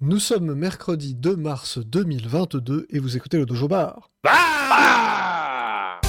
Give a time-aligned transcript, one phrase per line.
[0.00, 4.10] Nous sommes mercredi 2 mars 2022 et vous écoutez le Dojo Bar.
[4.26, 6.00] Ah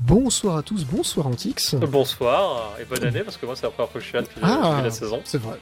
[0.00, 1.74] Bonsoir à tous, bonsoir Antix.
[1.76, 4.22] Bonsoir et bonne année parce que moi c'est la première fois que je suis là
[4.22, 4.70] depuis, Ah.
[4.72, 5.20] depuis la saison.
[5.24, 5.58] C'est vrai.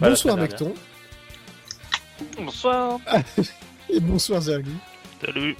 [0.00, 0.74] La bonsoir Mecton
[2.38, 2.98] Bonsoir.
[3.90, 4.72] et bonsoir Zergi.
[5.24, 5.56] Salut.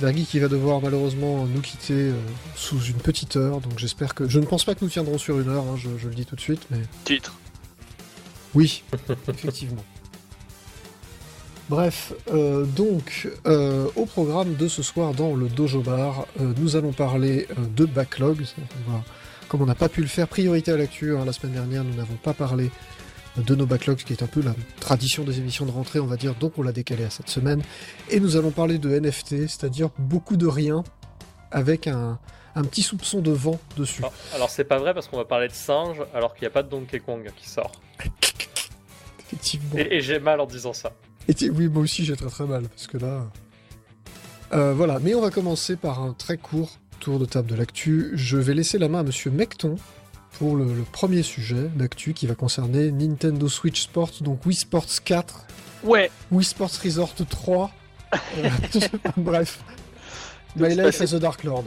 [0.00, 2.14] Zergi qui va devoir malheureusement nous quitter euh,
[2.54, 4.28] sous une petite heure, donc j'espère que...
[4.28, 6.24] Je ne pense pas que nous tiendrons sur une heure, hein, je, je le dis
[6.24, 6.78] tout de suite, mais...
[7.04, 7.34] Titre.
[8.54, 8.84] Oui,
[9.28, 9.84] effectivement.
[11.68, 16.76] Bref, euh, donc, euh, au programme de ce soir dans le Dojo Bar, euh, nous
[16.76, 18.44] allons parler de backlog.
[18.44, 18.54] Ça,
[18.88, 19.04] on va-
[19.48, 21.94] Comme on n'a pas pu le faire, priorité à l'actu, hein, la semaine dernière, nous
[21.94, 22.70] n'avons pas parlé
[23.46, 26.06] de nos backlogs, ce qui est un peu la tradition des émissions de rentrée, on
[26.06, 27.62] va dire, donc on l'a décalé à cette semaine.
[28.10, 30.84] Et nous allons parler de NFT, c'est-à-dire beaucoup de rien,
[31.50, 32.18] avec un,
[32.54, 34.02] un petit soupçon de vent dessus.
[34.02, 36.52] Alors, alors, c'est pas vrai parce qu'on va parler de singe alors qu'il n'y a
[36.52, 37.72] pas de Donkey Kong qui sort.
[39.20, 39.76] Effectivement.
[39.76, 40.92] Et, et j'ai mal en disant ça.
[41.28, 43.26] Et oui, moi aussi j'ai très très mal, parce que là...
[44.54, 48.10] Euh, voilà, mais on va commencer par un très court tour de table de l'actu.
[48.14, 49.76] Je vais laisser la main à Monsieur Mecton
[50.32, 55.02] pour le, le premier sujet d'actu qui va concerner Nintendo Switch Sports, donc Wii Sports
[55.04, 55.46] 4,
[55.84, 56.10] Ouais.
[56.30, 57.70] Wii Sports Resort 3,
[58.14, 58.50] euh,
[59.16, 59.60] bref.
[60.56, 61.64] My Life as a Dark Lord.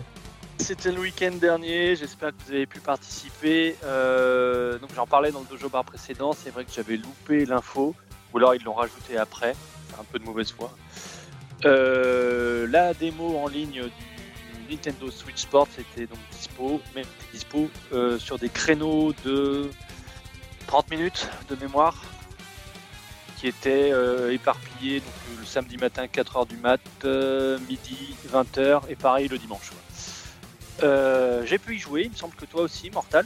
[0.58, 1.96] C'était le week-end dernier.
[1.96, 3.76] J'espère que vous avez pu participer.
[3.84, 6.34] Euh, donc j'en parlais dans le dojo bar précédent.
[6.34, 7.96] C'est vrai que j'avais loupé l'info,
[8.34, 9.56] ou alors ils l'ont rajouté après.
[9.90, 10.72] C'est un peu de mauvaise foi.
[11.66, 14.11] Euh, la démo en ligne du
[14.72, 19.70] Nintendo Switch Sport était donc dispo, mais dispo euh, sur des créneaux de
[20.68, 22.02] 30 minutes de mémoire
[23.38, 28.84] qui étaient euh, éparpillés donc, euh, le samedi matin 4h du mat, euh, midi 20h
[28.90, 29.72] et pareil le dimanche.
[31.46, 33.26] J'ai pu y jouer, il me semble que toi aussi, Mortal.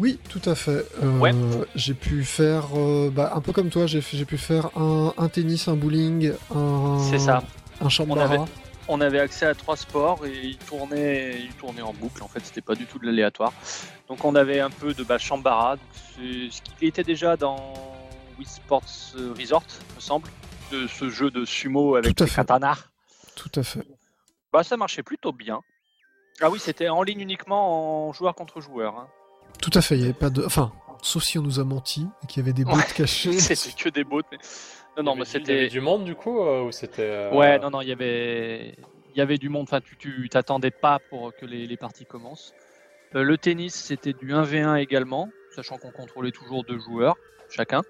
[0.00, 0.84] Oui, tout à fait.
[1.02, 1.32] Euh, Ouais.
[1.76, 5.68] J'ai pu faire, euh, bah, un peu comme toi, j'ai pu faire un, un tennis,
[5.68, 7.42] un bowling, un, C'est ça.
[7.80, 8.24] Un chambara.
[8.24, 8.38] avait-
[8.88, 12.22] On avait accès à trois sports et ils tournaient, ils tournaient en boucle.
[12.22, 13.52] En fait, c'était pas du tout de l'aléatoire.
[14.08, 17.56] Donc on avait un peu de bah, c'est ce qui était déjà dans
[18.38, 18.82] Wii Sports
[19.38, 19.62] Resort,
[19.96, 20.28] me semble,
[20.70, 22.36] de ce jeu de sumo avec Tout à les fait.
[22.36, 22.84] katanas.
[23.36, 23.86] Tout à fait.
[24.52, 25.60] Bah ça marchait plutôt bien.
[26.42, 28.98] Ah oui, c'était en ligne uniquement en joueur contre joueur.
[28.98, 29.08] hein.
[29.62, 30.44] Tout à fait, il n'y avait pas de...
[30.44, 32.84] Enfin, sauf si on nous a menti et qu'il y avait des bots Ouais.
[32.94, 33.32] cachés.
[33.40, 34.20] C'était que des bots.
[34.30, 34.38] Mais...
[34.96, 35.68] Non, non, mais du- il y avait c'était.
[35.68, 37.02] du monde du coup euh, ou c'était.
[37.02, 38.74] euh, Ouais, non, non, il y avait,
[39.12, 39.64] il y avait du monde.
[39.64, 42.52] Enfin, tu, tu t'attendais pas pour que les, les parties commencent.
[43.14, 47.16] Euh, le tennis, c'était du 1v1 également, sachant qu'on contrôlait toujours deux joueurs
[47.48, 47.82] chacun.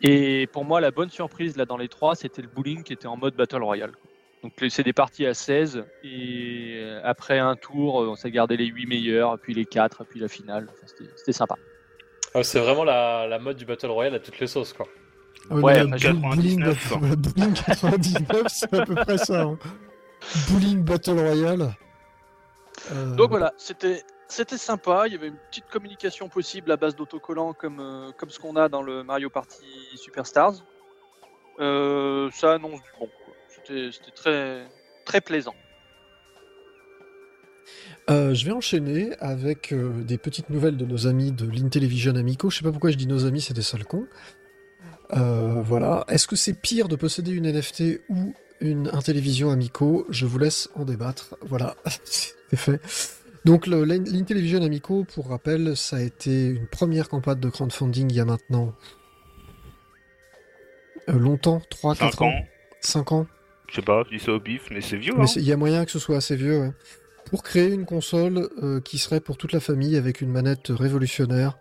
[0.00, 3.06] Et pour moi, la bonne surprise là dans les trois, c'était le bowling qui était
[3.06, 3.92] en mode battle royale.
[4.42, 8.84] Donc c'est des parties à 16 et après un tour, on s'est gardé les 8
[8.86, 10.66] meilleurs, puis les 4, puis la finale.
[10.70, 11.56] Enfin, c'était- c'était sympa.
[12.34, 14.86] Ah, c'est vraiment la, la mode du Battle Royale à toutes les sauces quoi.
[15.50, 16.98] Oui, Ouais, mais enfin, la boule- bowling, 99, quoi.
[16.98, 19.42] voilà, bowling 99, c'est à peu près ça.
[19.42, 19.58] hein.
[20.50, 21.74] Bowling Battle Royale.
[22.92, 25.04] Euh, Donc voilà, c'était c'était sympa.
[25.06, 28.56] Il y avait une petite communication possible à base d'autocollants comme euh, comme ce qu'on
[28.56, 29.64] a dans le Mario Party
[29.96, 30.54] Superstars.
[31.60, 33.08] Euh, ça annonce du bon.
[33.48, 34.66] C'était c'était très
[35.04, 35.54] très plaisant.
[38.10, 42.50] euh, je vais enchaîner avec euh, des petites nouvelles de nos amis de l'Intellivision Amico.
[42.50, 44.06] Je sais pas pourquoi je dis nos amis, c'est des sales cons.
[45.12, 46.04] Euh, voilà.
[46.08, 50.06] Est-ce que c'est pire de posséder une NFT ou une Intellivision Amico?
[50.10, 51.36] Je vous laisse en débattre.
[51.42, 52.80] Voilà, c'est fait.
[53.44, 58.20] Donc l'Intellivision Amico, pour rappel, ça a été une première campagne de crowdfunding il y
[58.20, 58.74] a maintenant
[61.08, 62.44] euh, longtemps, 3, 4 5 ans, ans.
[62.80, 63.26] 5 ans.
[63.68, 65.14] Je sais pas, je dis ça au bif, mais c'est vieux.
[65.16, 65.32] Mais hein.
[65.36, 66.72] il y a moyen que ce soit assez vieux, ouais.
[67.30, 71.58] Pour créer une console euh, qui serait pour toute la famille avec une manette révolutionnaire.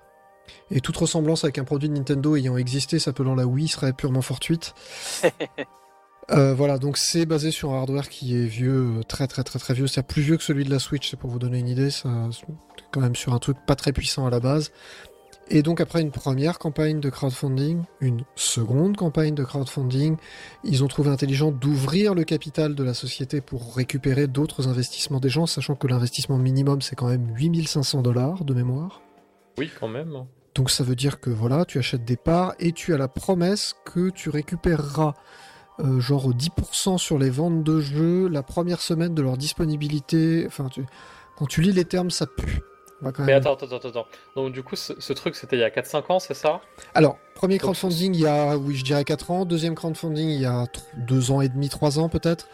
[0.71, 4.21] Et toute ressemblance avec un produit de Nintendo ayant existé s'appelant la Wii serait purement
[4.21, 4.73] fortuite.
[6.31, 9.59] Euh, voilà, donc c'est basé sur un hardware qui est vieux, euh, très très très
[9.59, 9.87] très vieux.
[9.87, 11.91] C'est plus vieux que celui de la Switch, c'est pour vous donner une idée.
[11.91, 12.07] C'est
[12.91, 14.71] quand même sur un truc pas très puissant à la base.
[15.49, 20.15] Et donc après une première campagne de crowdfunding, une seconde campagne de crowdfunding,
[20.63, 25.29] ils ont trouvé intelligent d'ouvrir le capital de la société pour récupérer d'autres investissements des
[25.29, 29.01] gens, sachant que l'investissement minimum c'est quand même 8500 dollars de mémoire.
[29.57, 30.25] Oui, quand même.
[30.55, 33.73] Donc ça veut dire que voilà, tu achètes des parts et tu as la promesse
[33.85, 35.13] que tu récupéreras
[35.79, 40.43] euh, genre 10% sur les ventes de jeux la première semaine de leur disponibilité.
[40.45, 40.85] Enfin, tu-
[41.35, 42.59] quand tu lis les termes, ça pue.
[43.01, 44.05] Quand Mais même- attends, attends, attends, attends.
[44.35, 46.61] Donc du coup, ce, ce truc, c'était il y a 4-5 ans, c'est ça?
[46.93, 49.43] Alors, premier crowdfunding il y a, oui, je dirais 4 ans.
[49.45, 50.67] Deuxième crowdfunding il y a
[50.99, 52.47] 2 ans et demi, 3 ans peut-être.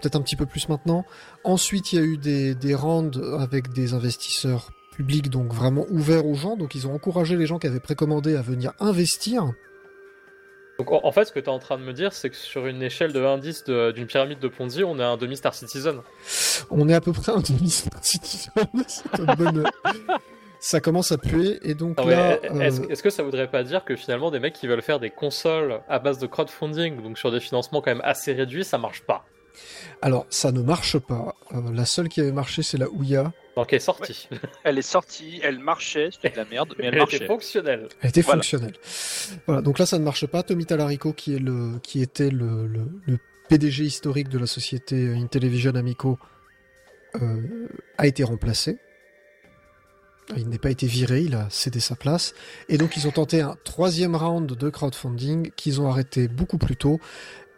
[0.00, 1.04] Peut-être un petit peu plus maintenant.
[1.44, 4.68] Ensuite, il y a eu des, des rounds avec des investisseurs
[4.98, 6.56] publics, donc vraiment ouverts aux gens.
[6.56, 9.46] Donc, ils ont encouragé les gens qui avaient précommandé à venir investir.
[10.78, 12.66] Donc en, fait, ce que tu es en train de me dire, c'est que sur
[12.66, 16.02] une échelle de indice de- d'une pyramide de Ponzi, on est un demi-star citizen.
[16.70, 17.68] On est à peu près un demi
[18.00, 18.52] citizen.
[19.36, 19.68] Bonne-
[20.60, 21.58] Ça commence à puer.
[21.68, 24.54] Et donc là, est-ce euh, est-ce que ça voudrait pas dire que finalement, des mecs
[24.54, 28.02] qui veulent faire des consoles à base de crowdfunding, donc sur des financements quand même
[28.04, 29.24] assez réduits, ça marche pas?
[30.02, 31.34] Alors ça ne marche pas.
[31.54, 33.32] Euh, la seule qui avait marché, c'est la Ouya.
[33.56, 34.28] Donc elle est sortie.
[34.64, 37.26] Elle est sortie, elle marchait, c'était de la merde, mais elle, Elle était marchait.
[37.26, 37.88] fonctionnelle.
[38.02, 38.36] Elle était Voilà.
[38.42, 38.74] fonctionnelle.
[39.46, 40.42] Voilà, donc là ça ne marche pas.
[40.44, 43.18] Tommy Talarico, qui, est le, qui était le, le- le
[43.48, 46.18] PDG historique de la société Intellivision Amico,
[47.20, 47.66] euh,
[47.96, 48.78] a été remplacé.
[50.36, 52.34] Il n'est pas été viré, il a cédé sa place.
[52.68, 56.76] Et donc ils ont tenté un troisième round de crowdfunding qu'ils ont arrêté beaucoup plus
[56.76, 57.00] tôt.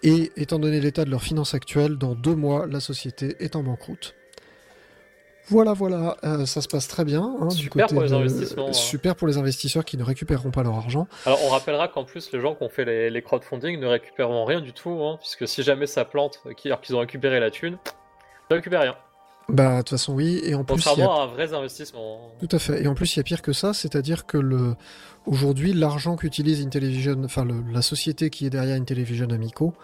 [0.02, 3.62] Et étant donné l'état de leurs finances actuelles, dans deux mois, la société est en
[3.62, 4.14] banqueroute.
[5.49, 7.23] Voilà, voilà, euh, ça se passe très bien.
[7.41, 8.73] hein, du Super côté pour les de- investissements, hein.
[8.73, 11.08] Super pour les investisseurs qui ne récupéreront pas leur argent.
[11.26, 14.44] Alors on rappellera qu'en plus, les gens qui ont fait les, les crowdfunding ne récupéreront
[14.44, 17.79] rien du tout, hein, puisque si jamais ça plante, alors qu'ils ont récupéré la thune,
[17.85, 18.96] ils ne récupèrent rien.
[19.52, 20.41] Bah, de toute façon, oui.
[20.44, 21.11] Et en plus, il y a...
[21.11, 22.31] Un vrai investissement.
[22.41, 22.82] Tout à fait.
[22.82, 24.75] Et en plus, il y a pire que ça, c'est-à-dire que le...
[25.26, 29.75] aujourd'hui, l'argent qu'utilise Intellivision, enfin, le- la société qui est derrière Intellivision Amico,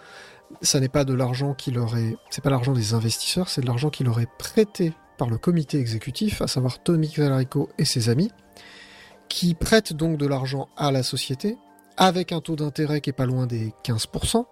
[0.62, 3.66] ça n'est pas de l'argent qui leur est, c'est pas l'argent des investisseurs, c'est de
[3.66, 8.08] l'argent qui leur est prêté par le comité exécutif, à savoir Tommy Talarico et ses
[8.10, 8.30] amis,
[9.28, 11.56] qui prêtent donc de l'argent à la société,
[11.96, 14.44] avec un taux d'intérêt qui est pas loin des 15%.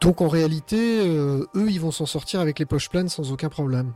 [0.00, 3.48] Donc en réalité, euh, eux, ils vont s'en sortir avec les poches pleines sans aucun
[3.48, 3.92] problème.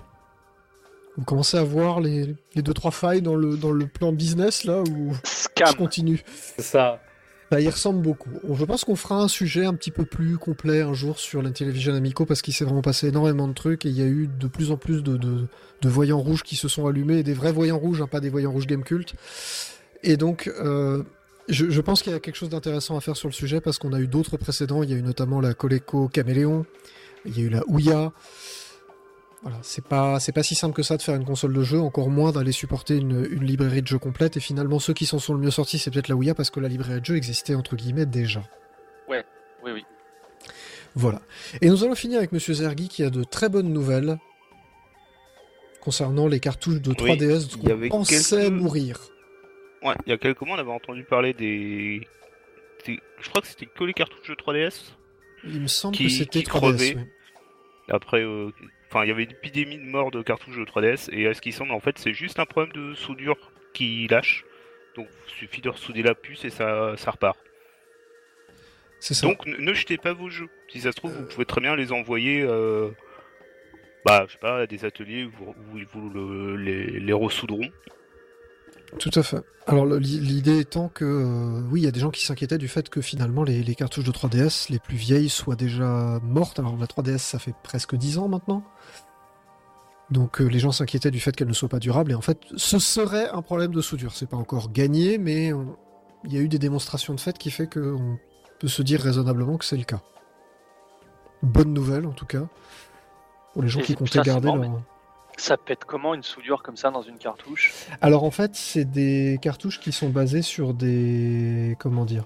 [1.16, 4.64] Vous commencez à voir les, les deux trois failles dans le, dans le plan business
[4.64, 5.75] là où je Scam.
[5.75, 6.22] continue.
[6.56, 7.00] C'est ça.
[7.50, 8.31] Bah, il ressemble beaucoup.
[8.50, 11.94] Je pense qu'on fera un sujet un petit peu plus complet un jour sur l'Intellivision
[11.94, 14.46] Amico parce qu'il s'est vraiment passé énormément de trucs et il y a eu de
[14.46, 15.46] plus en plus de, de,
[15.82, 18.31] de voyants rouges qui se sont allumés, et des vrais voyants rouges, hein, pas des
[18.31, 19.12] voyants rouges game cult.
[20.02, 21.02] Et donc, euh,
[21.48, 23.78] je, je pense qu'il y a quelque chose d'intéressant à faire sur le sujet parce
[23.78, 24.82] qu'on a eu d'autres précédents.
[24.82, 26.64] Il y a eu notamment la Coleco Caméléon,
[27.24, 28.12] il y a eu la Ouya.
[29.42, 31.80] Voilà, c'est pas c'est pas si simple que ça de faire une console de jeu,
[31.80, 34.36] encore moins d'aller supporter une, une librairie de jeux complète.
[34.36, 36.60] Et finalement, ceux qui s'en sont le mieux sortis, c'est peut-être la Ouya parce que
[36.60, 38.42] la librairie de jeux existait entre guillemets déjà.
[39.64, 39.84] Oui, oui.
[40.94, 41.22] Voilà.
[41.60, 44.18] Et nous allons finir avec Monsieur Zergi qui a de très bonnes nouvelles
[45.80, 48.98] concernant les cartouches de 3DS il y avait qu'on pensait quelques- mourir.
[49.82, 52.06] Ouais, il y a quelques mois, on avait entendu parler des.
[52.87, 54.96] des- Je crois que c'était que les cartouches de 3DS.
[55.44, 56.93] Il me semble Qui- que c'était qui 3DS.
[56.93, 56.94] crevait.
[56.96, 57.05] oui.
[57.88, 58.50] Après, euh,
[58.88, 61.40] enfin, il y avait une épidémie de mort de cartouches de 3DS, et à ce
[61.40, 63.37] qui semble, en fait, c'est juste un problème de soudure
[63.75, 64.44] qui lâche.
[64.94, 67.38] Donc, il suffit de ressouder la puce et ça, ça repart.
[69.00, 69.26] C'est ça.
[69.26, 70.49] Donc, ne, jetez pas vos jeux.
[70.69, 72.90] Si ça se trouve, vous pouvez très bien les envoyer, euh,
[74.05, 77.70] bah, je sais pas, à des ateliers où, où ils vous le- les, les ressouderont.
[78.98, 79.42] Tout à fait.
[79.66, 82.88] Alors l'idée étant que euh, oui, il y a des gens qui s'inquiétaient du fait
[82.88, 86.58] que finalement les, les cartouches de 3DS les plus vieilles soient déjà mortes.
[86.58, 88.64] Alors la 3DS ça fait presque 10 ans maintenant.
[90.10, 92.38] Donc euh, les gens s'inquiétaient du fait qu'elles ne soient pas durables et en fait
[92.56, 94.12] ce serait un problème de soudure.
[94.14, 95.52] C'est pas encore gagné mais
[96.24, 98.18] il y a eu des démonstrations de fait qui fait qu'on
[98.58, 100.02] peut se dire raisonnablement que c'est le cas.
[101.42, 102.46] Bonne nouvelle en tout cas
[103.52, 104.82] pour les gens Et qui comptaient garder leur...
[105.39, 107.72] Ça pète comment une soudure comme ça dans une cartouche?
[108.01, 111.77] Alors en fait, c'est des cartouches qui sont basées sur des...
[111.79, 112.24] Comment dire?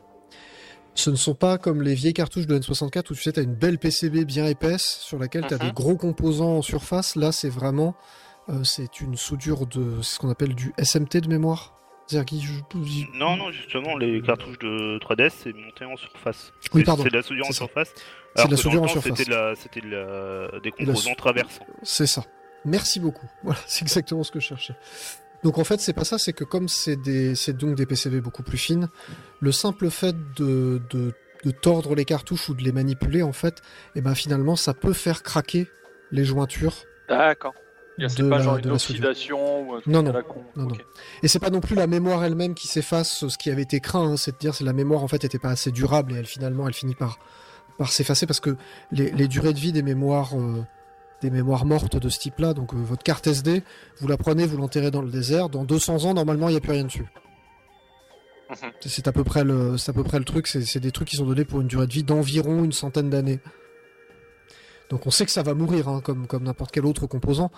[0.95, 3.43] Ce ne sont pas comme les vieilles cartouches de N64 où tu sais, tu as
[3.43, 5.67] une belle PCB bien épaisse sur laquelle tu as Mhm.
[5.67, 7.17] des gros composants en surface.
[7.17, 7.95] Là, c'est vraiment...
[8.49, 10.01] euh, c'est une soudure de...
[10.03, 11.73] C'est ce qu'on appelle du SMT de mémoire.
[13.15, 16.53] Non, non, justement, les cartouches de 3DS, c'est monté en surface.
[16.73, 17.03] Oui, C'est- pardon.
[17.03, 17.93] C'est de la soudure en surface.
[18.37, 19.13] C'est de la soudure en surface.
[19.17, 21.67] C'était de la, c'était de la, des composants traversants.
[21.83, 22.23] C'est ça.
[22.67, 23.27] Merci beaucoup.
[23.43, 24.75] Voilà, c'est exactement ce que je cherchais.
[25.45, 28.21] Donc en fait, c'est pas ça, c'est que comme c'est des, c'est donc des PCB
[28.21, 28.89] beaucoup plus fines,
[29.41, 31.13] le simple fait de, de,
[31.45, 33.63] de tordre les cartouches ou de les manipuler, en fait,
[33.95, 35.69] et ben finalement, ça peut faire craquer
[36.11, 36.75] les jointures.
[37.09, 37.55] D'accord.
[37.99, 40.13] C'est De pas la- genre de une oxydation ou un truc Non, à non.
[40.13, 40.43] la con.
[40.57, 40.85] Non, Ok.
[41.23, 44.07] Et c'est pas non plus la mémoire elle-même qui s'efface, ce qui avait été craint,
[44.13, 46.27] hein, c'est de dire que la mémoire en fait était pas assez durable et elle
[46.27, 47.19] finalement elle finit par,
[47.79, 48.57] par s'effacer parce que
[48.91, 50.63] les, les durées de vie des mémoires euh,
[51.23, 53.63] des mémoires mortes de ce type-là, donc euh, votre carte SD,
[54.01, 56.61] vous la prenez, vous l'enterrez dans le désert, dans 200 ans normalement il n'y a
[56.61, 57.07] plus rien dessus.
[58.51, 58.71] Mhm.
[58.85, 60.47] C'est- à peu près le, c'est à peu près le truc.
[60.47, 63.11] C'est c'est des trucs qui sont donnés pour une durée de vie d'environ une centaine
[63.11, 63.41] d'années.
[64.91, 67.51] Donc on sait que ça va mourir, hein, comme comme n'importe quel autre composant.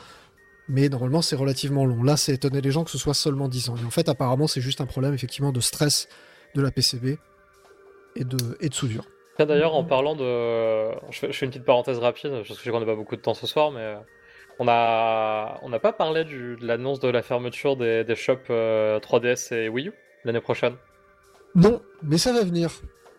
[0.71, 2.03] mais normalement c'est relativement long.
[2.03, 3.77] Là, c'est étonné les gens que ce soit seulement 10 ans.
[3.77, 6.09] Et en fait, apparemment, c'est juste un problème effectivement de stress
[6.55, 7.19] de la PCB
[8.17, 9.05] et de, et de soudure.
[9.47, 10.91] D'ailleurs, en parlant de.
[11.11, 12.97] Je fais, je fais une petite parenthèse rapide, parce que je sais qu'on n'a pas
[12.97, 13.95] beaucoup de temps ce soir, mais.
[14.61, 18.39] On a, on n'a pas parlé du- de l'annonce de la fermeture des, des shops
[18.51, 19.93] euh, 3DS et Wii U
[20.25, 20.75] l'année prochaine.
[21.55, 22.71] Non, mais ça va venir.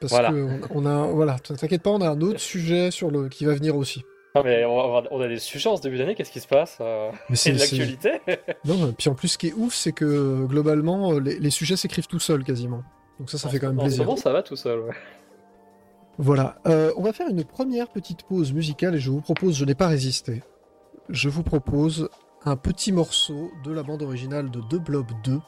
[0.01, 0.31] Parce Voilà.
[0.31, 3.45] que on, on a, voilà, t'inquiète pas, on a un autre sujet sur le qui
[3.45, 4.03] va venir aussi.
[4.35, 6.47] Non, mais on, a- on a des sujets en ce début d'année, qu'est-ce qui se
[6.47, 8.19] passe euh, Mais C'est de l'actualité
[8.65, 11.77] Non, puis en plus, ce qui est ouf, c'est que globalement, euh, les, les sujets
[11.77, 12.83] s'écrivent tout seuls quasiment.
[13.17, 14.03] Donc ça, ça fait quand même En ce plaisir.
[14.03, 14.79] moment, ça va tout seul.
[14.79, 14.93] ouais.
[16.19, 16.57] Voilà.
[16.67, 19.73] Euh, on va faire une première petite pause musicale et je vous propose, je n'ai
[19.73, 20.43] pas résisté,
[21.07, 22.09] je vous propose
[22.43, 25.39] un petit morceau de la bande originale de The Blob 2.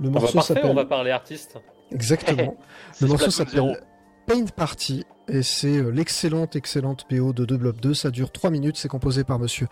[0.00, 1.58] Le morceau s'appelle on va parler artiste.
[1.90, 2.58] exactement.
[3.00, 3.80] Le morceau s'appelle
[4.26, 7.94] Paint Party et c'est euh, l'excellente, excellente PO de The Blob 2.
[7.94, 9.66] Ça dure 3 minutes, c'est composé par monsieur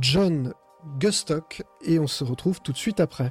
[0.00, 0.54] John
[0.98, 3.30] Gustock et on se retrouve tout de suite après.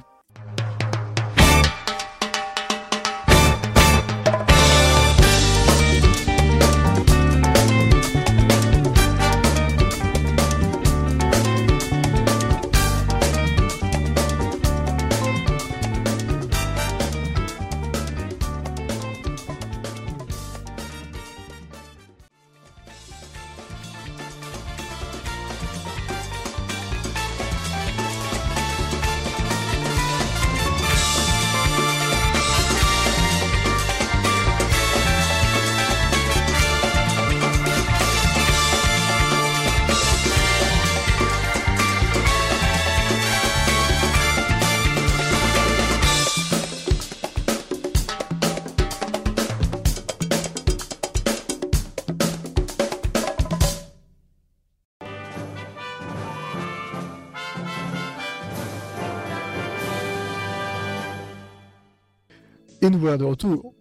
[62.88, 63.74] Et nous voilà de retour.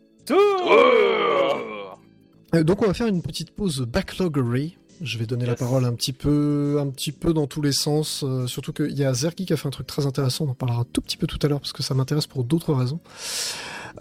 [2.53, 4.77] Euh, donc on va faire une petite pause backloggery.
[4.99, 8.25] Je vais donner la parole un petit peu, un petit peu dans tous les sens.
[8.27, 10.43] euh, surtout qu'il y a Zergi qui a fait un truc très intéressant.
[10.45, 12.43] On en parlera un tout petit peu tout à l'heure parce que ça m'intéresse pour
[12.43, 12.99] d'autres raisons.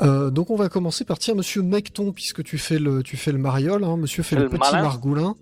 [0.00, 3.30] Euh, donc on va commencer par tiens Monsieur Mecton puisque tu fais le, tu fais
[3.30, 3.84] le mariole.
[3.84, 4.82] Hein, monsieur fait le le petit malin.
[4.82, 5.36] margoulin.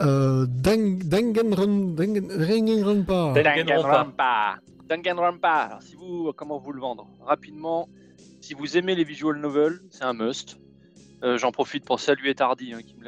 [0.00, 3.32] Euh, Dang- Danganron- Dangan- Danganronpa.
[3.40, 4.56] Danganronpa.
[4.88, 5.48] Danganronpa.
[5.48, 7.06] Alors, si vous, comment vous le vendre?
[7.24, 7.88] Rapidement,
[8.46, 10.56] si vous aimez les visual novels, c'est un must.
[11.24, 13.04] Euh, J'en profite pour saluer Tardy hein, qui me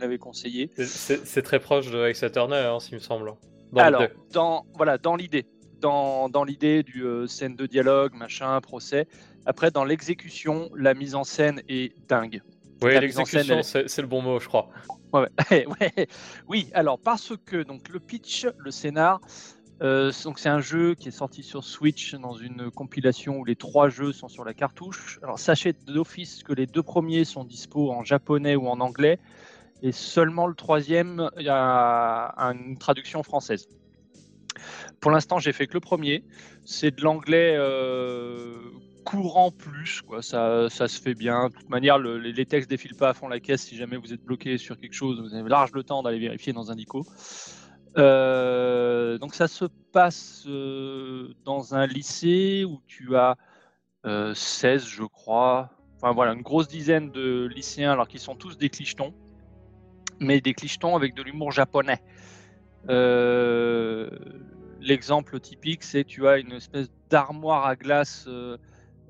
[0.00, 0.70] l'avait conseillé.
[0.76, 3.32] C'est- très proche de Ace Attorney, hein, s'il me semble.
[3.72, 4.14] Dans Alors, l'idée.
[4.32, 5.46] dans voilà, dans l'idée,
[5.80, 9.08] dans, dans l'idée du euh, scène de dialogue, machin, procès.
[9.46, 12.40] Après, dans l'exécution, la mise en scène est dingue.
[12.80, 14.68] Oui, l'exécution, c'est le bon mot, je crois.
[15.12, 15.26] Ouais.
[15.80, 16.06] ouais.
[16.46, 19.20] Oui, alors parce que donc le pitch, le scénar,
[19.82, 23.56] euh, donc c'est un jeu qui est sorti sur Switch dans une compilation où les
[23.56, 25.18] trois jeux sont sur la cartouche.
[25.22, 29.18] Alors sachez d'office que les deux premiers sont dispo en japonais ou en anglais,
[29.82, 33.68] et seulement le troisième a une traduction française.
[35.00, 36.24] Pour l'instant, j'ai fait que le premier.
[36.64, 38.58] C'est de l'anglais euh,
[39.04, 40.20] courant plus, quoi.
[40.20, 41.48] Ça, ça se fait bien.
[41.48, 43.62] De toute manière, le- les, les textes défilent pas à fond la caisse.
[43.62, 46.52] Si jamais vous êtes bloqué sur quelque chose, vous avez large le temps d'aller vérifier
[46.52, 47.06] dans un dico.
[47.96, 53.36] Euh, donc ça se passe euh, dans un lycée où tu as
[54.04, 55.70] euh, 16, je crois.
[55.96, 59.14] Enfin voilà, une grosse dizaine de lycéens, alors qu'ils sont tous des clichetons,
[60.20, 62.00] mais des clichetons avec de l'humour japonais.
[62.88, 64.08] Euh,
[64.80, 68.28] L'exemple typique, c'est tu as une espèce d'armoire à glace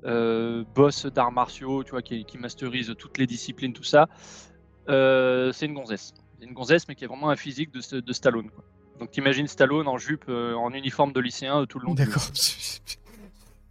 [0.03, 4.07] boss d'arts martiaux, tu vois, qui, qui masterise toutes les disciplines, tout ça.
[4.87, 6.15] C'est une gonzesse.
[6.41, 8.49] Une gonzesse, mais qui a vraiment un physique de, de Stallone.
[8.49, 8.63] Quoi.
[8.99, 12.23] Donc t'imagines Stallone en jupe, euh, en uniforme de lycéen euh, tout le long D'accord.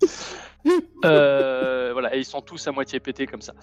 [1.05, 3.55] euh, voilà, et ils sont tous à moitié pétés comme ça.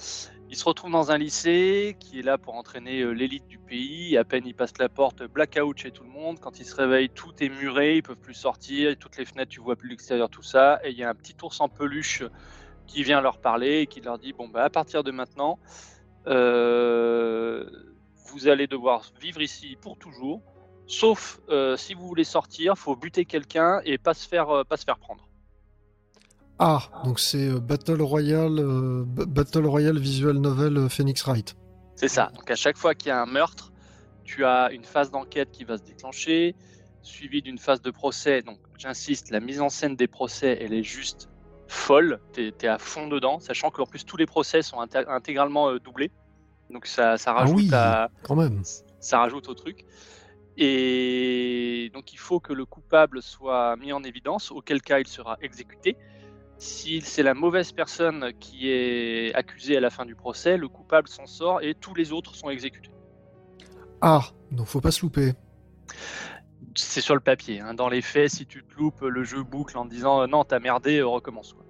[0.50, 4.18] Ils se retrouvent dans un lycée qui est là pour entraîner euh, l'élite du pays.
[4.18, 6.40] À peine ils passent la porte, blackout chez tout le monde.
[6.40, 8.96] Quand ils se réveillent, tout est muré, ils peuvent plus sortir.
[8.98, 10.80] Toutes les fenêtres, tu vois plus l'extérieur, tout ça.
[10.84, 12.24] Et il y a un petit ours en peluche
[12.88, 15.58] qui vient leur parler et qui leur dit bon bah à partir de maintenant,
[16.28, 17.66] euh,
[18.32, 20.42] vous allez devoir vivre ici pour toujours.
[20.88, 24.78] Sauf euh, si vous voulez sortir, faut buter quelqu'un et pas se faire euh, pas
[24.78, 25.28] se faire prendre.
[26.60, 28.62] Ah, donc c'est euh, Battle Royale,
[29.06, 31.56] Battle Royale visual novel Phoenix Wright.
[31.96, 32.32] C'est ça.
[32.36, 33.72] Donc à chaque fois qu'il y a un meurtre,
[34.24, 36.56] tu as une phase d'enquête qui va se déclencher,
[37.02, 38.42] suivie d'une phase de procès.
[38.42, 41.30] Donc j'insiste, la mise en scène des procès, elle est juste
[41.68, 42.20] folle.
[42.32, 46.12] T'es es à fond dedans, sachant qu'en plus tous les procès sont inté- intégralement doublés.
[46.70, 48.62] Donc ça, ça Ah rajoute oui, à, quand même.
[49.00, 49.86] ça rajoute au truc.
[50.58, 55.38] Et donc il faut que le coupable soit mis en évidence, auquel cas il sera
[55.42, 55.98] exécuté.
[56.58, 61.10] Si c'est la mauvaise personne qui est accusée à la fin du procès, le coupable
[61.10, 62.92] s'en sort et tous les autres sont exécutés.
[64.02, 65.34] Ah, donc faut pas se louper.
[66.76, 67.60] C'est sur le papier.
[67.60, 67.74] hein.
[67.74, 70.60] Dans les faits, si tu te loupes, le jeu boucle en disant euh, non, t'as
[70.60, 71.54] merdé, euh, recommence.
[71.54, 71.65] quoi.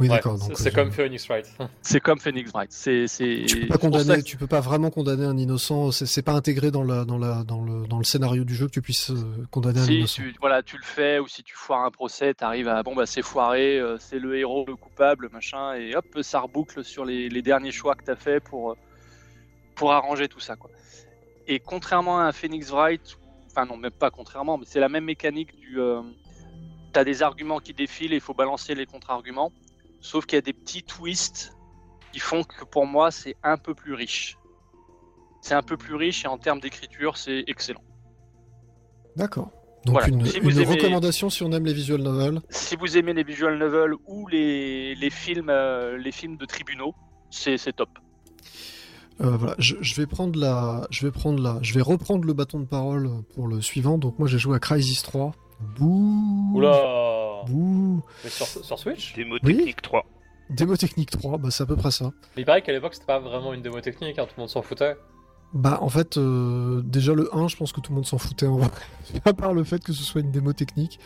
[0.00, 0.38] Oui, Ouais, d'accord.
[0.38, 1.46] c'est- donc, c'est euh, comme Phoenix Wright.
[1.82, 2.72] C'est comme Phoenix Wright.
[2.72, 3.04] C'est.
[3.46, 5.90] Tu peux pas condamner, que- tu peux pas vraiment condamner un innocent.
[5.92, 8.72] C'est pas intégré dans la, dans la, dans le, dans le scénario du jeu que
[8.72, 10.22] tu puisses euh, condamner un innocent.
[10.22, 13.04] tu, voilà, tu le fais, ou si tu foires un procès, t'arrives à bon bah
[13.06, 17.28] c'est foiré, euh, c'est le héros, le coupable, machin, et hop, ça reboucle sur les,
[17.28, 18.74] les derniers choix que t'as fait pour, euh,
[19.74, 20.70] pour arranger tout ça quoi.
[21.46, 23.18] Et contrairement à un Phoenix Wright,
[23.50, 26.00] enfin non même pas contrairement, mais c'est la même mécanique du, euh,
[26.92, 29.52] t'as des arguments qui défilent et il faut balancer les contre-arguments,
[30.00, 31.52] sauf qu'il y a des petits twists
[32.12, 34.36] qui font que pour moi c'est un peu plus riche.
[35.42, 37.82] C'est un peu plus riche et en termes d'écriture c'est excellent.
[39.16, 39.50] D'accord.
[39.86, 40.08] Donc Voilà.
[40.08, 42.40] une, Si vous une aimez- recommandation si on aime les visual novels.
[42.50, 46.94] si vous aimez les visual novels ou les, les films euh, les films de tribunaux,
[47.30, 47.88] c'est top.
[49.22, 52.32] Euh, voilà, je, je vais prendre la, je vais prendre la, je vais reprendre le
[52.32, 53.96] bâton de parole pour le suivant.
[53.98, 55.32] Donc moi j'ai joué à Crysis 3.
[55.78, 56.52] Bouh.
[56.54, 58.02] Oula Bouh.
[58.24, 59.56] Mais sur, sur Switch Démo Oui.
[59.56, 60.04] technique 3.
[60.50, 62.10] Démo technique 3, bah c'est à peu près ça.
[62.36, 64.50] Mais il paraît qu'à l'époque c'était pas vraiment une démo technique, hein, tout le monde
[64.50, 64.96] s'en foutait.
[65.52, 68.46] Bah en fait, euh, déjà le 1, je pense que tout le monde s'en foutait
[68.46, 68.68] en vrai.
[69.24, 70.98] à part le fait que ce soit une démo technique,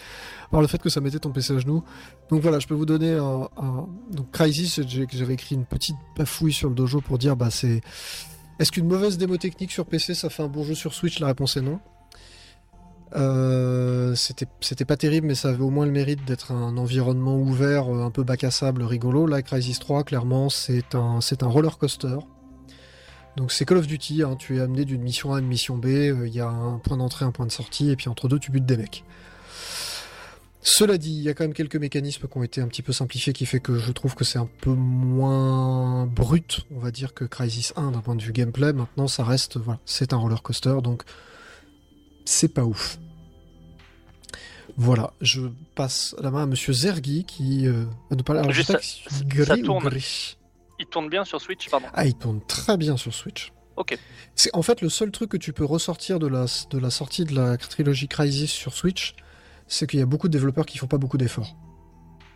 [0.47, 1.83] à part le fait que ça mettait ton PC à genoux.
[2.31, 3.49] Donc voilà, je peux vous donner un...
[3.57, 7.51] un- Donc Crysis, j'ai- j'avais écrit une petite bafouille sur le dojo pour dire, bah
[7.51, 7.81] c'est...
[8.59, 11.19] Est-ce qu'une mauvaise démo technique sur PC, ça fait un bon jeu sur Switch?
[11.21, 11.81] La réponse est non.
[13.15, 17.95] Euh, c'était pas terrible, mais ça avait au moins le mérite d'être un environnement ouvert,
[17.95, 19.27] euh, un peu bac à sable, rigolo.
[19.27, 22.17] Là, Crysis 3, clairement, c'est un, un roller coaster.
[23.37, 25.77] Donc c'est Call of Duty, hein, tu es amené d'une mission A à une mission
[25.77, 28.29] B, euh, il y a un point d'entrée, un point de sortie, et puis entre
[28.29, 29.05] deux, tu butes des mecs.
[30.67, 32.93] Cela dit, il y a quand même quelques mécanismes qui ont été un petit peu
[32.93, 37.13] simplifiés, qui fait que je trouve que c'est un peu moins brut, on va dire,
[37.13, 38.73] que Crysis 1 d'un point de vue gameplay.
[38.73, 41.03] Maintenant, ça reste, voilà, c'est un roller coaster, donc
[42.25, 42.99] c'est pas ouf.
[44.77, 45.41] Voilà, je
[45.75, 48.41] passe la main à Monsieur Zergi qui euh, va nous parler.
[48.41, 48.75] Alors, je Juste, sais
[49.37, 49.85] pas ça- tourne.
[49.89, 50.37] gris.
[50.81, 51.87] Il tourne bien sur Switch, pardon.
[51.95, 53.53] Ah, il tourne très bien sur Switch.
[53.77, 53.97] Ok.
[54.35, 57.25] C'est en fait le seul truc que tu peux ressortir de la, de la sortie
[57.25, 59.15] de la trilogie Crysis sur Switch,
[59.69, 61.55] c'est qu'il y a beaucoup de développeurs qui font pas beaucoup d'efforts.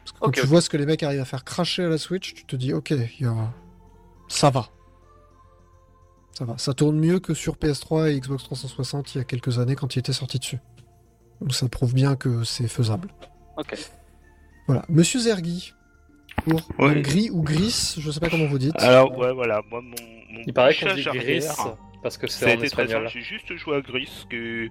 [0.05, 1.89] Parce que quand Ok, tu vois ce que les mecs arrivent à faire cracher à
[1.89, 3.53] la Switch, tu te dis ok, y a...
[4.29, 4.69] ça va.
[6.39, 6.57] Ça va.
[6.57, 9.97] Ça tourne mieux que sur PS3 et Xbox 360 il y a quelques années quand
[9.97, 10.59] il était sorti dessus.
[11.41, 13.09] Donc ça prouve bien que c'est faisable.
[13.57, 13.75] Ok.
[14.69, 14.85] Voilà.
[14.89, 15.75] Monsieur Zergi,
[16.45, 17.01] pour Ouais.
[17.03, 18.81] gris ou gris, je sais pas comment vous dites.
[18.81, 19.97] Alors, ouais, voilà, moi, mon,
[20.31, 21.45] mon Il paraît qu'on dit Gris
[22.05, 23.09] parce que Ça c'est a en été très espagnol.
[23.11, 24.71] simple, j'ai juste joué à Gris, qui est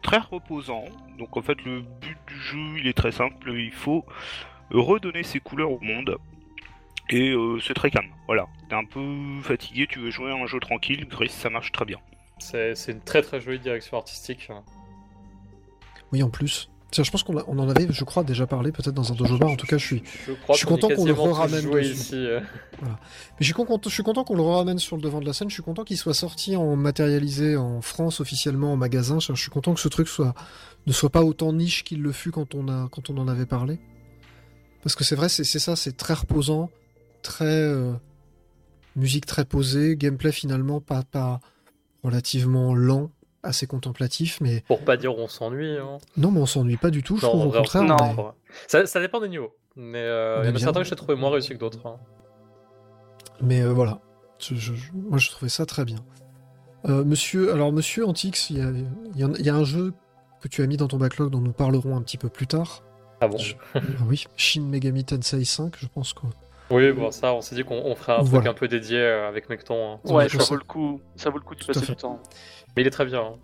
[0.00, 0.84] très reposant.
[1.18, 4.04] Donc en fait, le but du jeu, il est très simple, il faut
[4.70, 6.16] redonner ses couleurs au monde.
[7.10, 8.46] Et euh, c'est très calme, voilà.
[8.68, 11.84] T'es un peu fatigué, tu veux jouer à un jeu tranquille, Gris, ça marche très
[11.84, 11.98] bien.
[12.38, 14.48] C'est c'est une très très jolie direction artistique.
[16.12, 16.68] Oui, en plus.
[16.90, 19.16] Tiens, je pense qu'on a- on en avait, je crois, déjà parlé peut-être dans un
[19.16, 19.50] dojo bar.
[19.50, 20.02] En tout cas, je suis.
[20.26, 21.12] Je crois Je suis content qu'on le
[21.82, 21.92] dessus.
[21.92, 22.14] ici.
[22.14, 22.40] euh.
[22.82, 22.88] Mais
[23.40, 25.48] je suis content, je suis content qu'on le ramène sur le devant de la scène.
[25.50, 29.18] Je suis content qu'il soit sorti en matérialisé en France officiellement en magasin.
[29.18, 30.34] Je je suis content que ce truc soit
[30.86, 33.46] ne soit pas autant niche qu'il le fut quand on a quand on en avait
[33.46, 33.80] parlé.
[34.84, 36.70] Parce que c'est vrai, c'est c'est ça, c'est très reposant,
[37.24, 37.92] très euh,
[38.94, 41.40] musique très posée, gameplay finalement pas pas
[42.04, 43.10] relativement lent,
[43.42, 45.76] assez contemplatif, mais Pour pas dire on s'ennuie.
[45.78, 45.98] Hein.
[46.16, 47.16] non, mais on s'ennuie pas du tout.
[47.16, 47.82] Je Non, trouve au contraire.
[47.82, 47.96] non.
[48.16, 48.22] mais-.
[48.68, 49.52] Ça, ça dépend des niveaux.
[49.76, 51.84] Mais euh, il y en a certains que j'ai trouvé moins réussis que d'autres.
[51.86, 51.96] hein.
[53.40, 54.00] Mais euh, voilà,
[54.38, 55.98] Je- je- je- moi je trouvais ça très bien.
[56.86, 58.70] Euh, monsieur, alors Monsieur Antix, il y a,
[59.40, 59.92] y y un jeu
[60.42, 62.84] que tu as mis dans ton backlog dont nous parlerons un petit peu plus tard.
[63.20, 63.38] Ah bon?
[63.38, 66.20] Je- Ah oui, Shin Megami Tensei 5, je pense que.
[66.74, 69.28] Oui, bon, ça, on s'est dit qu'on on ferait un truc un peu dédié euh,
[69.28, 69.94] avec Mecton.
[69.94, 70.00] hein.
[70.04, 71.00] Ouais, ça vaut le coup.
[71.16, 72.20] Ça vaut le coup de passer du temps.
[72.76, 73.20] Mais il est très bien.
[73.20, 73.34] hein.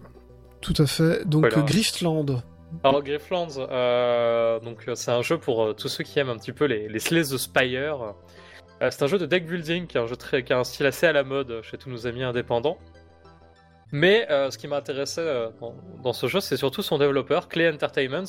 [0.60, 1.24] Tout à fait.
[1.26, 1.62] Donc Voilà.
[1.62, 2.42] Griftland.
[2.84, 6.36] Alors Grifflands, euh, donc euh, c'est un jeu pour euh, tous ceux qui aiment un
[6.36, 8.14] petit peu les, les Slay the Spire.
[8.80, 10.62] Euh, c'est un jeu de deck building qui est un jeu très, qui a un
[10.64, 12.78] style assez à la mode chez tous nos amis indépendants.
[13.92, 17.68] Mais euh, ce qui m'intéressait euh, dans, dans ce jeu, c'est surtout son développeur, Clay
[17.72, 18.24] Entertainment,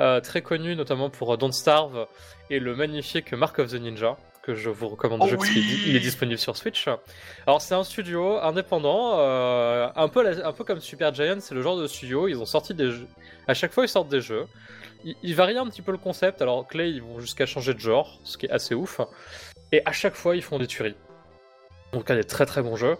[0.00, 2.06] euh, très connu notamment pour euh, Don't Starve
[2.50, 5.62] et le magnifique Mark of the Ninja, que je vous recommande Oh jeu parce qu'il
[5.62, 6.88] oui est- il est disponible sur Switch.
[7.46, 11.62] Alors c'est un studio indépendant, un, peu la- un peu comme Super Giant, c'est le
[11.62, 13.06] genre de studio, ils ont sorti des jeux,
[13.48, 14.44] à chaque fois ils sortent des jeux.
[15.04, 17.78] Ils, ils varient un petit peu le concept, alors Clay ils vont jusqu'à changer de
[17.80, 19.00] genre, ce qui est assez ouf,
[19.72, 20.96] et à chaque fois ils font des tueries.
[21.94, 22.96] En tout cas, des très très bons jeux.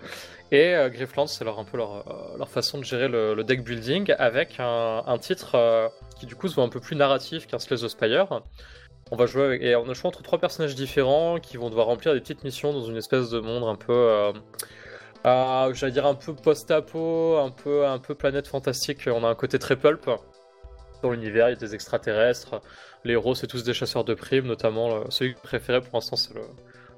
[0.52, 2.04] Et euh, Grifflands, c'est leur, un peu leur,
[2.38, 5.88] euh, façon de gérer le, deck building avec un, titre euh,
[6.20, 8.42] qui du coup se voit un peu plus narratif qu'un Slay the Spire.
[9.10, 11.70] On va jouer avec- et on a le choix entre trois personnages différents qui vont
[11.70, 13.94] devoir remplir des petites missions dans une espèce de monde un peu,
[15.24, 19.00] euh, j'allais dire un peu post-apo, un peu, un peu planète fantastique.
[19.06, 20.10] On a un côté très pulp.
[21.02, 22.60] Dans l'univers, il y a des extraterrestres.
[23.04, 26.34] Les héros, c'est tous des chasseurs de primes, notamment celui préférais pour l'instant, c'est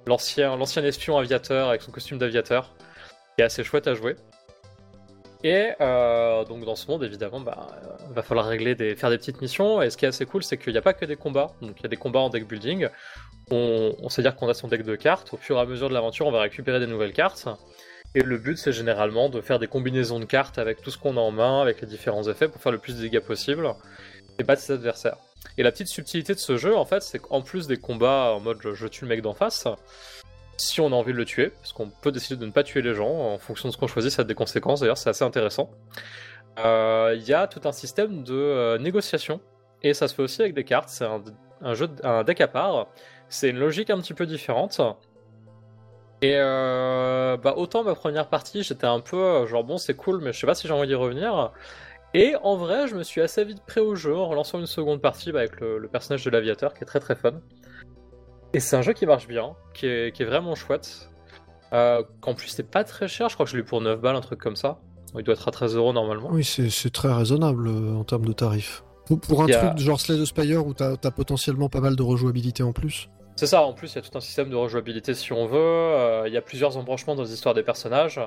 [0.06, 2.74] l'ancien espion aviateur avec son costume d'aviateur,
[3.34, 4.16] qui est assez chouette à jouer.
[5.44, 9.18] Et euh, donc dans ce monde, évidemment, bah, euh, va falloir régler des, faire des
[9.18, 9.82] petites missions.
[9.82, 11.52] Et ce qui est assez cool, c'est qu'il n'y a pas que des combats.
[11.60, 12.88] Donc il y a des combats en deck building.
[13.50, 15.34] On, sait dire qu'on a son deck de cartes.
[15.34, 17.46] Au fur et à mesure de l'aventure, on va récupérer des nouvelles cartes.
[18.14, 21.18] Et le but, c'est généralement de faire des combinaisons de cartes avec tout ce qu'on
[21.18, 23.68] a en main, avec les différents effets, pour faire le plus de dégâts possible
[24.38, 25.18] et battre ses adversaires.
[25.58, 28.40] Et la petite subtilité de ce jeu, en fait, c'est qu'en plus des combats en
[28.40, 29.66] mode je, je tue le mec d'en face,
[30.56, 32.82] si on a envie de le tuer, parce qu'on peut décider de ne pas tuer
[32.82, 35.24] les gens, en fonction de ce qu'on choisit, ça a des conséquences, d'ailleurs c'est assez
[35.24, 35.70] intéressant.
[36.58, 39.40] Euh, Il y a tout un système de euh, négociation,
[39.82, 42.88] et ça se fait aussi avec des cartes, c'est un, jeu, un deck à part,
[43.28, 44.80] c'est une logique un petit peu différente.
[46.22, 50.32] Et euh, bah autant ma première partie, j'étais un peu genre bon c'est cool, mais
[50.32, 51.52] je sais pas si j'ai envie d'y revenir.
[52.14, 55.02] Et en vrai, je me suis assez vite prêt au jeu en relançant une seconde
[55.02, 57.34] partie bah, avec le, le personnage de l'aviateur qui est très très fun.
[58.54, 61.10] Et c'est un jeu qui marche bien, qui est, qui est vraiment chouette.
[61.72, 64.00] Euh, Qu'en plus, c'est pas très cher, je crois que je l'ai eu pour 9
[64.00, 64.78] balles, un truc comme ça.
[65.16, 66.28] Il doit être à 13 euros normalement.
[66.32, 68.82] Oui, c'est très raisonnable euh, en termes de tarifs.
[69.06, 71.94] Pour, pour un a- truc genre Slay the Spire où t'as as potentiellement pas mal
[71.94, 73.08] de rejouabilité en plus.
[73.36, 75.58] C'est ça, en plus, il y a tout un système de rejouabilité si on veut.
[75.58, 78.20] euh, Il y a plusieurs embranchements dans les histoires des personnages.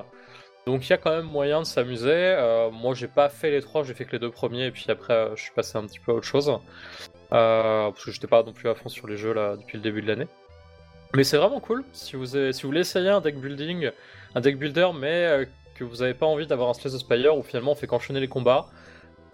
[0.66, 2.10] Donc il y a quand même moyen de s'amuser.
[2.12, 4.84] Euh, moi, j'ai pas fait les trois, j'ai fait que les deux premiers, et puis
[4.88, 6.52] après, je suis passé un petit peu à autre chose.
[7.32, 9.82] Euh, parce que j'étais pas non plus à fond sur les jeux là depuis le
[9.82, 10.28] début de l'année.
[11.14, 11.84] Mais c'est vraiment cool.
[11.92, 13.90] Si vous, si vous voulez essayer un deck building,
[14.34, 17.36] un deck builder, mais euh, que vous avez pas envie d'avoir un Slay the Spire
[17.36, 18.66] où finalement on fait qu'enchaîner les combats.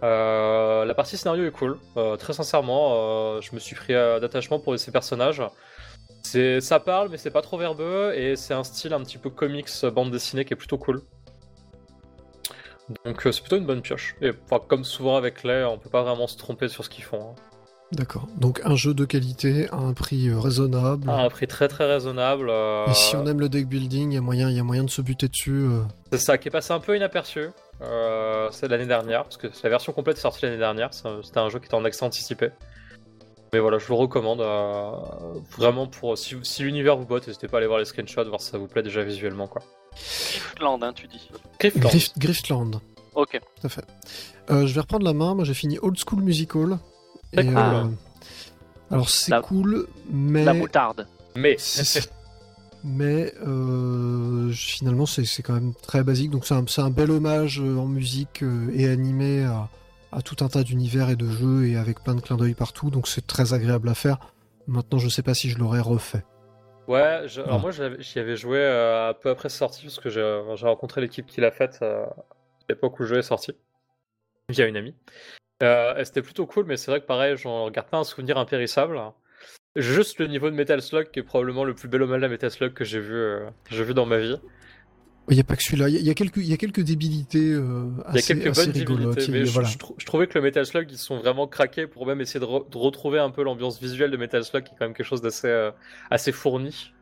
[0.03, 1.79] euh, la partie scénario est cool.
[2.19, 5.41] Très sincèrement, je me suis pris d'attachement pour ces personnages.
[6.23, 9.29] C'est, ça parle, mais c'est pas trop verbeux, et c'est un style un petit peu
[9.29, 11.01] comics, bande dessinée qui est plutôt cool.
[13.05, 14.15] Donc c'est plutôt une bonne pioche.
[14.21, 14.31] Et
[14.67, 17.31] comme souvent avec les, on peut pas vraiment se tromper sur ce qu'ils font.
[17.31, 17.35] hein.
[17.95, 18.27] D'accord.
[18.37, 21.09] Donc un jeu de qualité à un prix euh, raisonnable.
[21.09, 22.47] À un prix très très raisonnable.
[22.49, 24.63] euh, Et si on aime le deck building, il y a moyen, il y a
[24.63, 25.51] moyen de se buter dessus.
[25.69, 25.81] euh.
[26.11, 27.49] C'est ça qui est passé un peu inaperçu.
[27.81, 30.89] Euh, c'est l'année dernière, parce que la version complète est sortie l'année dernière.
[30.93, 32.49] C'était un jeu qui était en accès anticipé.
[33.53, 34.91] Mais voilà, je vous le recommande euh,
[35.57, 38.41] vraiment pour si, si l'univers vous botte, n'hésitez pas à aller voir les screenshots, voir
[38.41, 39.61] si ça vous plaît déjà visuellement quoi.
[39.93, 41.29] Griffland, hein, tu dis.
[41.59, 41.89] Griffland.
[41.89, 42.79] Grift- Griftland,
[43.13, 43.39] Ok.
[43.61, 43.85] tout à fait.
[44.51, 45.33] Euh, je vais reprendre la main.
[45.35, 46.77] Moi, j'ai fini Old School Musical.
[47.35, 47.57] C'est cool.
[47.57, 47.83] euh,
[48.91, 51.07] Alors c'est La- cool, mais La moutarde.
[51.35, 52.11] Mais C'est-
[52.83, 56.29] Mais euh, finalement, c'est quand même très basique.
[56.29, 58.43] Donc, c'est un, bel hommage euh, en musique
[58.73, 59.69] et animé à,
[60.11, 62.91] à tout un tas d'univers et de jeux et avec plein de clins d'œil partout.
[62.91, 64.19] Donc, c'est très agréable à faire.
[64.67, 66.23] Maintenant, je sais pas si je l'aurais refait.
[66.87, 67.61] Ouais, je- alors Ouais.
[67.63, 70.67] moi j'avais- j'y avais joué euh, un peu après sa sortie parce que j'ai j'ai
[70.67, 72.13] rencontré l'équipe qui l'a faite euh, à
[72.69, 73.53] l'époque où le jeu est sorti
[74.49, 74.93] via une amie.
[75.63, 78.99] Euh, c'était plutôt cool, mais c'est vrai que pareil, j'en garde pas un souvenir impérissable.
[79.75, 82.49] Juste le niveau de Metal Slug qui est probablement le plus bel hommage à Metal
[82.51, 84.37] Slug que j'ai vu, euh, j'ai vu dans ma vie.
[85.29, 85.89] Il n'y a pas que celui-là.
[85.89, 88.01] Il y, a- il y a quelques, il y a quelques débilités euh, Il y
[88.01, 89.67] a assez, quelques assez bonnes y mais je, voilà.
[89.67, 92.39] je trou- je trouvais que le Metal Slug ils sont vraiment craqués pour même essayer
[92.39, 94.93] de, re- de retrouver un peu l'ambiance visuelle de Metal Slug qui est quand même
[94.93, 95.71] quelque chose d'assez euh,
[96.11, 96.93] assez fourni.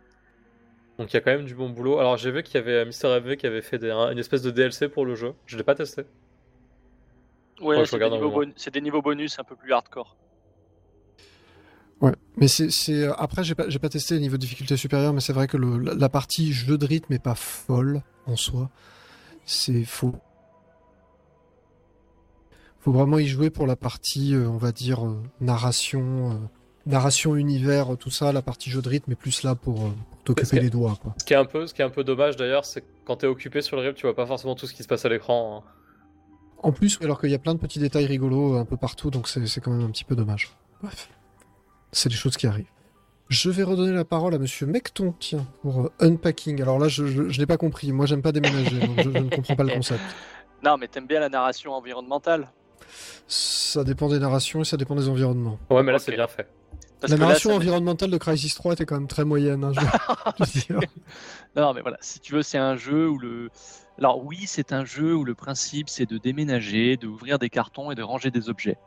[0.99, 1.99] Donc il y a quand même du bon boulot.
[1.99, 4.51] Alors j'ai vu qu'il y avait Mister MV qui avait fait des- une espèce de
[4.51, 5.33] DLC pour le jeu.
[5.45, 6.03] Je l'ai pas testé.
[7.61, 8.37] Ouais, c'est des, niveaux moment.
[8.45, 10.17] bon- c'est des niveaux bonus un peu plus hardcore.
[12.01, 15.13] Ouais, mais c'est c'est- après j'ai pas j'ai pas testé les niveaux de difficulté supérieur,
[15.13, 18.35] mais c'est vrai que le, la, la partie jeu de rythme est pas folle en
[18.35, 18.69] soi.
[19.45, 20.15] C'est faux.
[22.81, 26.35] Faut vraiment y jouer pour la partie, euh, on va dire euh, narration, euh,
[26.85, 28.33] narration univers, tout ça.
[28.33, 29.89] La partie jeu de rythme est plus là pour, euh,
[30.25, 31.13] t'occuper les doigts, quoi.
[31.17, 33.17] Ce qui est un peu, ce qui est un peu dommage d'ailleurs, c'est que quand
[33.17, 35.09] t'es occupé sur le rythme, tu vois pas forcément tout ce qui se passe à
[35.09, 35.63] l'écran.
[35.65, 35.69] hein.
[36.63, 39.27] En plus, alors qu'il y a plein de petits détails rigolos un peu partout, donc
[39.27, 40.49] c'est quand même un petit peu dommage.
[40.81, 41.09] Bref,
[41.91, 42.65] c'est des choses qui arrivent.
[43.29, 46.61] Je vais redonner la parole à Monsieur Mecton, tiens, pour euh, unpacking.
[46.61, 47.91] Alors là, je, je, je n'ai pas compris.
[47.91, 50.01] Moi, j'aime pas déménager, donc je, je ne comprends pas le concept.
[50.63, 52.47] Non, mais t'aimes bien la narration environnementale.
[53.27, 55.59] Ça dépend des narrations et ça dépend des environnements.
[55.69, 56.47] Ouais, mais là c'est bien fait.
[57.01, 59.61] Parce la là, narration environnementale de Crisis 3 était quand même très moyenne.
[59.65, 59.81] hein, je-
[60.45, 60.89] je veux dire.
[61.57, 63.49] Non, mais voilà, si tu veux, c'est un jeu où le.
[63.99, 67.95] Alors, oui, c'est un jeu où le principe, c'est de déménager, d'ouvrir des cartons et
[67.95, 68.77] de ranger des objets.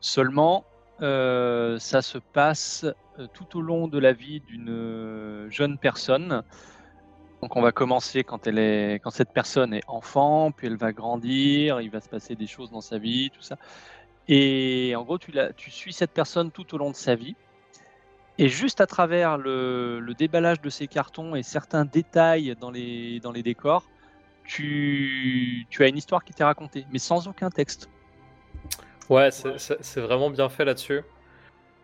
[0.00, 0.64] Seulement,
[1.02, 2.84] euh, ça se passe
[3.18, 6.42] euh, tout au long de la vie d'une euh, jeune personne
[7.42, 10.92] Donc on va commencer quand elle est, quand cette personne est enfant, puis elle va
[10.92, 13.56] grandir, il va se passer des choses dans sa vie, tout ça.
[14.28, 17.36] Et en gros, tu, la, tu suis cette personne tout au long de sa vie.
[18.38, 23.20] Et juste à travers le, le déballage de ces cartons et certains détails dans les,
[23.20, 23.84] dans les décors,
[24.48, 27.88] tu, tu as une histoire qui t'est racontée, mais sans aucun texte.
[29.08, 31.02] Ouais, c'est- vraiment bien fait là-dessus.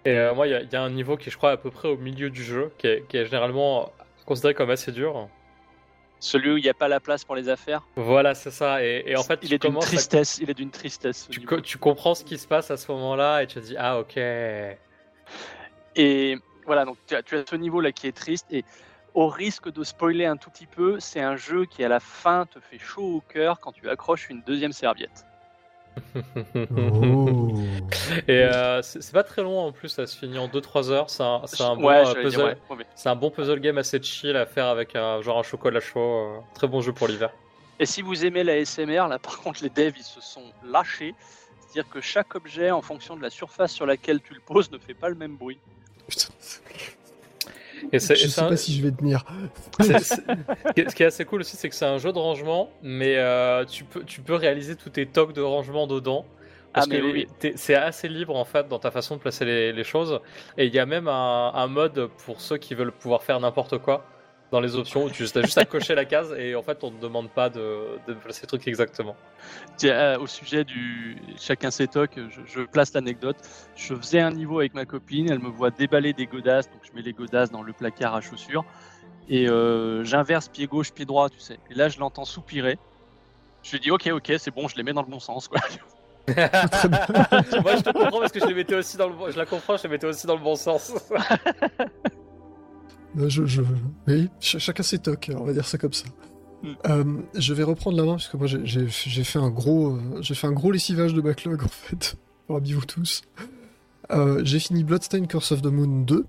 [0.05, 1.55] Et euh, moi, il y, a- il y a un niveau qui, je crois, est
[1.55, 3.93] à peu près au milieu du jeu, qui est, qui est généralement
[4.27, 5.29] considéré comme assez dur.
[6.21, 7.83] Celui où il n'y a pas la place pour les affaires.
[7.97, 8.83] Voilà, c'est ça.
[8.83, 10.39] Et, et en fait, il tu est d'une à- tristesse.
[10.43, 11.29] Il est d'une tristesse.
[11.31, 11.57] tu, niveau.
[11.57, 13.99] co- tu comprends ce qui se passe à ce moment-là et tu te dis ah
[13.99, 14.17] ok.
[15.97, 18.47] Et voilà, donc tu as, tu as ce niveau-là qui est triste.
[18.51, 18.65] Et
[19.15, 22.47] au risque de spoiler un tout petit peu, c'est un jeu qui à la fin
[22.47, 25.25] te fait chaud au cœur quand tu accroches une deuxième serviette.
[26.67, 27.55] Oh.
[28.29, 31.11] Et euh, c'est pas très long en plus, ça se finit en 2-3 heures.
[31.11, 32.43] C'est un, bon ouais, euh, puzzle.
[32.71, 32.87] ouais.
[32.97, 36.01] C'est un bon puzzle game assez chill à faire avec un genre un chocolat chaud.
[36.01, 37.31] euh, très bon jeu pour l'hiver.
[37.79, 41.15] Et si vous aimez la SMR, là par contre les devs ils se sont lâchés.
[41.61, 44.79] C'est-à-dire que chaque objet, en fonction de la surface sur laquelle tu le poses, ne
[44.79, 45.59] fait pas le même bruit.
[47.93, 49.25] Et c'est- je sais un- pas si je vais tenir.
[49.81, 49.85] ce
[50.73, 52.71] qui est- ce qui est assez cool aussi, c'est que c'est un jeu de rangement,
[52.83, 56.25] mais euh, tu, peux, tu peux réaliser tous tes tocs de rangement dedans.
[56.73, 59.45] Parce Ah, mais que oui, c'est assez libre en fait dans ta façon de placer
[59.45, 60.19] les, les choses.
[60.59, 63.79] Et il y a même un, un mode pour ceux qui veulent pouvoir faire n'importe
[63.79, 64.05] quoi
[64.55, 66.93] dans les options où tu as juste à cocher la case et en fait on
[66.93, 69.17] ne te demande pas de, de placer le truc exactement.
[69.77, 73.37] Tiens, euh, au sujet du chacun ses tocs, je, je place l'anecdote.
[73.75, 76.93] Je faisais un niveau avec ma copine, elle me voit déballer des godasses, donc je
[76.95, 78.65] mets les godasses dans le placard à chaussures
[79.29, 81.59] et euh, j'inverse pied gauche, pied droit, tu sais.
[81.71, 82.79] Et là, je l'entends soupirer.
[83.65, 85.59] Je lui dis ok, ok, c'est bon, je les mets dans le bon sens, quoi.
[86.29, 86.37] Moi
[87.77, 89.77] je te comprends parce que je les mettais aussi dans le bon- je la comprends,
[89.77, 90.93] je les mettais aussi dans le bon sens.
[93.19, 93.63] Euh, Je, je...
[94.09, 96.07] Oui, ch- chacun ses tocs, on va dire ça comme ça.
[96.63, 96.69] Mm.
[96.87, 97.05] Euh,
[97.37, 100.47] je vais reprendre la main parce que moi j'ai- fait un gros, euh, j'ai fait
[100.47, 102.17] un gros lessivage de backlog en fait.
[102.49, 103.23] Parmi-vous tous.
[104.11, 106.27] Euh, j'ai fini Bloodstained Curse of the Moon 2.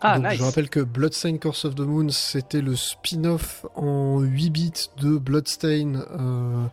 [0.00, 0.38] Ah, Donc, nice.
[0.38, 5.16] Je rappelle que Bloodstained Curse of the Moon, c'était le spin-off en 8 bits de
[5.16, 6.66] Bloodstain, euh,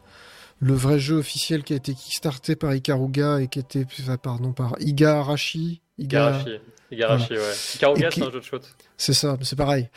[0.59, 3.85] le vrai jeu officiel qui a été kickstarté par Ikaruga et qui était,
[4.21, 5.81] pardon, par Iga Arashi.
[5.97, 6.29] Iga...
[6.41, 6.59] Igarashi.
[6.91, 7.53] Igarashi, ouais.
[7.75, 8.61] Ikaruga, Et c'est un jeu de shoot.
[8.97, 9.89] C'est ça, mais c'est pareil.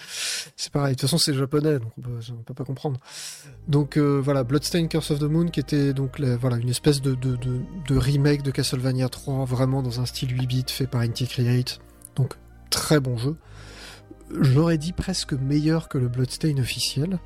[0.56, 0.94] C'est pareil.
[0.94, 3.00] De toute façon, c'est japonais, donc on peut, on peut pas comprendre.
[3.68, 7.00] Donc euh, voilà, Bloodstained Curse of the Moon, qui était donc la- voilà une espèce
[7.02, 10.86] de, de, de, de remake de Castlevania 3, vraiment dans un style 8 bits fait
[10.86, 11.80] par Inti Create.
[12.16, 12.34] Donc
[12.70, 13.36] très bon jeu.
[14.40, 17.18] J'aurais dit presque meilleur que le Bloodstain officiel.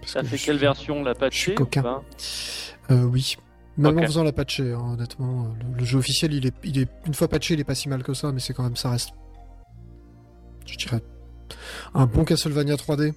[0.00, 1.82] Parce Ça que fait quelle suis- version La je suis patchée ou coquin.
[1.82, 2.02] pas?
[2.90, 3.36] Euh, Oui.
[3.78, 5.54] Même en faisant la patchée, hein, honnêtement.
[5.60, 7.88] Le, le jeu officiel, il est, il est, une fois patché, il est pas si
[7.88, 9.10] mal que ça, mais c'est quand même, ça reste.
[10.66, 11.00] Je dirais.
[11.94, 13.14] Un bon Castlevania 3D.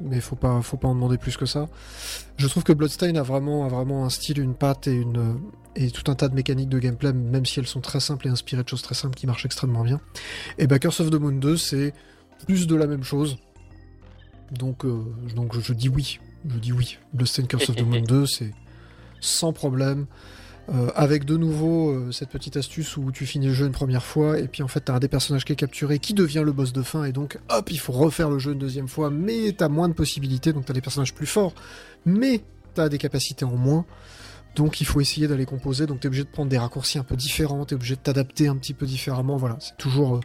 [0.00, 1.68] Mais faut pas, faut pas en demander plus que ça.
[2.36, 5.40] Je trouve que Bloodstain a vraiment, a vraiment un style, une patte et, une,
[5.76, 8.30] et tout un tas de mécaniques de gameplay, même si elles sont très simples et
[8.30, 10.00] inspirées de choses très simples qui marchent extrêmement bien.
[10.58, 11.94] Et bah, Curse of the Moon 2, c'est
[12.46, 13.38] plus de la même chose.
[14.50, 15.04] Donc, euh,
[15.36, 16.18] donc je, je dis oui.
[16.48, 16.98] Je dis oui.
[17.12, 18.52] Bloodstained Curse of the Moon 2, c'est
[19.22, 20.04] sans problème.
[20.72, 24.04] Euh, avec de nouveau euh, cette petite astuce où tu finis le jeu une première
[24.04, 26.52] fois et puis en fait t'as un des personnages qui est capturé qui devient le
[26.52, 29.50] boss de fin et donc hop il faut refaire le jeu une deuxième fois mais
[29.58, 31.52] t'as moins de possibilités donc t'as des personnages plus forts
[32.06, 32.42] mais
[32.74, 33.84] t'as des capacités en moins.
[34.54, 37.16] Donc il faut essayer d'aller composer donc t'es obligé de prendre des raccourcis un peu
[37.16, 39.56] différents t'es obligé de t'adapter un petit peu différemment voilà.
[39.58, 40.20] C'est toujours euh,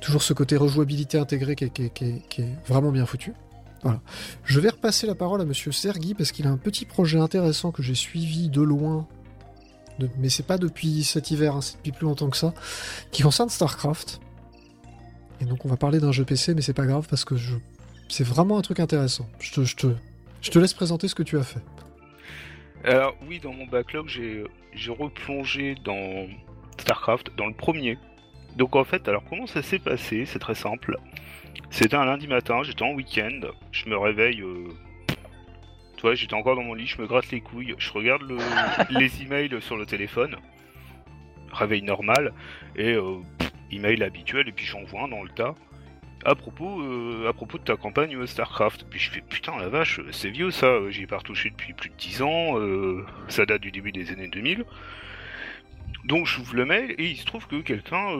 [0.00, 3.06] toujours ce côté rejouabilité intégré qui est, qui est- qui est- qui est vraiment bien
[3.06, 3.34] foutu
[3.82, 4.00] voilà.
[4.44, 7.72] Je vais repasser la parole à Monsieur Sergi parce qu'il a un petit projet intéressant
[7.72, 9.08] que j'ai suivi de loin,
[10.18, 12.54] mais c'est pas depuis cet hiver, hein, c'est depuis plus longtemps que ça,
[13.10, 14.20] qui concerne StarCraft.
[15.40, 17.34] Et donc on va parler d'un jeu PC, mais c'est pas grave parce que
[18.08, 19.26] c'est vraiment un truc intéressant.
[19.40, 21.62] Je te laisse présenter ce que tu as fait.
[22.84, 26.26] Alors oui, dans mon backlog, j'ai j'ai replongé dans
[26.78, 27.98] StarCraft, dans le premier.
[28.56, 30.24] Donc en fait, alors comment ça s'est passé?
[30.26, 30.96] C'est très simple.
[31.70, 33.40] C'était un lundi matin, j'étais en week-end,
[33.72, 34.40] je me réveille.
[34.42, 34.68] euh,
[35.96, 38.38] Tu vois, j'étais encore dans mon lit, je me gratte les couilles, je regarde le-
[38.98, 40.36] les emails sur le téléphone.
[41.52, 42.32] Réveil normal,
[42.76, 43.16] et euh,
[43.70, 45.54] email habituel, et puis j'envoie un dans le tas.
[46.24, 50.00] À propos, euh, à propos de ta campagne StarCraft, puis je fais putain la vache,
[50.12, 53.46] c'est vieux ça, euh, j'y ai pas retouché depuis plus de 10 ans, euh, ça
[53.46, 54.64] date du début des années 2000.
[56.04, 58.10] Donc j'ouvre le mail et il se trouve que quelqu'un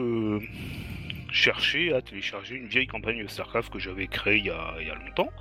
[1.31, 4.91] cherchait à télécharger une vieille campagne StarCraft que j'avais créée il y, a, il y
[4.91, 5.31] a longtemps.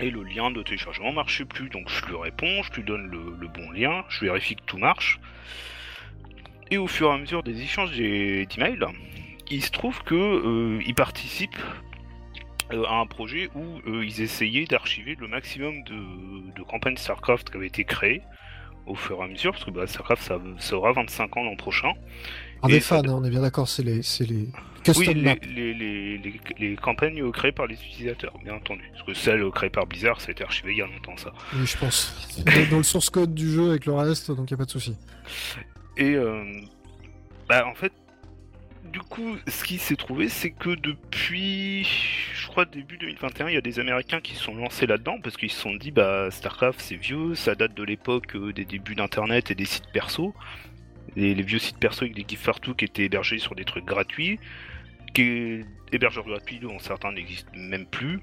[0.00, 3.48] Et le lien de téléchargement marchait plus, donc je lui réponds, je lui donne le,
[3.48, 5.20] bon lien, je vérifie que tout marche.
[6.70, 8.86] Et au fur et à mesure des échanges d'emails,
[9.50, 11.56] il se trouve que euh, il participe
[12.72, 17.56] euh, à un projet où euh, ils essayaient d'archiver le maximum de, campagnes StarCraft qui
[17.56, 18.22] avaient été créées
[18.86, 21.92] au fur et à mesure, parce que bah, StarCraft ça aura 25 ans l'an prochain.
[22.68, 24.52] Et des ça- fans, hein, on est bien d'accord, c'est les, c'est les Oui,
[24.84, 25.34] custom les, maps.
[25.54, 28.82] les, les, les, les campagnes euh, créées par les utilisateurs, bien entendu.
[28.92, 31.16] Parce que celles euh, créées par Blizzard, ça a été archivé il y a longtemps,
[31.16, 31.32] ça.
[31.54, 32.14] Oui, je pense.
[32.44, 34.70] dans, dans le source code du jeu avec le reste, donc il a pas de
[34.70, 34.94] souci.
[35.96, 36.44] Et euh,
[37.48, 37.92] bah, en fait,
[38.92, 41.84] du coup, ce qui s'est trouvé, c'est que depuis,
[42.34, 45.36] je crois, début 2021, il y a des Américains qui se sont lancés là-dedans parce
[45.36, 49.50] qu'ils se sont dit, bah, StarCraft, c'est vieux, ça date de l'époque des débuts d'Internet
[49.50, 50.34] et des sites perso.
[51.16, 54.38] Les vieux sites perso avec des gifs partout qui étaient hébergés sur des trucs gratuits,
[55.14, 55.60] qui
[55.92, 58.20] hébergeurs gratuits dont certains n'existent même plus.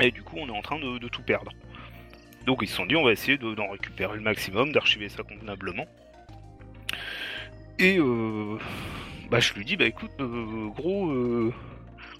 [0.00, 1.52] Et du coup, on est en train de, tout perdre.
[2.44, 5.22] Donc ils se sont dit, on va essayer de- d'en récupérer le maximum, d'archiver ça
[5.22, 5.86] convenablement.
[7.78, 8.58] Et euh,
[9.30, 11.52] bah je lui dis bah écoute euh, gros euh,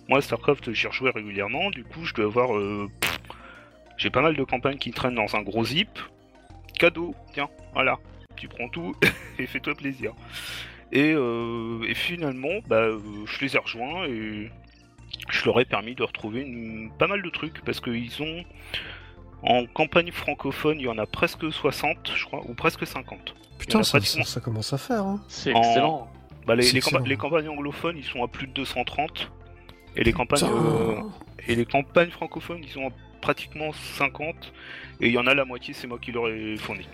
[0.08, 2.90] moi Starcraft j'y rejouais régulièrement du coup je dois avoir euh,
[3.96, 5.88] j'ai pas mal de campagnes qui traînent dans un gros zip
[6.78, 7.98] cadeau tiens voilà
[8.36, 8.94] tu prends tout
[9.38, 10.12] et fais-toi plaisir
[10.92, 14.50] et, euh, et finalement bah euh, je les ai rejoints et
[15.30, 18.44] je leur ai permis de retrouver une- pas mal de trucs parce qu'ils ont
[19.42, 23.82] en campagne francophone il y en a presque 60 je crois ou presque 50 Putain,
[23.82, 25.02] ça, pratiquement- ça- ça commence à faire.
[25.02, 25.20] Hein.
[25.28, 26.10] C'est En- excellent.
[26.46, 27.02] Bah, les, les, excellent.
[27.04, 29.32] les campagnes anglophones, ils sont à plus de 230.
[29.96, 31.00] Et les campagnes, euh,
[31.48, 32.90] et les campagnes francophones, ils sont à
[33.22, 34.52] pratiquement 50.
[35.00, 36.86] Et il y en a la moitié, c'est moi qui leur ai fourni.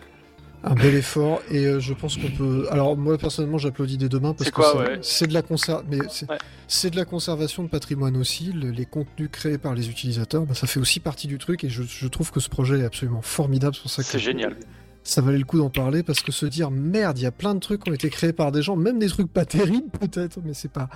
[0.65, 2.67] Un bel effort et euh, je pense qu'on peut.
[2.71, 4.99] Alors moi personnellement j'applaudis des deux mains parce C'est que quoi, c'est- ouais?
[5.03, 5.73] c'est de la conser...
[5.91, 6.91] mais c'est Ouais.
[6.91, 8.53] de la conservation de patrimoine aussi.
[8.53, 11.69] Le- les contenus créés par les utilisateurs, bah, ça fait aussi partie du truc et
[11.69, 13.75] je, je trouve que ce projet est absolument formidable.
[13.75, 14.57] C'est pour ça que C'est génial.
[15.03, 17.55] ça valait le coup d'en parler parce que se dire merde, il y a plein
[17.57, 20.39] de trucs qui ont été créés par des gens, même des trucs pas terribles peut-être,
[20.45, 20.89] mais c'est pas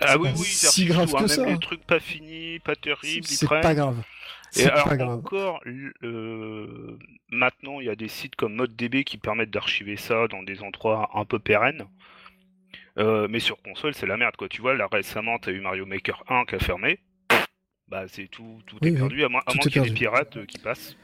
[0.00, 1.44] Ah oui, pas oui, si grave que même ça.
[1.44, 3.96] les trucs pas finis, pas terribles, c'est pas grave.
[4.58, 5.60] Et alors encore,
[6.02, 6.98] euh,
[7.30, 11.10] maintenant, il y a des sites comme ModDB qui permettent d'archiver ça dans des endroits
[11.14, 11.86] un peu pérennes.
[12.98, 14.48] Euh, mais sur console, c'est la merde, quoi.
[14.48, 16.98] Tu vois, là récemment, t'as eu Mario Maker 1 qui a fermé.
[17.88, 19.88] Bah, c'est tout, tout Oui, est oui, perdu, à moins, à moins qu'il y ait
[19.88, 20.96] des pirates euh, qui passent.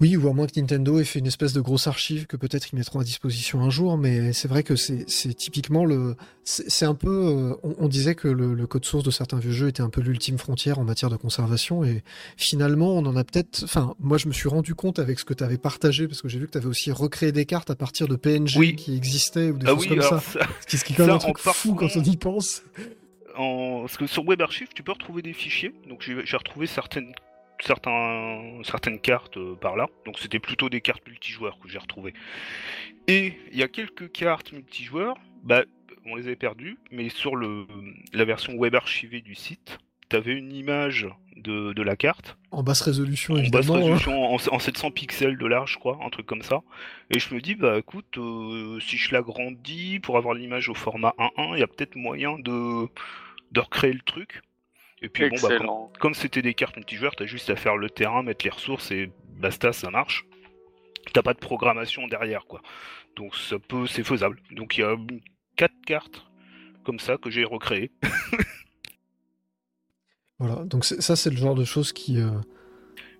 [0.00, 2.68] Oui, ou à moins que Nintendo ait fait une espèce de grosse archive que peut-être
[2.72, 6.16] ils mettront à disposition un jour, mais c'est vrai que c'est typiquement le.
[6.44, 7.08] C'est un peu.
[7.08, 9.88] euh, on, on disait que le, le code source de certains vieux jeux était un
[9.88, 12.04] peu l'ultime frontière en matière de conservation, et
[12.36, 13.62] finalement, on en a peut-être.
[13.64, 16.28] Enfin, moi, je me suis rendu compte avec ce que tu avais partagé, parce que
[16.28, 18.76] j'ai vu que tu avais aussi recréé des cartes à partir de PNG Oui.
[18.76, 20.20] qui existaient ou des Ah choses oui, comme ça.
[20.20, 22.62] ça, Ce qui est quand même un truc fou quand on y pense.
[23.36, 23.80] en...
[23.80, 25.72] parce que sur WebArchive, tu peux retrouver des fichiers.
[25.88, 27.12] Donc j'ai retrouvé certaines
[27.60, 29.88] certains, certaines cartes euh, par là.
[30.04, 32.14] Donc c'était plutôt des cartes multijoueurs que j'ai retrouvées.
[33.08, 35.64] Et il y a quelques cartes multijoueurs, bah
[36.06, 37.66] on les avait perdues, mais sur le
[38.12, 42.80] la version web archivée du site, t'avais une image de, de la carte En basse
[42.80, 43.74] résolution, en basse hein.
[43.74, 46.62] résolution, en, en 700 pixels de large, je crois, un truc comme ça.
[47.10, 51.14] Et je me dis, bah écoute, euh, si je l'agrandis pour avoir l'image au format
[51.18, 52.88] 1.1, il y a peut-être moyen de,
[53.52, 54.42] de recréer le truc.
[55.02, 55.58] Et puis bon, bah,
[56.00, 59.10] comme- c'était des cartes multijoueurs, t'as juste à faire le terrain, mettre les ressources et
[59.38, 60.24] basta, ça marche.
[61.12, 62.62] T'as pas de programmation derrière, quoi.
[63.14, 64.40] Donc ça peut, c'est faisable.
[64.50, 64.96] Donc il y a
[65.56, 66.26] quatre cartes
[66.84, 67.90] comme ça que j'ai recréées.
[70.38, 72.30] Voilà, donc ça, c'est le genre de choses qui, euh,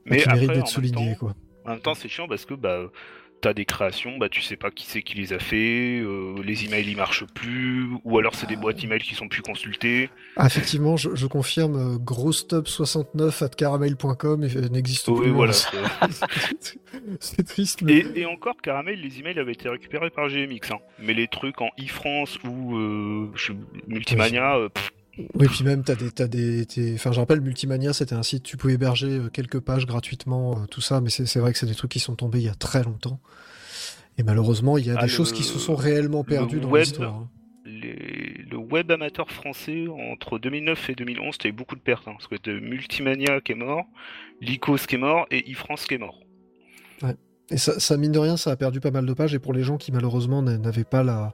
[0.04, 1.34] Mais qui après, mérite d'être temps, quoi.
[1.64, 2.90] En même temps, c'est chiant parce que bah
[3.40, 6.64] t'as des créations, bah tu sais pas qui c'est qui les a fait, euh, les
[6.64, 10.08] emails ils marchent plus, ou alors c'est des boîtes emails qui sont plus consultées.
[10.36, 15.30] Ah, effectivement, je, je confirme, euh, grosstub69 at caramel.com et- n'existe Oui, plus.
[15.30, 15.52] voilà.
[17.20, 17.98] c'est triste, mais...
[17.98, 20.78] Et, et encore, Caramel, les emails avaient été récupérés par GMX, hein.
[21.00, 23.52] mais les trucs en e-France ou euh, je-
[23.86, 24.92] Multimania, euh, pff,
[25.34, 28.42] Oui, puis même, t'as des, t'as des, t'es- enfin, je rappelle, Multimania, c'était un site,
[28.42, 31.58] tu pouvais héberger euh, quelques pages gratuitement, euh, tout ça, mais c'est c'est vrai que
[31.58, 33.18] c'est des trucs qui sont tombés il y a très longtemps.
[34.18, 36.60] Et malheureusement, il y a Ah, des le- choses qui se sont réellement le perdues
[36.60, 37.14] dans web- l'histoire.
[37.14, 37.28] hein.
[37.64, 42.12] les- le web amateur français entre 2009 et 2011, t'as eu beaucoup de pertes, hein,
[42.12, 43.84] parce que t'as Multimania qui est mort,
[44.40, 46.20] Lycos qui est mort et e-France qui est mort.
[47.50, 49.32] Et ça, ça, mine de rien, ça a perdu pas mal de pages.
[49.34, 51.32] Et pour les gens qui malheureusement n'a- n'avaient pas la,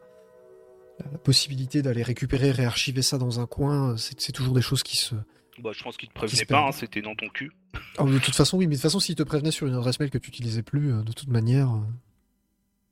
[1.11, 5.15] la possibilité d'aller récupérer, réarchiver ça dans un coin, c'est toujours des choses qui se.
[5.59, 7.53] Bah, je pense qu'ils te prévenaient pas, hein, c'était dans ton cul.
[7.99, 10.01] Ah, de toute façon, oui, mais de toute façon, s'ils te prévenaient sur une adresse
[10.01, 11.81] mail que tu utilisais plus, euh, de toute manière, euh,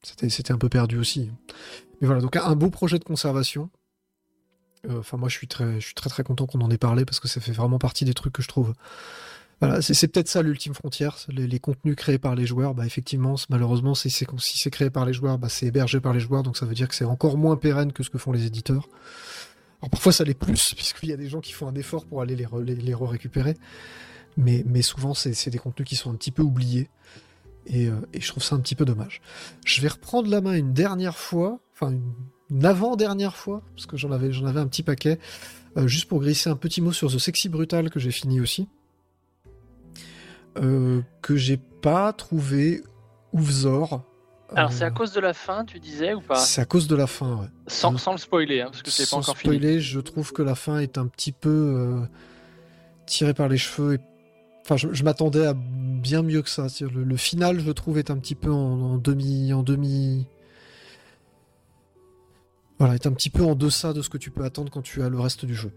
[0.03, 1.31] c'était c'était un peu perdu aussi.
[2.01, 3.71] Mais voilà, donc un, beau projet de conservation.
[4.89, 7.05] Euh, Enfin, moi, je suis très, je suis très très content qu'on en ait parlé
[7.05, 8.75] parce que ça fait vraiment partie des trucs que je trouve.
[9.81, 11.17] C'est peut-être ça l'ultime frontière.
[11.29, 15.39] Les, contenus créés par les joueurs, bah effectivement, malheureusement, si c'est créé par les joueurs,
[15.39, 17.93] bah c'est hébergé par les joueurs, donc ça veut dire que c'est encore moins pérenne
[17.93, 18.89] que ce que font les éditeurs.
[19.83, 22.23] Alors parfois ça l'est plus, puisqu'il y a des gens qui font un effort pour
[22.23, 23.55] aller les, re- les, les récupérer
[24.37, 26.89] mais, souvent c'est des contenus qui sont un petit peu oubliés.
[27.67, 29.21] Et, euh, et je trouve ça un petit peu dommage.
[29.65, 31.93] Je vais reprendre la main une dernière fois, enfin
[32.51, 35.19] une, avant-dernière fois, parce que j'en avais, j'en avais un petit paquet,
[35.77, 38.67] euh, juste pour glisser un petit mot sur The Sexy Brutal que j'ai fini aussi.
[40.59, 42.83] Euh, que j'ai pas trouvé
[43.33, 44.03] oufzor.
[44.57, 46.35] Alors Euh, c'est à cause de la fin, tu disais ou pas?
[46.37, 47.47] C'est à cause de la fin, ouais.
[47.69, 49.55] sans, je- sans le spoiler, hein, parce que c'est pas encore fini.
[49.57, 52.01] spoiler, je trouve que la fin est un petit peu euh,
[53.07, 53.95] tirée par les cheveux.
[53.95, 53.99] Et...
[54.65, 56.67] Enfin, je, je m'attendais à bien mieux que ça.
[56.81, 60.27] Le final, je trouve, est un petit peu en, en demi, en demi.
[62.79, 65.03] Voilà, est un petit peu en deçà de ce que tu peux attendre quand tu
[65.03, 65.71] as le reste du jeu.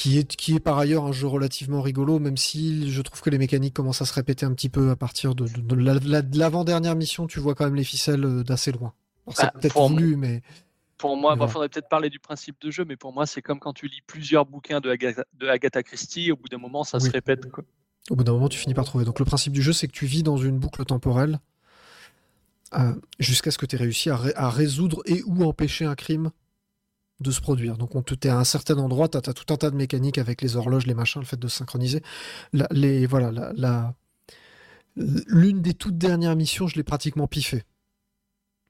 [0.00, 3.28] Qui est, qui est par ailleurs un jeu relativement rigolo, même si je trouve que
[3.28, 5.94] les mécaniques commencent à se répéter un petit peu à partir de, de- de la-
[6.02, 7.26] la- de l'avant-dernière mission.
[7.26, 8.94] Tu vois quand même les ficelles euh, d'assez loin.
[9.34, 10.40] C'est Bah, peut-être voulu, mais
[10.96, 11.52] Pour moi, il Voilà.
[11.52, 14.00] faudrait peut-être parler du principe de jeu, mais pour moi, c'est comme quand tu lis
[14.06, 14.88] plusieurs bouquins de
[15.48, 17.50] Agatha, Christie, au bout d'un moment, ça se répète.
[17.50, 17.64] Quoi.
[18.10, 19.04] Au bout d'un moment, tu finis par trouver.
[19.04, 21.40] Donc le principe du jeu, c'est que tu vis dans une boucle temporelle
[22.74, 25.94] euh, jusqu'à ce que tu aies réussi à, ré- à résoudre et ou empêcher un
[25.94, 26.30] crime
[27.20, 27.76] de se produire.
[27.76, 30.18] Donc on te t'es à un certain endroit, tu as, tout un tas de mécaniques
[30.18, 32.02] avec les horloges, les machins, le fait de se synchroniser.
[32.52, 33.94] La- les, voilà, la- la-
[34.96, 37.64] l'une des toutes dernières missions, je l'ai pratiquement piffé.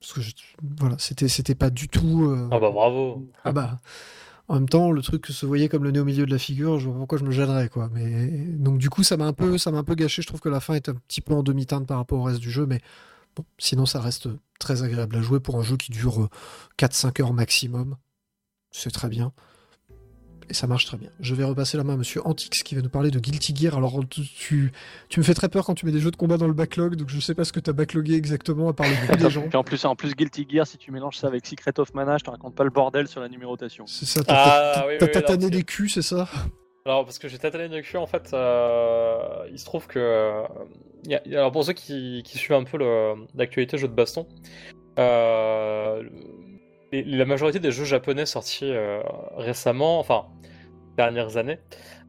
[0.00, 0.32] Parce que je-
[0.78, 2.24] voilà, c'était c'était pas du tout.
[2.24, 3.26] euh, Ah bah bravo.
[3.44, 3.80] ah bah.
[4.48, 6.80] En même temps, le truc se voyait comme le nez au milieu de la figure,
[6.80, 7.88] je vois pourquoi je me gênerais, quoi.
[7.92, 8.26] Mais
[8.56, 10.22] donc du coup, ça m'a un peu, ça m'a un peu gâché.
[10.22, 12.40] Je trouve que la fin est un petit peu en demi-teinte par rapport au reste
[12.40, 12.80] du jeu, mais
[13.36, 14.28] bon, sinon ça reste
[14.58, 16.28] très agréable à jouer pour un jeu qui dure euh,
[16.78, 17.96] 4-5 heures maximum.
[18.70, 19.32] C'est très bien.
[20.48, 21.10] Et ça marche très bien.
[21.20, 23.76] Je vais repasser la main à Monsieur Antix qui va nous parler de Guilty Gear.
[23.76, 24.72] Alors tu, tu,
[25.08, 26.96] tu me fais très peur quand tu mets des jeux de combat dans le backlog,
[26.96, 29.42] donc je sais pas ce que tu as backlogué exactement à part le des gens.
[29.48, 32.18] Puis en plus, en plus, Guilty Gear, si tu mélanges ça avec Secret of Mana,
[32.18, 33.86] je te raconte pas le bordel sur la numérotation.
[33.86, 36.28] C'est ça, t'as Ah, t'as- oui, t'as oui, oui, tatané non, des culs, c'est ça?
[36.84, 39.98] Alors, parce que j'ai tâtonné de cul, en fait, euh, il se trouve que.
[40.00, 40.42] euh,
[41.04, 42.76] il y a- alors, pour ceux qui, qui suivent un peu
[43.36, 44.26] l'actualité jeu de baston,
[44.98, 46.02] euh,
[46.92, 49.00] les- la majorité des jeux japonais sortis euh,
[49.36, 50.26] récemment, enfin,
[50.96, 51.58] dernières années,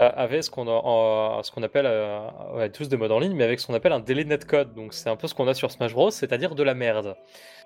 [0.01, 2.19] euh, avaient ce qu'on ce appelle, euh,
[2.55, 4.73] ouais, tous des modes en ligne, mais avec ce qu'on appelle un délai netcode.
[4.73, 7.15] Donc, c'est un peu ce qu'on a sur Smash Bros, c'est-à-dire de la merde.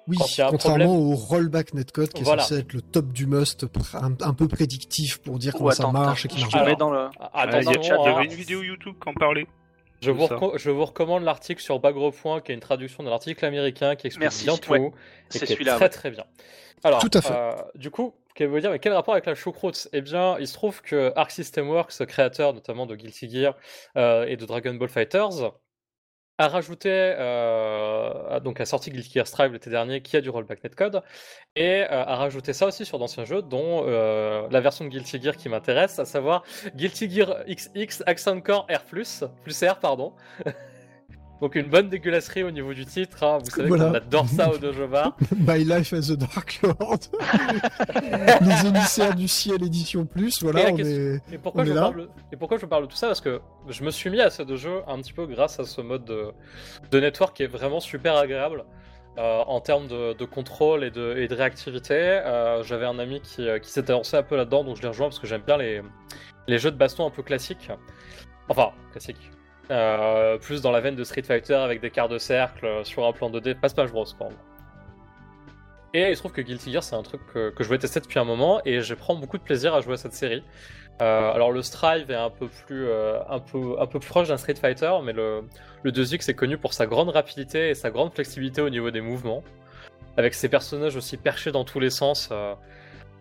[0.07, 0.17] Oui,
[0.51, 2.43] contrairement au rollback netcode qui est Voilà.
[2.43, 5.93] censé être le top du must, un, un peu prédictif pour dire comment ça attends,
[5.93, 6.75] marche et attends, qui marche pas.
[6.75, 7.07] Dans le.
[7.19, 8.15] Ah, il y a- Attention, il hein.
[8.17, 9.47] avait une vidéo YouTube qui en parlait.
[10.01, 14.05] Je vous, je recommande l'article sur Bagrepoint, qui est une traduction de l'article américain qui
[14.05, 14.71] explique Merci, bien tout.
[14.73, 14.79] ouais.
[14.87, 14.91] et
[15.29, 15.75] C'est qui est celui-là.
[15.77, 15.89] Très ouais.
[15.89, 16.25] très bien.
[16.85, 17.33] Alors, Tout à fait.
[17.33, 19.87] euh, du coup, qu'elle veut dire, mais quel rapport avec la choucroute?
[19.91, 23.55] Eh bien, il se trouve que Arc System Works, créateur notamment de Guilty Gear
[23.97, 25.51] euh, et de Dragon Ball Fighters,
[26.37, 30.63] a rajouté, euh, donc a sorti Guilty Gear Strive l'été dernier, qui a du rollback
[30.63, 31.01] netcode,
[31.55, 35.21] et euh, a rajouté ça aussi sur d'anciens jeux, dont euh, la version de Guilty
[35.21, 36.43] Gear qui m'intéresse, à savoir
[36.75, 40.13] Guilty Gear XX Accent Core R+, plus R, pardon.
[41.41, 43.39] Donc une bonne dégueulasserie au niveau du titre, hein.
[43.43, 43.85] vous savez Voilà.
[43.89, 45.17] qu'on adore ça au Dojo Bar.
[45.37, 46.99] My Life as a Dark Lord.
[48.41, 51.21] Les émissaires du ciel édition plus, Et voilà, on est...
[51.33, 53.07] Et pourquoi, On je est là parle, et pourquoi je parle de tout ça?
[53.07, 55.81] Parce que je me suis mis à deux jeux un petit peu grâce à ce
[55.81, 56.31] mode de,
[56.91, 58.63] de network qui est vraiment super agréable
[59.17, 61.93] euh, en termes de, de contrôle et de, et de réactivité.
[61.95, 64.87] Euh, J'avais un ami qui, euh, qui s'était lancé un peu là-dedans, donc je l'ai
[64.87, 65.81] rejoint parce que j'aime bien les,
[66.47, 67.69] les jeux de baston un peu classiques.
[68.49, 69.31] Enfin, classiques.
[69.71, 73.05] Euh, plus dans la veine de Street Fighter avec des quarts de cercle euh, sur
[73.05, 74.05] un plan 2D, pas Smash Bros.
[75.93, 78.19] Et il se trouve que Guilty Gear, c'est un truc que, je voulais tester depuis
[78.19, 80.43] un moment et je prends beaucoup de plaisir à jouer à cette série.
[81.01, 82.87] Euh, alors le Strive est un peu plus,
[84.01, 85.43] proche d'un Street Fighter, mais le,
[85.83, 89.01] le 2X est connu pour sa grande rapidité et sa grande flexibilité au niveau des
[89.01, 89.43] mouvements.
[90.17, 92.29] Avec ses personnages aussi perchés dans tous les sens.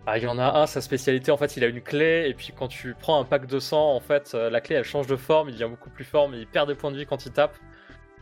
[0.06, 2.26] Euh, ah, il y en a un, sa spécialité, en fait, il a une clé,
[2.28, 4.84] et puis quand tu prends un pack de sang, en fait, euh, la clé elle
[4.84, 7.06] change de forme, il devient beaucoup plus fort, mais il perd des points de vie
[7.06, 7.56] quand il tape.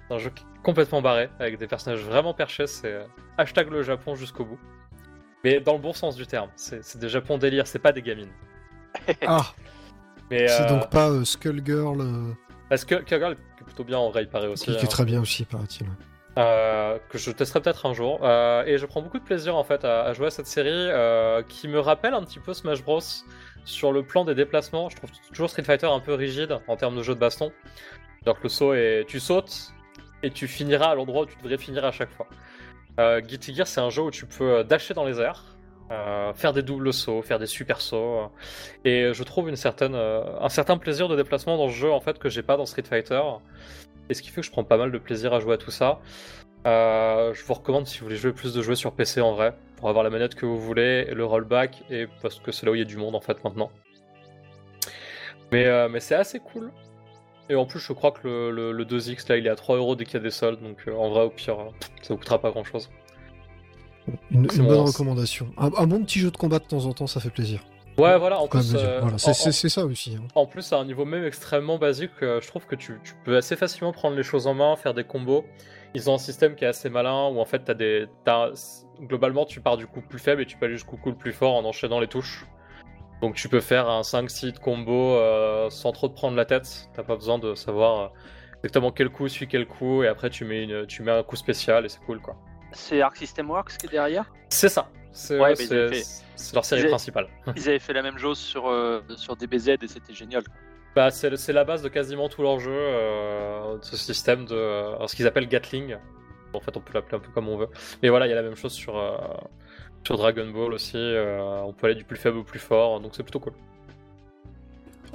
[0.08, 3.04] C'est un jeu qui est complètement barré, avec des personnages vraiment perchés, c'est euh,
[3.38, 4.58] hashtag le Japon jusqu'au bout.
[5.44, 8.32] Mais dans le bon sens du terme, c'est des Japon délire, c'est pas des gamines.
[9.26, 9.54] Ah,
[10.30, 12.32] c'est euh, donc pas euh, Skullgirl, euh,
[12.68, 14.66] Parce que Kaggle est plutôt bien en vrai, il paraît aussi.
[14.66, 14.86] qui, qui est hein.
[14.88, 15.86] très bien aussi, paraît-il.
[16.38, 18.20] Euh, que je testerai peut-être un jour.
[18.22, 21.42] Euh, et je prends beaucoup de plaisir en fait à, jouer à cette série euh,
[21.42, 23.00] qui me rappelle un petit peu Smash Bros
[23.66, 24.88] sur le plan des déplacements.
[24.88, 27.52] Je trouve toujours Street Fighter un peu rigide en termes de jeu de baston.
[28.24, 29.72] Donc le saut est, tu sautes
[30.22, 32.28] et tu finiras à l'endroit où tu devrais finir à chaque fois.
[32.98, 35.56] Guilty Gear c'est un jeu où tu peux dasher dans les airs.
[36.34, 38.30] faire des doubles sauts, faire des super sauts,
[38.84, 42.18] et je trouve une certaine, un certain plaisir de déplacement dans ce jeu en fait
[42.18, 43.20] que j'ai pas dans Street Fighter.
[44.08, 45.70] Et ce qui fait que je prends pas mal de plaisir à jouer à tout
[45.70, 46.00] ça.
[46.66, 49.54] Euh, je vous recommande si vous voulez jouer plus de jouer sur PC en vrai,
[49.76, 52.74] pour avoir la manette que vous voulez, le rollback, et parce que c'est là où
[52.74, 53.70] il y a du monde en fait maintenant.
[55.50, 56.70] Mais, euh, mais c'est assez cool.
[57.50, 59.76] Et en plus, je crois que le, le- le 2X là il est à 3
[59.76, 61.56] euros dès qu'il y a des soldes, donc euh, en vrai, au pire,
[62.02, 62.88] ça vous coûtera pas grand chose.
[64.30, 65.48] Une, bonne recommandation.
[65.58, 67.64] Un, un bon petit jeu de combat de temps en temps, ça fait plaisir.
[67.98, 70.16] Ouais, voilà, en plus, euh, Voilà, en- c'est ça aussi.
[70.16, 70.24] hein.
[70.34, 73.36] En plus, à un niveau même extrêmement basique, euh, je trouve que tu, tu peux
[73.36, 75.44] assez facilement prendre les choses en main, faire des combos.
[75.94, 78.50] Ils ont un système qui est assez malin où en fait, t'as des, t'as-
[79.02, 81.32] globalement, tu pars du coup plus faible et tu peux aller jusqu'au coup le plus
[81.34, 82.46] fort en enchaînant les touches.
[83.20, 86.88] Donc tu peux faire un 5-6 de combo euh, sans trop te prendre la tête.
[86.94, 88.10] T'as pas besoin de savoir
[88.64, 91.36] exactement quel coup suit quel coup et après tu mets, une, tu mets un coup
[91.36, 92.36] spécial et c'est cool quoi.
[92.72, 94.32] C'est Arc System Works qui est derrière?
[94.48, 94.88] C'est ça.
[95.12, 95.54] C'est Ouais,
[96.54, 97.28] leur série ils avaient- principale.
[97.56, 100.42] Ils avaient fait la même chose sur, euh, sur DBZ et c'était génial.
[100.96, 105.06] Bah, c'est c'est la base de quasiment tous leurs jeux, euh, ce système de euh,
[105.06, 105.96] ce qu'ils appellent Gatling.
[106.54, 107.68] En fait, on peut l'appeler un peu comme on veut.
[108.02, 109.16] Mais voilà, il y a la même chose sur, euh,
[110.06, 110.96] sur Dragon Ball aussi.
[110.98, 113.54] euh, on peut aller du plus faible au plus fort, donc c'est plutôt cool.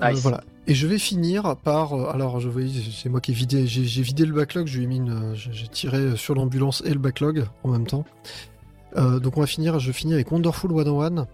[0.02, 0.22] Euh, Nice.
[0.22, 0.42] voilà.
[0.68, 1.94] Et je vais finir par.
[1.94, 3.66] euh, alors, je voyais, c'est moi qui ai vidé.
[3.68, 4.68] J'ai vidé le backlog.
[4.70, 8.06] Euh, j'ai tiré sur l'ambulance et le backlog en même temps.
[8.96, 9.80] Euh, donc, on va finir.
[9.80, 11.28] Je finis avec Wonderful 101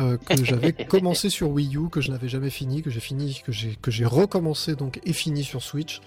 [0.00, 3.42] euh, que j'avais commencé sur Wii U, que je n'avais jamais fini, que j'ai fini,
[3.44, 6.00] que j'ai que j'ai recommencé donc et fini sur Switch.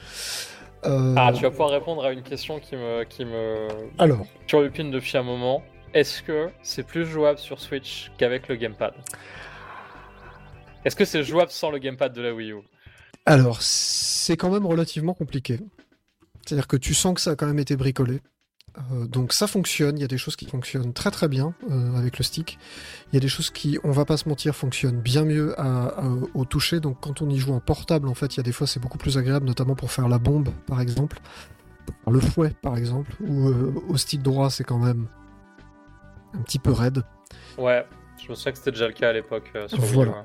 [0.85, 3.67] Euh, Ah, tu vas pouvoir répondre à une question qui me, qui me
[3.97, 5.63] Alors, turlupine depuis un moment.
[5.93, 8.93] Est-ce que c'est plus jouable sur Switch qu'avec le gamepad?
[10.83, 12.57] Est-ce que c'est jouable sans le gamepad de la Wii U?
[13.25, 15.59] Alors c'est quand même relativement compliqué.
[16.45, 18.21] C'est-à-dire que tu sens que ça a quand même été bricolé.
[18.91, 21.95] Euh, donc ça fonctionne, il y a des choses qui fonctionnent très très bien euh,
[21.95, 22.59] avec le stick.
[23.11, 25.87] Il y a des choses qui, on va pas se mentir, fonctionnent bien mieux à-
[26.01, 26.79] à- au toucher.
[26.79, 28.79] Donc quand on y joue en portable, en fait, il y a des fois c'est
[28.81, 31.19] beaucoup plus agréable, notamment pour faire la bombe, par exemple,
[32.09, 35.07] le fouet, par exemple, ou euh, au stick droit, c'est quand même
[36.33, 37.03] un petit peu raide.
[37.57, 37.85] Ouais,
[38.23, 40.23] je me souviens que c'était déjà le cas à l'époque sur Voilà.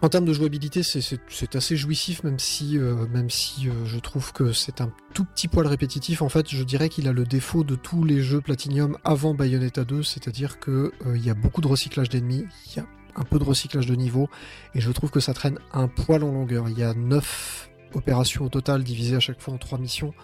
[0.00, 4.80] En termes de jouabilité, c'est- assez jouissif, même si, euh, euh, je trouve que c'est
[4.80, 6.22] un tout petit poil répétitif.
[6.22, 9.84] En fait, je dirais qu'il a le défaut de tous les jeux Platinum avant Bayonetta
[9.84, 12.86] 2, c'est-à-dire que euh, y a beaucoup de recyclage d'ennemis, il y a
[13.16, 14.28] un peu de recyclage de niveau,
[14.74, 16.68] et je trouve que ça traîne un poil en longueur.
[16.68, 20.14] Il y a 9 opérations au total, divisées à chaque fois en 3 missions.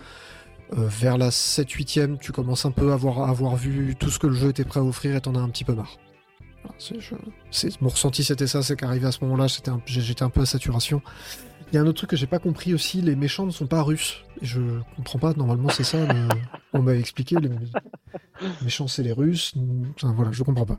[0.71, 4.49] Vers la 7-8ème, tu commences un peu à avoir vu tout ce que le jeu
[4.51, 5.99] était prêt à offrir et t'en as un petit peu marre.
[7.51, 9.47] Je- mon ressenti c'était ça, c'est qu'arrivé à ce moment-là,
[9.87, 11.03] j'étais un peu à saturation.
[11.73, 13.67] Il y a un autre truc que j'ai pas compris aussi, les méchants ne sont
[13.67, 14.23] pas russes.
[14.43, 14.61] Je
[14.97, 16.29] comprends pas, normalement c'est ça, le-
[16.73, 19.55] on m'avait expliqué, les les méchants c'est les Russes.
[19.97, 20.79] Enfin, voilà, je comprends pas.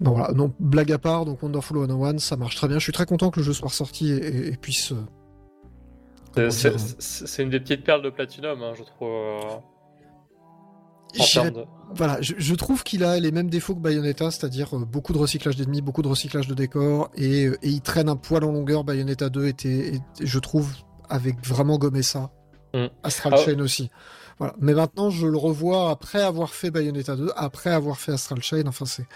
[0.00, 2.78] Non, voilà, non, blague à part, donc Wonderful 101, ça marche très bien.
[2.78, 4.92] Je suis très content que le jeu soit ressorti et, puisse.
[4.92, 4.96] euh,
[6.34, 9.08] comment C'est- une des petites perles de Platinum, hein, je trouve.
[11.14, 11.64] De...
[11.94, 15.18] Voilà, je, je trouve qu'il a les mêmes défauts que Bayonetta, c'est-à-dire euh, beaucoup de
[15.18, 18.52] recyclage d'ennemis, beaucoup de recyclage de décors, et, euh, et il traîne un poil en
[18.52, 18.84] longueur.
[18.84, 20.70] Bayonetta 2 était, et- je trouve,
[21.08, 22.30] avec vraiment gommé ça.
[22.74, 22.86] Mm.
[23.02, 23.42] Astral Ah.
[23.42, 23.90] Chain aussi.
[24.38, 24.54] Voilà.
[24.60, 28.64] Mais maintenant, je le revois après avoir fait Bayonetta 2, après avoir fait Astral Chain.
[28.66, 29.06] Enfin, c'est,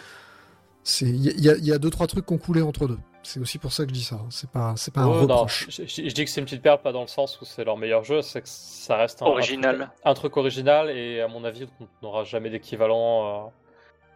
[0.82, 2.38] c'est, il y, a- il y a- il y a deux trois trucs qui ont
[2.38, 2.98] coulé entre deux.
[3.24, 4.16] C'est aussi pour ça que je dis ça.
[4.16, 4.26] hein.
[4.30, 5.66] C'est pas, c'est pas un Oh, non, reproche.
[5.70, 7.64] je, je- je dis que c'est une petite perle, pas dans le sens où c'est
[7.64, 9.74] leur meilleur jeu, c'est que ça reste un, Original.
[9.76, 13.48] Un truc, un truc original et à mon avis, on n'aura jamais d'équivalent euh,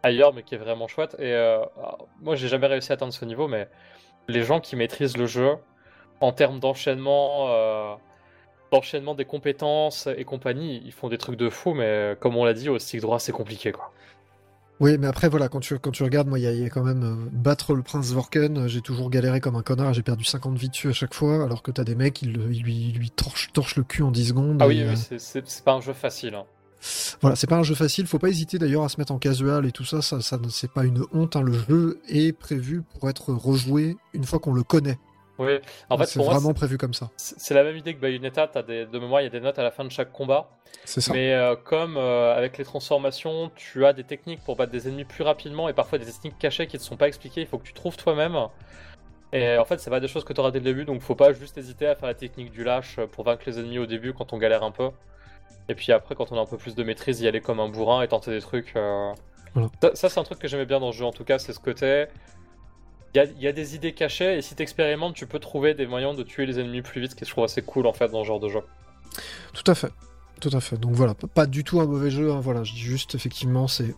[0.02, 1.14] ailleurs, mais qui est vraiment chouette.
[1.20, 1.61] Et euh,
[2.20, 3.68] moi, j'ai jamais réussi à atteindre ce niveau, mais
[4.28, 5.57] les gens qui maîtrisent le jeu
[6.20, 7.94] en termes d'enchaînement, euh,
[8.72, 12.44] d'enchaînement des compétences et compagnie, ils font des trucs de fou, mais euh, comme on
[12.44, 13.92] l'a dit, au stick droit, c'est compliqué, quoi.
[14.79, 16.64] Oui, mais après, voilà, quand tu, quand tu regardes, moi, il y, a- il y
[16.66, 19.95] a quand même euh, battre le prince Vorken, euh, j'ai toujours galéré comme un connard,
[19.95, 22.62] j'ai perdu 50 vies dessus à chaque fois, alors que t'as des mecs, ils, ils
[22.62, 24.59] lui, lui torchent, torchent le cul en 10 secondes.
[24.61, 26.35] Ah oui, et, euh, oui, c'est- pas un jeu facile.
[26.35, 26.45] hein.
[27.22, 29.64] Voilà, c'est pas un jeu facile, faut pas hésiter d'ailleurs à se mettre en casual
[29.64, 32.83] et tout ça, ça, ça ne- c'est pas une honte, hein, le jeu est prévu
[32.83, 34.99] pour être rejoué une fois qu'on le connaît.
[35.39, 35.59] Oui,
[35.91, 37.11] en fait, c'est moi, vraiment prévu comme ça.
[37.16, 39.41] c'est c'est la même idée que Bayonetta, as des, de mémoire, il y a des
[39.41, 40.49] notes à la fin de chaque combat.
[40.84, 41.12] C'est ça.
[41.12, 45.05] Mais euh, comme euh, avec les transformations, tu as des techniques pour battre des ennemis
[45.05, 47.66] plus rapidement et parfois des techniques cachées qui ne sont pas expliquées, il faut que
[47.66, 48.37] tu trouves toi-même.
[49.32, 51.14] Et en fait, c'est pas des choses que tu auras dès le début, donc faut
[51.16, 54.12] pas juste hésiter à faire la technique du lâche pour vaincre les ennemis au début
[54.14, 54.91] quand on galère un peu.
[55.68, 57.68] Et puis après, quand on a un peu plus de maîtrise, y aller comme un
[57.68, 58.72] bourrin et tenter des trucs.
[58.76, 59.12] euh.
[59.53, 59.68] Voilà.
[59.82, 61.53] Ça, ça, c'est un truc que j'aimais bien dans le jeu en tout cas, c'est
[61.53, 62.07] ce côté.
[63.16, 65.72] Il y a, il y a des idées cachées et si t'expérimentes, tu peux trouver
[65.72, 67.94] des moyens de tuer les ennemis plus vite, ce que je trouve assez cool en
[67.94, 68.60] fait dans ce genre de jeu.
[69.54, 69.90] Tout à fait.
[70.38, 70.76] Tout à fait.
[70.76, 73.94] Donc voilà, pas du tout un mauvais jeu, hein, voilà, je dis juste, effectivement, c'est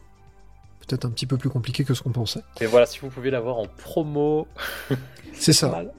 [0.86, 2.42] peut-être un petit peu plus compliqué que ce qu'on pensait.
[2.60, 4.46] Et voilà, si vous pouvez l'avoir en promo,
[5.32, 5.68] C'est ça.
[5.68, 5.92] mal.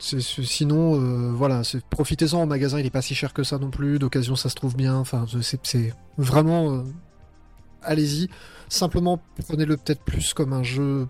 [0.00, 3.44] C'est- c'est- sinon, euh, voilà, c'est- profitez-en en magasin, il est pas si cher que
[3.44, 4.00] ça non plus.
[4.00, 4.96] D'occasion, ça se trouve bien.
[4.96, 6.72] Enfin, c'est c'est vraiment.
[6.74, 6.82] euh,
[7.82, 8.28] Allez-y.
[8.68, 11.06] Simplement, prenez-le peut-être plus comme un jeu,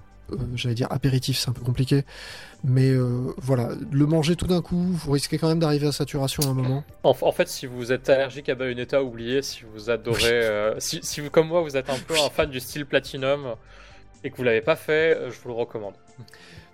[0.54, 2.04] j'allais dire apéritif, c'est un peu compliqué.
[2.64, 6.42] Mais euh, voilà, le manger tout d'un coup, vous risquez quand même d'arriver à saturation
[6.44, 6.84] à un moment.
[7.04, 9.42] En, en fait, si vous êtes allergique à Bayonetta, oubliez.
[9.42, 12.50] Si vous adorez, euh, si, si vous comme moi, vous êtes un peu un fan
[12.50, 13.54] du style Platinum
[14.24, 15.94] et que vous l'avez pas fait, euh, je vous le recommande.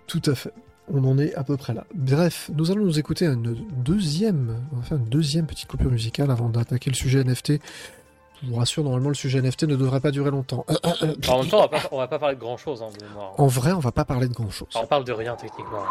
[0.07, 0.53] Tout à fait.
[0.93, 1.87] On en est à peu près là.
[1.95, 6.91] Bref, nous allons nous écouter une deuxième, faire une deuxième petite coupure musicale avant d'attaquer
[6.91, 7.55] le sujet NFT.
[8.45, 10.65] Je vous rassure, normalement, le sujet NFT ne devrait pas durer longtemps.
[10.69, 12.57] Euh, euh, euh, En même temps, on va pas, on va pas parler de grand
[12.57, 12.83] chose.
[12.83, 13.33] Hein, de mémoire.
[13.39, 14.69] En vrai, on va pas parler de grand chose.
[14.75, 15.85] On parle de rien techniquement.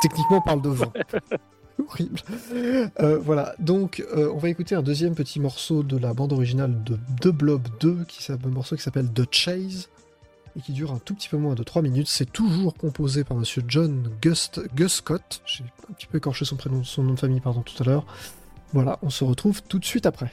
[0.00, 0.92] Techniquement, on parle de vent.
[1.88, 2.20] Horrible.
[3.00, 6.82] Euh, voilà, donc euh, on va écouter un deuxième petit morceau de la bande originale
[6.82, 9.88] de The Blob 2, qui est un morceau qui s'appelle The Chase,
[10.56, 12.08] et qui dure un tout petit peu moins de 3 minutes.
[12.08, 15.40] C'est toujours composé par monsieur John Gust, Guscott.
[15.46, 18.04] J'ai un petit peu écorché son, prénom, son nom de famille pardon, tout à l'heure.
[18.72, 20.32] Voilà, on se retrouve tout de suite après.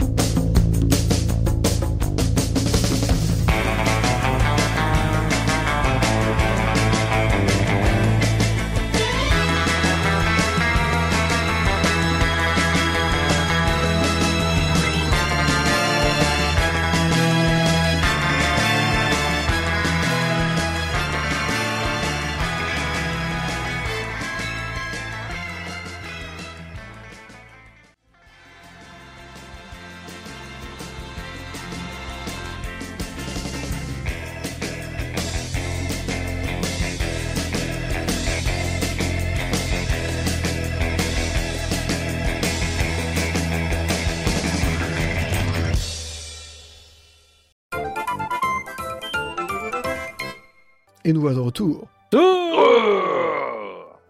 [51.05, 51.87] Et nous voilà de retour.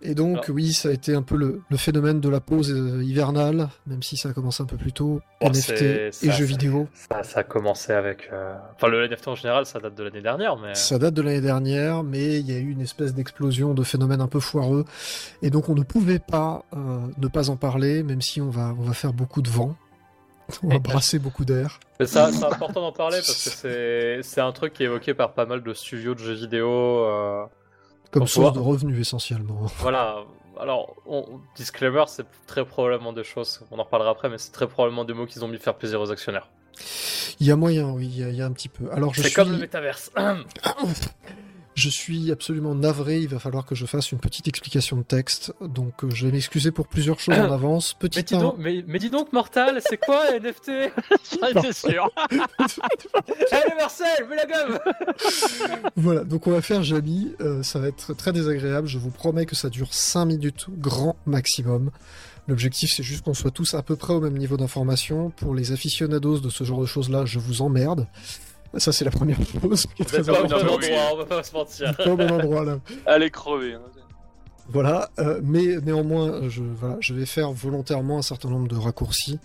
[0.03, 0.51] Et donc, Ah.
[0.51, 4.01] oui, ça a été un peu le, le phénomène de la pause euh, hivernale, même
[4.01, 5.21] si ça a commencé un peu plus tôt.
[5.41, 6.87] Oh, NFT et ça, jeux vidéo.
[6.91, 8.27] Ça, ça a commencé avec.
[8.33, 10.73] euh, Enfin, le NFT en général, ça date de l'année dernière, mais.
[10.73, 14.21] Ça date de l'année dernière, mais il y a eu une espèce d'explosion de phénomènes
[14.21, 14.85] un peu foireux.
[15.43, 18.73] Et donc, on ne pouvait pas euh, ne pas en parler, même si on va,
[18.79, 19.75] on va faire beaucoup de vent.
[20.63, 21.79] On va brasser beaucoup d'air.
[22.05, 25.45] Ça, c'est important d'en parler parce que c'est un truc qui est évoqué par pas
[25.45, 26.69] mal de studios de jeux vidéo.
[26.69, 27.43] euh,
[28.11, 29.65] Comme source pouvoir- de revenus, essentiellement.
[29.79, 30.17] Voilà.
[30.59, 31.39] Alors, on...
[31.55, 35.13] disclaimer, c'est très probablement des choses, on en reparlera après, mais c'est très probablement des
[35.13, 36.49] mots qu'ils ont mis faire plaisir aux actionnaires.
[37.39, 38.91] Il y a moyen, oui, il y a, il y a un petit peu.
[38.91, 39.35] Alors, je C'est suis...
[39.35, 40.11] comme le métaverse.
[41.73, 45.53] Je suis absolument navré, il va falloir que je fasse une petite explication de texte,
[45.61, 47.95] donc euh, je vais m'excuser pour plusieurs choses en avance.
[48.01, 50.71] mais, Petit dis 1, donc, mais, mais dis donc, Mortal, c'est quoi NFT
[51.39, 52.09] J'en étais sûr.
[53.51, 54.79] Allez, Marcel, mets la gomme
[55.95, 59.45] voilà, donc on va faire Jamy, euh, ça va être très désagréable, je vous promets
[59.45, 61.91] que ça dure 5 minutes grand maximum.
[62.47, 65.29] L'objectif c'est juste qu'on soit tous à peu près au même niveau d'information.
[65.29, 68.07] Pour les aficionados de ce genre de choses-là, je vous emmerde.
[68.77, 70.63] Ça c'est la première chose qui est très pas au importante.
[70.65, 71.95] bon endroit, on va pas se mentir.
[71.97, 72.79] Pas au bon endroit là.
[73.05, 73.73] Allez crever.
[73.73, 73.81] hein.
[74.69, 79.37] Voilà, euh, mais néanmoins, je, voilà, je vais faire volontairement un certain nombre de raccourcis.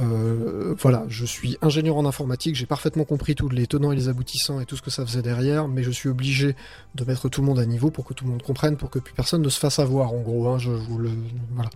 [0.00, 4.08] Euh, voilà, je suis ingénieur en informatique, j'ai parfaitement compris tous les tenants et les
[4.08, 6.54] aboutissants et tout ce que ça faisait derrière, mais je suis obligé
[6.94, 8.98] de mettre tout le monde à niveau pour que tout le monde comprenne, pour que
[8.98, 10.48] plus personne ne se fasse avoir, en gros.
[10.48, 11.10] Hein, je vous le
[11.54, 11.70] voilà.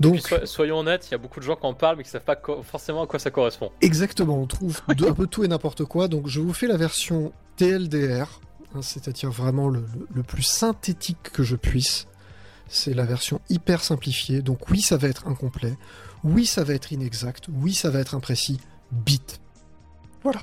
[0.00, 2.10] Donc, so- soyons honnêtes, il y a beaucoup de gens qui en parlent mais qui
[2.10, 3.70] savent pas forcément à quoi ça correspond.
[3.80, 6.08] Exactement, on trouve de- un peu tout et n'importe quoi.
[6.08, 8.40] Donc je vous fais la version TLDR,
[8.74, 12.06] hein, c'est-à-dire vraiment le, le- le plus synthétique que je puisse.
[12.66, 14.42] C'est la version hyper simplifiée.
[14.42, 15.74] Donc oui, ça va être incomplet.
[16.24, 17.46] Oui, ça va être inexact.
[17.52, 18.58] Oui, ça va être imprécis.
[18.90, 19.40] Bit.
[20.22, 20.40] Voilà.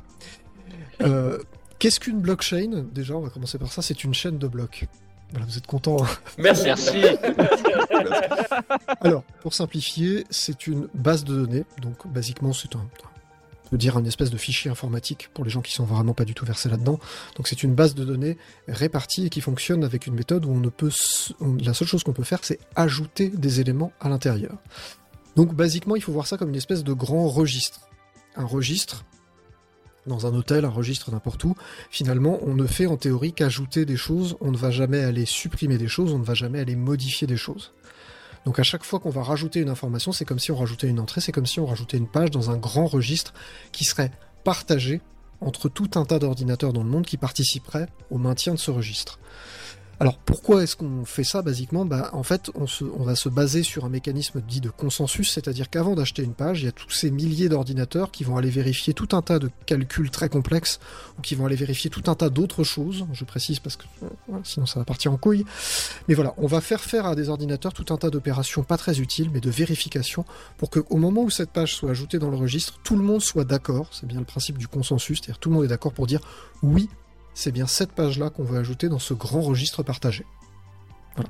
[1.01, 1.39] Euh,
[1.79, 2.85] Qu'est-ce qu'une blockchain?
[2.93, 3.81] Déjà, on va commencer par ça.
[3.81, 4.85] C'est une chaîne de blocs.
[5.31, 5.97] Voilà, vous êtes content
[6.37, 6.65] Merci.
[6.65, 7.01] Merci.
[9.01, 11.65] Alors, pour simplifier, c'est une base de données.
[11.81, 12.85] Donc, basiquement, c'est un,
[13.65, 16.25] on peut dire un espèce de fichier informatique pour les gens qui sont vraiment pas
[16.25, 16.99] du tout versés là-dedans.
[17.37, 20.59] Donc, c'est une base de données répartie et qui fonctionne avec une méthode où on
[20.59, 20.91] ne peut,
[21.39, 24.57] on- la seule chose qu'on peut faire, c'est ajouter des éléments à l'intérieur.
[25.35, 27.81] Donc, basiquement, il faut voir ça comme une espèce de grand registre.
[28.35, 29.05] Un registre
[30.07, 31.55] dans un hôtel, un registre n'importe où,
[31.89, 35.77] finalement, on ne fait en théorie qu'ajouter des choses, on ne va jamais aller supprimer
[35.77, 37.71] des choses, on ne va jamais aller modifier des choses.
[38.45, 40.99] Donc à chaque fois qu'on va rajouter une information, c'est comme si on rajoutait une
[40.99, 43.33] entrée, c'est comme si on rajoutait une page dans un grand registre
[43.71, 44.11] qui serait
[44.43, 45.01] partagé
[45.41, 49.19] entre tout un tas d'ordinateurs dans le monde qui participeraient au maintien de ce registre.
[50.01, 51.85] Alors pourquoi est-ce qu'on fait ça basiquement?
[51.85, 55.93] Bah, En fait, on, va se baser sur un mécanisme dit de consensus, c'est-à-dire qu'avant
[55.93, 59.09] d'acheter une page, il y a tous ces milliers d'ordinateurs qui vont aller vérifier tout
[59.11, 60.79] un tas de calculs très complexes
[61.19, 63.05] ou qui vont aller vérifier tout un tas d'autres choses.
[63.13, 63.85] Je précise parce que
[64.43, 65.45] sinon ça va partir en couille.
[66.07, 69.01] Mais voilà, on va faire faire à des ordinateurs tout un tas d'opérations pas très
[69.01, 70.25] utiles, mais de vérification
[70.57, 73.45] pour qu'au moment où cette page soit ajoutée dans le registre, tout le monde soit
[73.45, 73.89] d'accord.
[73.91, 76.21] C'est bien le principe du consensus, c'est-à-dire tout le monde est d'accord pour dire
[76.63, 76.89] oui,
[77.33, 80.25] c'est bien cette page-là qu'on veut ajouter dans ce grand registre partagé.
[81.15, 81.29] Voilà.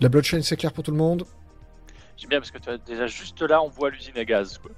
[0.00, 1.24] La blockchain, c'est clair pour tout le monde
[2.16, 4.58] J'aime bien parce que as, déjà juste là, on voit l'usine à gaz.
[4.58, 4.70] Quoi.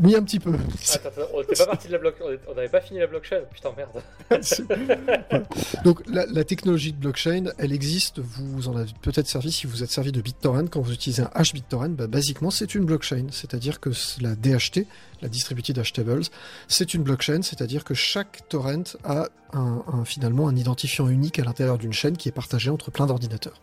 [0.00, 0.52] Oui, un petit peu.
[0.94, 3.70] Attends, on n'était pas parti de la blockchain, on n'avait pas fini la blockchain, putain
[3.76, 4.00] merde.
[5.84, 9.82] Donc la, la, technologie de blockchain, elle existe, vous en avez peut-être servi si vous
[9.82, 13.26] êtes servi de BitTorrent, quand vous utilisez un hash BitTorrent, bah, basiquement c'est une blockchain,
[13.32, 13.90] c'est-à-dire que
[14.20, 14.86] la DHT,
[15.20, 16.24] la Distributed Hash Tables,
[16.68, 21.44] c'est une blockchain, c'est-à-dire que chaque torrent a un, un, finalement un identifiant unique à
[21.44, 23.60] l'intérieur d'une chaîne qui est partagée entre plein d'ordinateurs.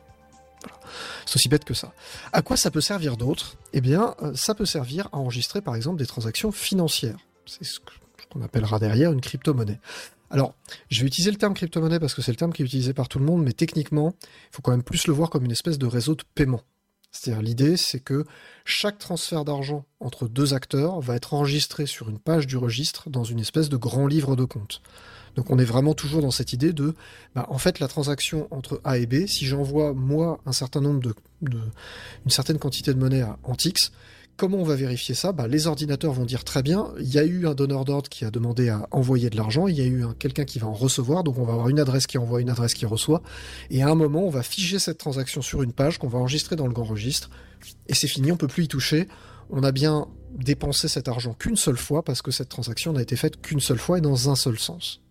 [1.25, 1.93] C'est aussi bête que ça.
[2.33, 3.55] À quoi ça peut servir d'autre?
[3.73, 7.17] Eh bien, ça peut servir à enregistrer par exemple des transactions financières.
[7.45, 7.79] C'est ce
[8.29, 9.79] qu'on appellera derrière une crypto-monnaie.
[10.31, 10.55] Alors,
[10.89, 13.07] je vais utiliser le terme crypto-monnaie parce que c'est le terme qui est utilisé par
[13.07, 15.77] tout le monde, mais techniquement, il faut quand même plus le voir comme une espèce
[15.77, 16.61] de réseau de paiement.
[17.15, 18.25] C'est-à-dire l'idée, c'est que
[18.65, 23.23] chaque transfert d'argent entre deux acteurs va être enregistré sur une page du registre dans
[23.23, 24.81] une espèce de grand livre de compte.
[25.35, 26.93] Donc on est vraiment toujours dans cette idée de,
[27.33, 30.99] bah, en fait, la transaction entre A et B, si j'envoie moi un certain nombre
[30.99, 33.91] de, une certaine quantité de monnaie à Antix,
[34.37, 35.31] comment on va vérifier ça?
[35.31, 38.25] Bah, Les ordinateurs vont dire très bien, il y a eu un donneur d'ordre qui
[38.25, 41.23] a demandé à envoyer de l'argent, il y a eu quelqu'un qui va en recevoir,
[41.23, 43.21] donc on va avoir une adresse qui envoie, une adresse qui reçoit,
[43.69, 46.55] et à un moment, on va figer cette transaction sur une page qu'on va enregistrer
[46.55, 47.29] dans le grand registre,
[47.87, 49.07] et c'est fini, on peut plus y toucher.
[49.49, 53.15] On a bien dépensé cet argent qu'une seule fois parce que cette transaction n'a été
[53.15, 55.01] faite qu'une seule fois et dans un seul sens.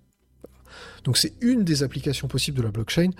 [1.04, 3.10] Donc c'est une des applications possibles de la blockchain.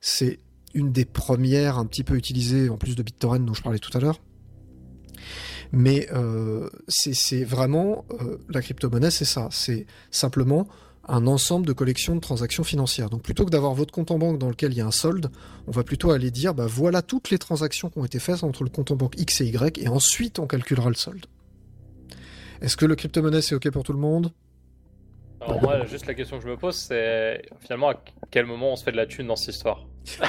[0.00, 0.40] C'est
[0.74, 3.96] une des premières un petit peu utilisées en plus de BitTorrent dont je parlais tout
[3.96, 4.20] à l'heure.
[5.74, 9.48] Mais euh, c'est vraiment euh, la crypto-monnaie, c'est ça.
[9.50, 10.68] C'est simplement
[11.06, 13.10] un ensemble de collections de transactions financières.
[13.10, 15.30] Donc plutôt que d'avoir votre compte en banque dans lequel il y a un solde,
[15.66, 18.64] on va plutôt aller dire bah voilà toutes les transactions qui ont été faites entre
[18.64, 21.26] le compte en banque X et Y et ensuite on calculera le solde.
[22.62, 24.32] Est-ce que le crypto-monnaie c'est OK pour tout le monde?
[25.46, 28.76] Alors moi, juste la question que je me pose, c'est finalement à quel moment on
[28.76, 29.86] se fait de la thune dans cette histoire?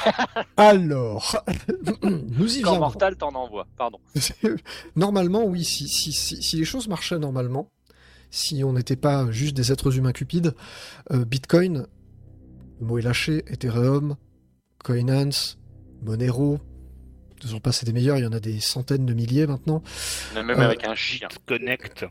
[0.57, 1.43] Alors,
[2.03, 3.99] nous y Quand Mortal t'en envoie, pardon.
[4.95, 7.71] normalement, oui, si, si, si, si, les choses marchaient normalement,
[8.29, 10.53] si on n'était pas juste des êtres humains cupides,
[11.11, 11.87] euh, Bitcoin,
[12.79, 14.15] le mot est lâché, Ethereum,
[14.83, 15.57] Coinance,
[16.01, 16.59] Monero,
[17.43, 19.83] ne sont pas c'est des meilleurs, il y en a des centaines de milliers maintenant.
[20.33, 21.27] Même euh, avec un chien.
[21.45, 22.05] Connect.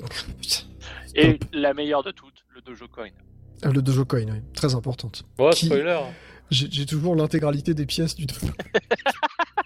[1.14, 3.08] Et la meilleure de toutes, le Dojo Coin.
[3.62, 5.24] Ah, le Dojo Coin, oui, très importante.
[5.38, 6.00] Ouais, spoiler.
[6.50, 8.52] J'ai toujours l'intégralité des pièces du Dojo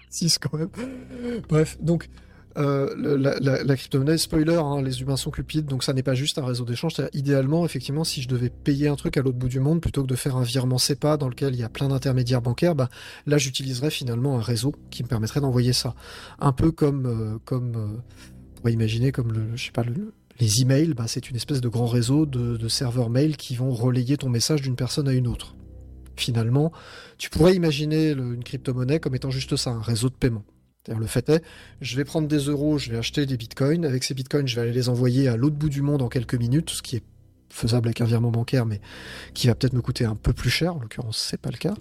[0.09, 0.69] 6 quand même.
[1.47, 2.09] Bref, donc
[2.57, 6.15] euh, la, la, la crypto-monnaie, spoiler, hein, les humains sont cupides, donc ça n'est pas
[6.15, 6.93] juste un réseau d'échange.
[7.13, 10.07] Idéalement, effectivement, si je devais payer un truc à l'autre bout du monde, plutôt que
[10.07, 12.89] de faire un virement SEPA dans lequel il y a plein d'intermédiaires bancaires, bah,
[13.27, 15.93] là j'utiliserais finalement un réseau qui me permettrait d'envoyer ça.
[16.39, 18.01] Un peu comme, euh, comme euh,
[18.51, 21.61] on pourrait imaginer comme le, je sais pas, le, les emails, bah, c'est une espèce
[21.61, 25.27] de grand réseau de, serveurs mail qui vont relayer ton message d'une personne à une
[25.27, 25.55] autre.
[26.15, 26.71] Finalement,
[27.17, 30.43] tu pourrais imaginer une crypto-monnaie comme étant juste ça, un réseau de paiement.
[30.87, 31.43] Le fait est,
[31.81, 33.85] je vais prendre des euros, je vais acheter des bitcoins.
[33.85, 36.35] Avec ces bitcoins, je vais aller les envoyer à l'autre bout du monde en quelques
[36.35, 37.03] minutes, ce qui est
[37.51, 38.79] faisable avec un virement bancaire, mais
[39.33, 40.75] qui va peut-être me coûter un peu plus cher.
[40.75, 41.73] En l'occurrence, c'est pas le cas.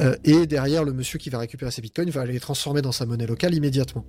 [0.00, 2.92] Euh, et derrière, le monsieur qui va récupérer ces bitcoins va aller les transformer dans
[2.92, 4.04] sa monnaie locale immédiatement.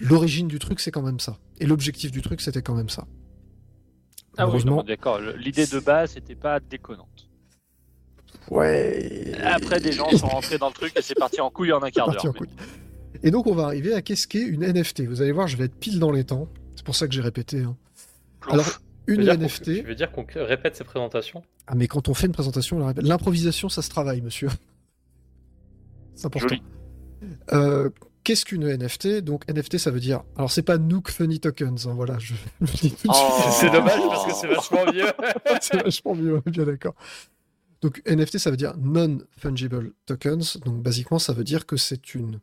[0.00, 1.38] L'origine du truc, c'est quand même ça.
[1.58, 3.06] Et l'objectif du truc, c'était quand même ça.
[4.38, 5.20] Ah oui, d'accord.
[5.38, 7.28] L'idée de base, c'était pas déconnante.
[8.50, 9.32] Ouais.
[9.42, 11.90] Après, des gens sont rentrés dans le truc et c'est parti en couille en un
[11.90, 12.34] quart d'heure.
[13.22, 15.02] Et donc, on va arriver à qu'est-ce qu'est une NFT.
[15.02, 16.48] Vous allez voir, je vais être pile dans les temps.
[16.76, 17.62] C'est pour ça que j'ai répété.
[17.62, 17.76] Hein.
[18.50, 18.66] Alors,
[19.06, 19.64] une NFT.
[19.64, 21.42] Tu veux dire qu'on répète ces présentations?
[21.66, 23.04] Ah, mais quand on fait une présentation, on la répète.
[23.04, 24.48] L'improvisation, ça se travaille, monsieur.
[26.14, 26.48] C'est important.
[26.48, 26.62] Joli.
[27.52, 27.90] Euh,
[28.26, 30.24] Qu'est-ce qu'une NFT Donc NFT, ça veut dire.
[30.34, 32.18] Alors c'est pas Nook Funny Tokens, hein, voilà.
[32.18, 32.34] Je...
[33.08, 33.12] oh,
[33.52, 35.06] c'est dommage parce que c'est vachement mieux.
[35.60, 36.96] c'est vachement mieux, bien d'accord.
[37.82, 40.56] Donc NFT, ça veut dire non fungible tokens.
[40.64, 42.40] Donc basiquement, ça veut dire que c'est une,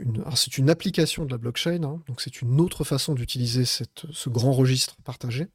[0.00, 0.24] une...
[0.34, 1.84] c'est une application de la blockchain.
[1.84, 4.06] Hein, donc c'est une autre façon d'utiliser cette...
[4.10, 5.46] ce grand registre partagé.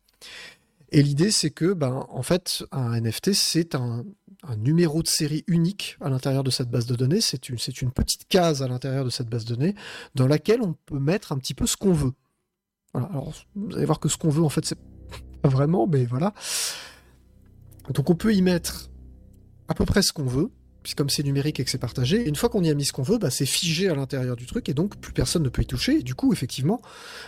[0.90, 4.06] Et l'idée, c'est que, ben, en fait, un NFT, c'est un,
[4.58, 7.20] numéro de série unique à l'intérieur de cette base de données.
[7.20, 9.76] C'est une, petite case à l'intérieur de cette base de données
[10.16, 12.14] dans laquelle on peut mettre un petit peu ce qu'on veut.
[12.94, 14.80] Alors, vous allez voir que ce qu'on veut, en fait, c'est
[15.42, 16.34] pas vraiment, mais voilà.
[17.94, 18.90] Donc, on peut y mettre
[19.68, 20.50] à peu près ce qu'on veut.
[20.88, 22.94] Puis comme c'est numérique et que c'est partagé, une fois qu'on y a mis ce
[22.94, 25.62] qu'on veut, bah, c'est figé à l'intérieur du truc et donc plus personne ne peut
[25.62, 26.00] y toucher.
[26.00, 26.82] Et du coup, effectivement,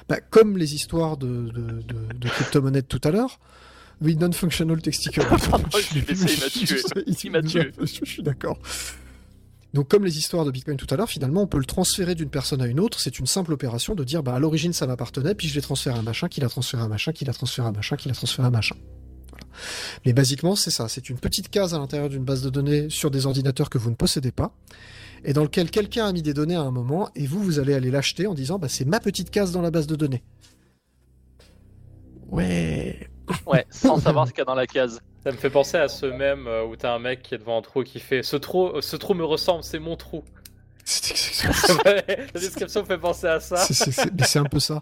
[0.07, 3.41] bah, comme les histoires de, de, de, de crypto-monnaies de tout à l'heure,
[3.99, 4.79] oui, non-functional.
[7.21, 7.73] Il m'a tué.
[7.81, 8.59] Je suis d'accord.
[9.73, 12.29] Donc comme les histoires de Bitcoin tout à l'heure, finalement on peut le transférer d'une
[12.29, 15.35] personne à une autre, c'est une simple opération de dire bah à l'origine ça m'appartenait,
[15.35, 17.33] puis je l'ai transféré à un machin, qui l'a transféré à un machin, qui l'a
[17.33, 18.75] transféré à un machin, qui l'a transféré à un machin.
[20.05, 23.11] Mais basiquement c'est ça, c'est une petite case à l'intérieur d'une base de données sur
[23.11, 24.53] des ordinateurs que vous ne possédez pas,
[25.23, 27.73] et dans lequel quelqu'un a mis des données à un moment, et vous vous allez
[27.73, 30.23] aller l'acheter en disant bah c'est ma petite case dans la base de données.
[32.29, 33.09] Ouais.
[33.45, 34.99] Ouais, sans savoir ce qu'il y a dans la case.
[35.23, 37.59] Ça me fait penser à ce même euh, où t'as un mec qui est devant
[37.59, 40.23] un trou qui fait ce trou, ce trou me ressemble, c'est mon trou.
[41.85, 43.57] La description me fait penser à ça.
[43.57, 44.81] C'est un peu ça.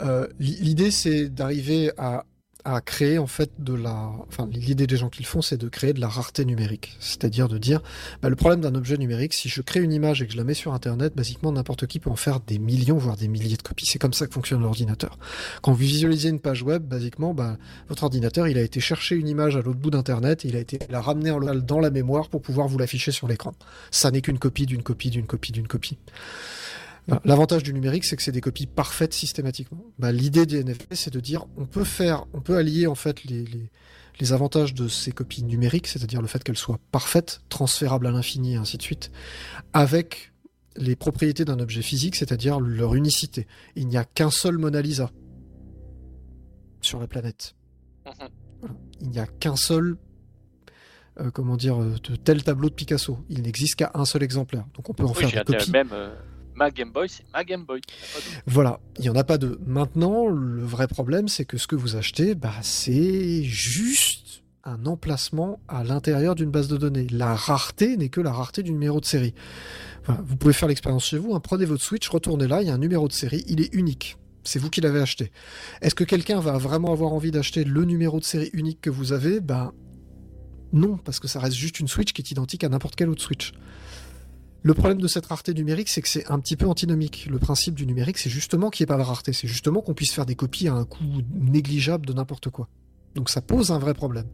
[0.00, 2.24] Euh, L'idée, c'est d'arriver à
[2.64, 5.68] à créer en fait de la, enfin l'idée des gens qui le font, c'est de
[5.68, 7.82] créer de la rareté numérique, c'est-à-dire de dire,
[8.22, 10.44] bah, le problème d'un objet numérique, si je crée une image et que je la
[10.44, 13.62] mets sur Internet, basiquement n'importe qui peut en faire des millions voire des milliers de
[13.62, 13.86] copies.
[13.86, 15.18] C'est comme ça que fonctionne l'ordinateur.
[15.62, 17.56] Quand vous visualisez une page web, basiquement, bah,
[17.88, 20.60] votre ordinateur, il a été chercher une image à l'autre bout d'Internet, et il a
[20.60, 23.52] été la ramener en local dans la mémoire pour pouvoir vous l'afficher sur l'écran.
[23.90, 25.98] Ça n'est qu'une copie d'une copie d'une copie d'une copie.
[27.24, 29.84] L'avantage du numérique, c'est que c'est des copies parfaites systématiquement.
[29.98, 33.24] Bah, L'idée des NFT, c'est de dire, on peut faire, on peut allier en fait
[33.24, 33.70] les, les,
[34.20, 38.54] les avantages de ces copies numériques, c'est-à-dire le fait qu'elles soient parfaites, transférables à l'infini,
[38.54, 39.10] et ainsi de suite,
[39.74, 40.32] avec
[40.76, 43.46] les propriétés d'un objet physique, c'est-à-dire leur unicité.
[43.76, 45.10] Il n'y a qu'un seul Mona Lisa
[46.80, 47.54] sur la planète.
[48.06, 48.28] Mhm.
[49.02, 49.96] Il n'y a qu'un seul
[51.20, 53.18] euh, comment dire, euh, de tel tableau de Picasso.
[53.28, 54.64] Il n'existe qu'à un seul exemplaire.
[54.74, 55.70] Donc on peut en Oui, faire des copies.
[55.70, 56.12] même euh,
[56.54, 57.80] ma Game Boy, c'est ma Game Boy.
[58.46, 59.58] Voilà, il n'y en a pas deux.
[59.66, 65.60] Maintenant, le vrai problème, c'est que ce que vous achetez, bah, c'est juste un emplacement
[65.68, 67.06] à l'intérieur d'une base de données.
[67.10, 69.34] La rareté n'est que la rareté du numéro de série.
[70.06, 71.40] Vous pouvez faire l'expérience chez vous, hein.
[71.40, 74.16] prenez votre Switch, retournez là, il y a un numéro de série, il est unique.
[74.42, 75.32] C'est vous qui l'avez acheté.
[75.80, 79.12] Est-ce que quelqu'un va vraiment avoir envie d'acheter le numéro de série unique que vous
[79.12, 79.40] avez?
[79.40, 79.72] Ben
[80.74, 83.22] non, parce que ça reste juste une Switch qui est identique à n'importe quelle autre
[83.22, 83.52] Switch.
[84.64, 87.28] Le problème de cette rareté numérique, c'est que c'est un petit peu antinomique.
[87.30, 89.34] Le principe du numérique, c'est justement qu'il n'y ait pas de rareté.
[89.34, 91.04] C'est justement qu'on puisse faire des copies à un coût
[91.34, 92.66] négligeable de n'importe quoi.
[93.14, 94.24] Donc ça pose un vrai problème.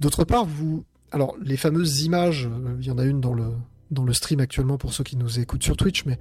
[0.00, 0.84] D'autre part, vous...
[1.10, 4.94] Alors, les fameuses images, euh, il y en a une dans le, stream actuellement pour
[4.94, 6.18] ceux qui nous écoutent sur Twitch, mais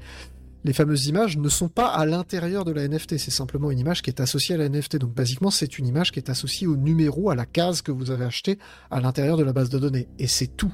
[0.66, 3.18] les fameuses images ne sont pas à l'intérieur de la NFT.
[3.18, 4.98] C'est simplement une image qui est associée à la NFT.
[4.98, 8.12] Donc, basiquement, c'est une image qui est associée au numéro, à la case que vous
[8.12, 8.60] avez acheté
[8.92, 10.10] à l'intérieur de la base de données.
[10.20, 10.74] Et c'est tout.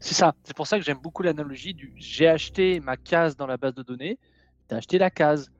[0.00, 0.34] C'est ça.
[0.44, 3.74] C'est pour ça que j'aime beaucoup l'analogie du j'ai acheté ma case dans la base
[3.74, 4.18] de données,
[4.68, 5.50] t'as acheté la case.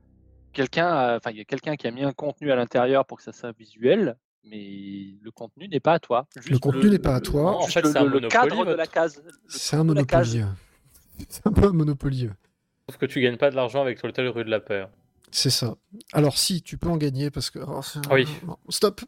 [0.53, 3.23] Quelqu'un, enfin il y a quelqu'un qui a mis un contenu à l'intérieur pour que
[3.25, 6.27] ça soit visuel, mais le contenu n'est pas à toi.
[6.37, 7.43] Juste Le contenu n'est pas à toi.
[7.53, 9.23] Non, en fait, le, c'est un le Monopoly, cadre de la case.
[9.25, 10.43] Le C'est un monopoly.
[11.29, 12.29] C'est un peu un monopoly.
[12.89, 14.83] Sauf que tu gagnes pas de l'argent avec le tel rue de la paix.
[14.83, 14.91] hein.
[15.31, 15.77] C'est ça.
[16.13, 17.59] Alors si, tu peux en gagner parce que...
[17.59, 18.27] oh, c'est- Oui.
[18.69, 19.01] Stop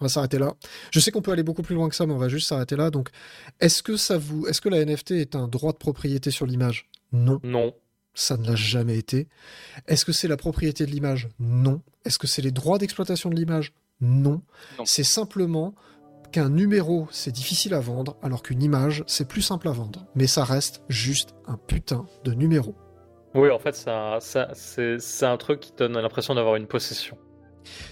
[0.00, 0.54] on va s'arrêter là.
[0.92, 2.76] Je sais qu'on peut aller beaucoup plus loin que ça, mais on va juste s'arrêter
[2.76, 2.90] là.
[2.90, 3.10] Donc,
[3.60, 6.88] est-ce que ça vous, est-ce que la NFT est un droit de propriété sur l'image?
[7.12, 7.74] Non, Non.
[8.14, 9.28] ça ne l'a jamais été.
[9.86, 11.28] Est-ce que c'est la propriété de l'image?
[11.40, 11.82] Non.
[12.04, 13.72] Est-ce que c'est les droits d'exploitation de l'image?
[14.00, 14.42] Non.
[14.78, 14.84] Non.
[14.84, 15.74] C'est simplement
[16.30, 20.06] qu'un numéro, c'est difficile à vendre, alors qu'une image, c'est plus simple à vendre.
[20.14, 22.74] Mais ça reste juste un putain de numéro.
[23.34, 27.16] Oui, en fait, ça, ça- c'est c'est un truc qui donne l'impression d'avoir une possession.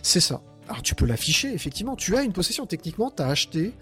[0.02, 0.42] C'est ça.
[0.68, 1.96] Alors tu peux l'afficher, effectivement.
[1.96, 2.66] Tu as une possession.
[2.66, 3.72] Techniquement, tu as acheté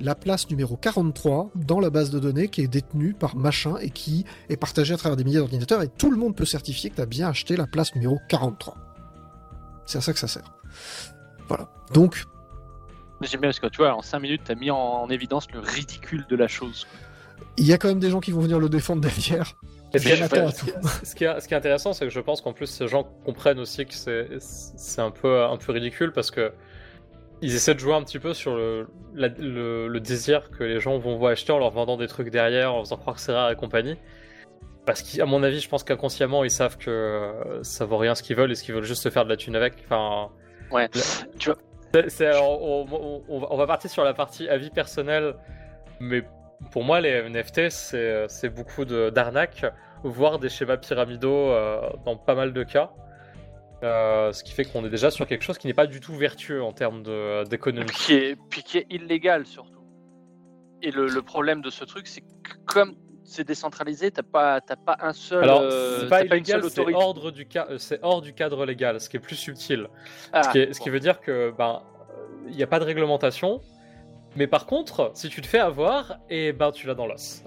[0.00, 3.90] la place numéro 43 dans la base de données qui est détenue par machin et
[3.90, 6.96] qui est partagée à travers des milliers d'ordinateurs et tout le monde peut certifier que
[6.96, 8.76] tu as bien acheté la place numéro 43.
[9.86, 10.52] C'est à ça que ça sert.
[11.48, 11.68] Voilà.
[11.92, 12.24] Donc,
[13.20, 15.50] Mais J'aime bien parce que tu vois, en 5 minutes, t'as mis en, en évidence
[15.52, 16.86] le ridicule de la chose.
[17.56, 19.54] il y a quand même des gens qui vont venir le défendre derrière.
[19.94, 21.92] Et ce, qui est, attends, ce qui est- ce qui est- ce qui est intéressant,
[21.92, 25.56] c'est que je pense qu'en plus, ces gens comprennent aussi que c'est un peu, un
[25.56, 26.52] peu ridicule parce que
[27.42, 30.80] ils essaient de jouer un petit peu sur le, la- le, le désir que les
[30.80, 33.32] gens vont voir acheter en leur vendant des trucs derrière, en faisant croire que c'est
[33.32, 33.96] rare et compagnie.
[34.86, 38.22] Parce qu'à mon avis, je pense qu'inconsciemment, ils savent que euh, ça vaut rien ce
[38.22, 39.74] qu'ils veulent et ce qu'ils veulent juste se faire de la thune avec.
[39.84, 40.28] Enfin,
[40.70, 40.88] Ouais.
[41.38, 41.58] Tu vois,
[42.42, 45.34] on, on- on va- on va partir sur la partie avis personnel,
[46.00, 46.24] mais
[46.70, 49.64] pour moi, les NFT, c'est beaucoup d'arnaques,
[50.04, 52.92] voire des schémas pyramidaux euh, dans pas mal de cas.
[53.82, 56.14] Euh, ce qui fait qu'on est déjà sur quelque chose qui n'est pas du tout
[56.14, 57.90] vertueux en termes de- d'économie.
[57.90, 59.82] qui est, puis qui est illégal surtout.
[60.80, 62.26] Et le, le problème de ce truc, c'est que
[62.66, 62.94] comme
[63.24, 65.42] c'est décentralisé, t'as pas, pas un seul.
[65.44, 69.08] Alors, euh, c'est pas illégal, c'est hors, du ca- c'est hors du cadre légal, ce
[69.08, 69.88] qui est plus subtil.
[70.32, 70.94] Ah, ce, qui est- ce qui bon.
[70.94, 71.82] veut dire que ben
[72.48, 73.60] il n'y a pas de réglementation.
[74.36, 77.42] Mais par contre, si tu te fais avoir, et ben tu l'as dans l'os.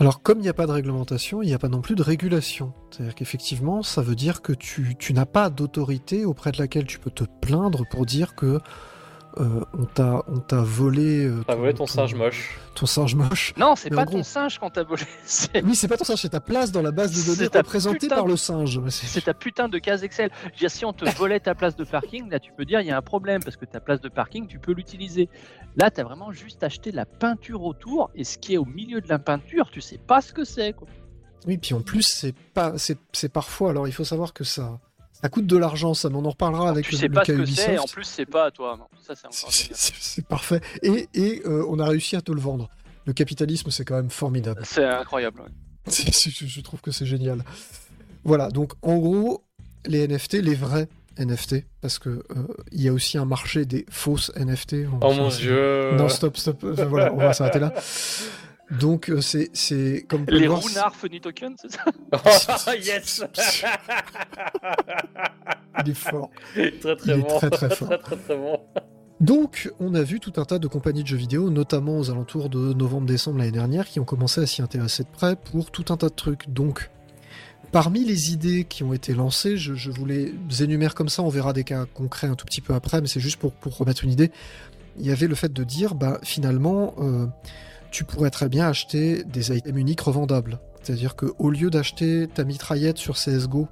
[0.00, 2.02] Alors, comme il n'y a pas de réglementation, il n'y a pas non plus de
[2.02, 2.72] régulation.
[2.90, 7.10] C'est-à-dire qu'effectivement, ça veut dire que tu n'as pas d'autorité auprès de laquelle tu peux
[7.10, 8.60] te plaindre pour dire que
[9.38, 11.26] euh, on t'a on t'a volé.
[11.26, 12.58] euh, T'as volé ton singe moche.
[12.74, 13.52] Ton singe moche.
[13.56, 15.02] Non, c'est pas ton singe quand t'as volé.
[15.64, 17.58] Oui, c'est pas ton singe, c'est ta place dans la base de C'est données ta
[17.60, 18.80] représentée putain par le singe.
[18.88, 20.30] C'est- ta putain de case Excel.
[20.58, 22.90] Dire, si on te volait ta place de parking, là tu peux dire il y
[22.90, 25.28] a un problème parce que ta place de parking, tu peux l'utiliser.
[25.76, 29.08] Là, t'as vraiment juste acheté la peinture autour et ce qui est au milieu de
[29.08, 30.72] la peinture, tu sais pas ce que c'est.
[30.74, 30.86] quoi.
[31.46, 33.70] Oui, puis en plus, c'est pas, c'est c'est parfois.
[33.70, 34.78] Alors, il faut savoir que ça,
[35.22, 37.24] ça coûte de l'argent, ça, mais on en reparlera avec tu le, sais le pas
[37.24, 38.76] ce que c'est, et en plus c'est pas à toi.
[38.78, 39.14] Non, ça
[39.72, 40.60] c'est parfait.
[40.82, 42.68] Et, et euh, on a réussi à te le vendre.
[43.06, 44.62] Le capitalisme, c'est quand même formidable.
[44.64, 45.40] C'est incroyable.
[45.40, 45.46] ouais.
[45.88, 47.42] C'est- c'est- je, je trouve que c'est génial.
[48.24, 49.42] Voilà, donc en gros,
[49.86, 52.22] les NFT, les vrais NFT, parce que euh,
[52.70, 54.86] il y a aussi un marché des fausses NFT.
[54.92, 55.92] On- Oh mon dieu.
[55.96, 56.64] Non, stop, stop.
[56.64, 57.74] Enfin, voilà, on va s'arrêter là.
[58.80, 63.22] Donc euh, c'est c'est comme Les Runar Funny Token, c'est ça yes
[65.84, 66.30] il est fort.
[66.54, 67.38] Très très Il est bon.
[67.38, 67.88] très, très fort.
[67.88, 68.58] très très très bon.
[69.20, 72.48] Donc, on a vu tout un tas de compagnies de jeux vidéo, notamment aux alentours
[72.48, 75.96] de novembre-décembre l'année dernière, qui ont commencé à s'y intéresser de près pour tout un
[75.96, 76.50] tas de trucs.
[76.50, 76.90] Donc,
[77.70, 81.28] parmi les idées qui ont été lancées, je, je vous les énumère comme ça, on
[81.28, 84.02] verra des cas concrets un tout petit peu après, mais c'est juste pour, pour remettre
[84.02, 84.32] une idée.
[84.98, 87.26] Il y avait le fait de dire, bah, finalement, euh,
[87.92, 90.58] tu pourrais très bien acheter des items uniques revendables.
[90.82, 93.68] C'est-à-dire qu'au lieu d'acheter ta mitraillette sur CSGO,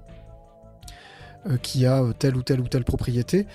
[1.49, 3.47] euh, qui a euh, telle ou telle ou telle propriété,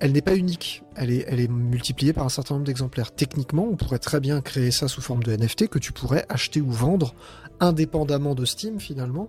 [0.00, 3.12] elle n'est pas unique, elle est, multipliée par un certain nombre d'exemplaires.
[3.12, 6.60] Techniquement, on pourrait très bien créer ça sous forme de NFT que tu pourrais acheter
[6.60, 7.14] ou vendre
[7.58, 9.28] indépendamment de Steam finalement.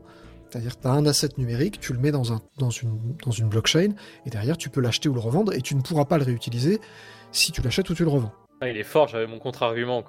[0.50, 3.94] C'est-à-dire que tu as un asset numérique, tu le mets dans, un, dans, une, blockchain,
[4.26, 6.82] et derrière tu peux l'acheter ou le revendre, et tu ne pourras pas le réutiliser
[7.32, 8.32] si tu l'achètes ou tu le revends.
[8.62, 10.04] Ah, il est fort, j'avais mon contre-argument.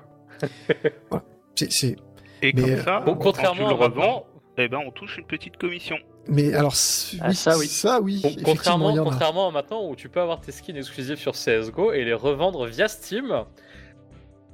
[1.55, 1.97] C'est, c'est-
[2.43, 4.27] Et Mais, comme euh, ça, Bon, quand contrairement tu à le revends,
[4.57, 5.97] eh ben, on touche une petite commission.
[6.29, 6.75] Mais alors,
[7.21, 7.67] Ah, ça, oui.
[7.67, 8.21] Ça, oui.
[8.23, 12.05] Bon, contrairement, contrairement à maintenant où tu peux avoir tes skins exclusifs sur CSGO et
[12.05, 13.45] les revendre via Steam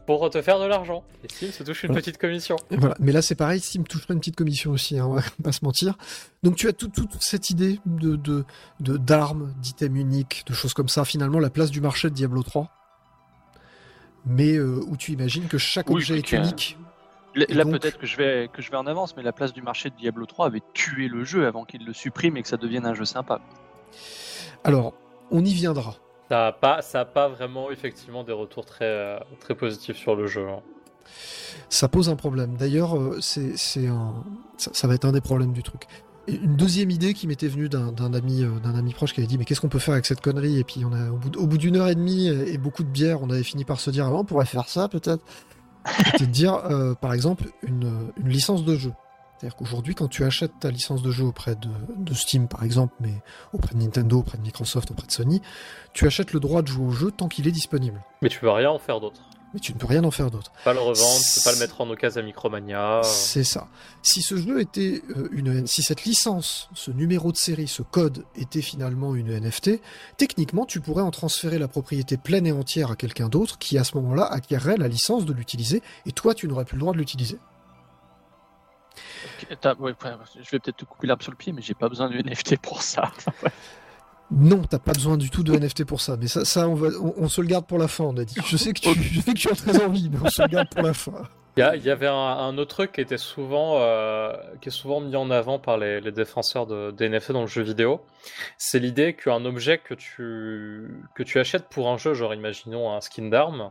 [0.07, 1.03] pour te faire de l'argent.
[1.24, 2.01] Et Steam se touche une Voilà.
[2.03, 2.57] petite commission.
[2.70, 2.95] Et Voilà.
[3.01, 5.64] Mais là, c'est pareil, Steam toucherait une petite commission aussi, hein, on va pas se
[5.64, 5.95] mentir.
[6.45, 8.45] Donc, tu as tout- toute cette idée de de-
[8.80, 11.05] de- d'armes, d'items uniques, de choses comme ça.
[11.05, 12.70] Finalement, la place du marché de Diablo 3.
[14.27, 16.77] Mais euh, où tu imagines que chaque Oui, objet est que- unique.
[17.35, 19.33] Là, Et là, donc- peut-être que je vais que je vais en avance, mais la
[19.33, 22.43] place du marché de Diablo 3 avait tué le jeu avant qu'il le supprime et
[22.43, 23.41] que ça devienne un jeu sympa.
[24.64, 24.95] Alors,
[25.31, 25.95] on y viendra.
[26.31, 30.16] Ça a pas, ça a pas vraiment effectivement des retours très, euh, très positifs sur
[30.16, 30.49] le jeu.
[30.49, 30.61] hein.
[31.68, 32.57] Ça pose un problème.
[32.57, 34.14] D'ailleurs, euh, c'est c'est un,
[34.57, 35.87] ça, ça va être un des problèmes du truc.
[36.29, 39.39] Une deuxième idée qui m'était venue d'un ami, euh, d'un ami proche qui avait dit
[39.39, 40.59] mais qu'est-ce qu'on peut faire avec cette connerie?
[40.59, 43.31] Et puis on a au bout, d'une heure et demie et beaucoup de bière, on
[43.31, 45.24] avait fini par se dire ah, on pourrait faire ça peut-être.
[46.05, 48.93] C'était de dire euh, par exemple une, une licence de jeu.
[49.37, 52.95] C'est-à-dire qu'aujourd'hui, quand tu achètes ta licence de jeu auprès de, de Steam, par exemple,
[53.01, 53.12] mais
[53.53, 55.43] auprès de Nintendo, auprès de Microsoft, auprès de Sony,
[55.93, 58.03] tu achètes le droit de jouer au jeu tant qu'il est disponible.
[58.22, 59.20] Mais tu peux rien en faire d'autre.
[59.55, 60.53] Mais tu ne peux rien en faire d'autre.
[60.65, 63.01] Pas le revendre, tu peux pas le mettre en occasion à Micromania.
[63.05, 63.69] C'est ça.
[64.03, 68.25] Si ce jeu était euh, une, si cette licence, ce numéro de série, ce code
[68.35, 69.81] était finalement une NFT,
[70.17, 73.85] techniquement, tu pourrais en transférer la propriété pleine et entière à quelqu'un d'autre qui, à
[73.85, 76.99] ce moment-là, acquerrait la licence de l'utiliser et toi, tu n'aurais plus le droit de
[76.99, 77.39] l'utiliser.
[79.49, 79.95] Ouais, ouais,
[80.35, 82.59] je vais peut-être te couper l'arbre sur le pied, mais j'ai pas besoin du NFT
[82.59, 83.11] pour ça.
[84.31, 86.89] Non, t'as pas besoin du tout de NFT pour ça, mais ça, ça on, va,
[87.01, 88.37] on, on se le garde pour la fin, on a dit.
[88.47, 90.49] Je sais que tu, je sais que tu as très envie, mais on se le
[90.49, 91.22] garde pour la fin.
[91.59, 95.16] Il y, avait un, un autre truc qui était souvent, euh, qui est souvent mis
[95.16, 98.03] en avant par les, les défenseurs de, des NFT dans le jeu vidéo.
[98.59, 103.01] C'est l'idée qu'un objet que tu, que tu achètes pour un jeu, genre imaginons un
[103.01, 103.70] skin d'arme,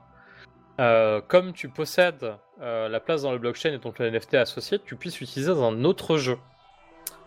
[0.82, 4.80] euh, comme tu possèdes euh, la place dans le blockchain et donc le NFT associé,
[4.84, 6.40] tu puisses l'utiliser dans un autre jeu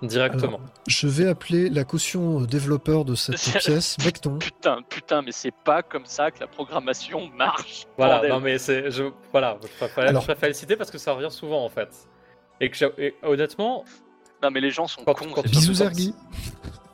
[0.03, 0.59] directement.
[0.59, 4.39] Alors, je vais appeler la caution euh, développeur de cette pièce, Becton.
[4.39, 7.87] Putain, putain, mais c'est pas comme ça que la programmation marche.
[7.97, 8.31] Voilà, bordel.
[8.33, 11.13] non mais c'est, je, voilà, je préfère, Alors- je préfère le citer parce que ça
[11.13, 11.89] revient souvent en fait.
[12.61, 13.85] Et que j'ai- et honnêtement,
[14.41, 15.31] Non, mais les gens sont Quand- cons.
[15.35, 15.75] quand- Bisous.
[15.75, 16.15] Zergi.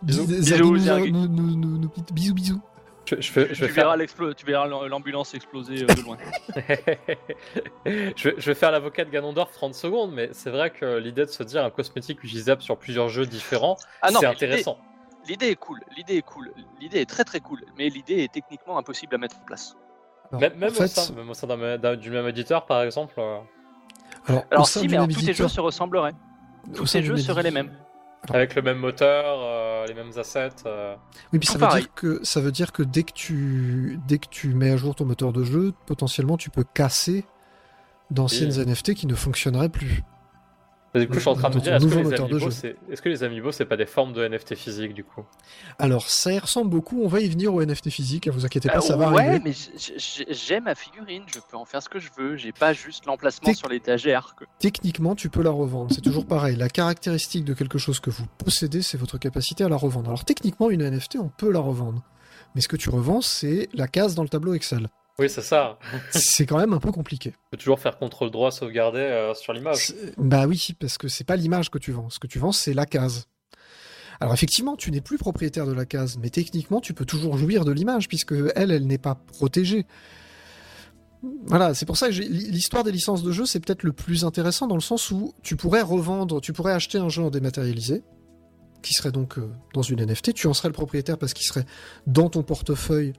[0.01, 0.27] Bisous.
[0.27, 2.61] Bis- Bisous, Zergi nous nous- nous- nous- Bisous bisous.
[3.07, 6.17] Je, je vais, je Tu faire verras, l'ambulance exploser euh, de loin.
[7.87, 11.25] je, vais, je vais faire l'avocat de Ganondorf 30 secondes, mais c'est vrai que l'idée
[11.27, 14.79] de se dire un cosmétique utilisable sur plusieurs jeux différents, Ah c'est intéressant.
[15.29, 18.77] L'idée est cool, l'idée est cool, l'idée est très très cool, mais l'idée est techniquement
[18.79, 19.75] impossible à mettre en place.
[20.31, 22.67] Alors, Même, même en au fait, sein, même au sein d'un- d'un- du même éditeur,
[22.67, 23.15] par exemple.
[23.19, 23.39] euh,
[24.51, 26.13] alors, si, mais alors, tous les éditeur- jeux se ressembleraient.
[26.75, 27.73] Tous du jeux seraient les mêmes.
[28.33, 30.51] avec le même moteur, euh, les mêmes assets.
[30.66, 30.95] euh.
[31.32, 34.28] Oui, puis ça veut, dire que, ça veut dire que dès que tu dès que
[34.28, 37.24] tu mets à jour ton moteur de jeu, potentiellement tu peux casser
[38.11, 38.66] d'anciennes Oui.
[38.66, 40.03] NFT qui ne fonctionneraient plus.
[40.97, 42.28] Et du coup, je suis en train de me dire, est-ce que, nouveau les moteur
[42.28, 42.57] de amiibo, jeu.
[42.57, 42.76] c'est...
[42.90, 45.24] est-ce que les amiibo, c'est pas des formes de NFT physiques du coup?
[45.78, 48.68] Alors ça y ressemble beaucoup, on va y venir au NFT physique, hein, vous inquiétez
[48.68, 49.40] pas, Euh, ça va ouais, arriver.
[49.45, 52.36] mais j- j- j'ai ma figurine, je peux en faire ce que je veux.
[52.36, 54.34] J'ai pas juste l'emplacement sur l'étagère.
[54.38, 56.55] que- Techniquement, tu peux la revendre, c'est toujours pareil.
[56.57, 60.09] La caractéristique de quelque chose que vous possédez, c'est votre capacité à la revendre.
[60.11, 62.03] Alors techniquement, une NFT, on peut la revendre.
[62.55, 64.86] Mais ce que tu revends, c'est la case dans le tableau Excel.
[65.19, 65.79] Oui, c'est ça.
[66.11, 67.31] C'est quand même un peu compliqué.
[67.51, 69.95] Tu peux toujours faire contrôle droit, sauvegarder euh, sur l'image.
[70.17, 72.11] Bah oui, parce que c'est pas l'image que tu vends.
[72.11, 73.29] Ce que tu vends, c'est la case.
[74.21, 77.65] Alors effectivement, tu n'es plus propriétaire de la case, mais techniquement, tu peux toujours jouir
[77.65, 79.87] de l'image, puisque elle, elle n'est pas protégée.
[81.47, 84.67] Voilà, c'est pour ça que l'histoire des licences de jeu, c'est peut-être le plus intéressant
[84.67, 88.03] dans le sens où tu pourrais revendre, tu pourrais acheter un jeu en dématérialisé,
[88.83, 91.65] qui serait donc euh, dans une NFT, tu en serais le propriétaire parce qu'il serait
[92.07, 93.15] dans ton portefeuille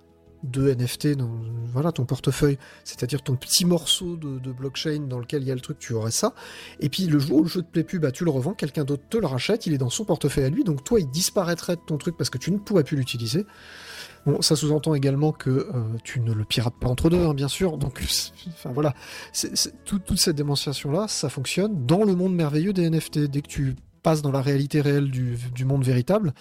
[0.46, 1.30] de NFT, dans
[1.72, 5.62] voilà ton portefeuille, c'est-à-dire ton petit morceau de, blockchain dans lequel il y a le
[5.62, 6.34] truc, tu aurais ça.
[6.80, 8.84] Et puis le jour où le jeu te plaît plus, bah, tu le revends, quelqu'un
[8.84, 11.76] d'autre te le rachète, il est dans son portefeuille à lui, donc toi il disparaîtrait
[11.76, 13.46] de ton truc parce que tu ne pourrais plus l'utiliser.
[14.26, 17.48] Bon, ça sous-entend également que euh, tu ne le pirates pas entre deux, hein, bien
[17.48, 17.78] sûr.
[17.78, 18.04] Donc,
[18.48, 18.96] enfin voilà,
[19.86, 23.20] tout- toute cette démonstration-là, ça fonctionne dans le monde merveilleux des NFT.
[23.20, 26.34] Dès que tu passes dans la réalité réelle du, du monde véritable,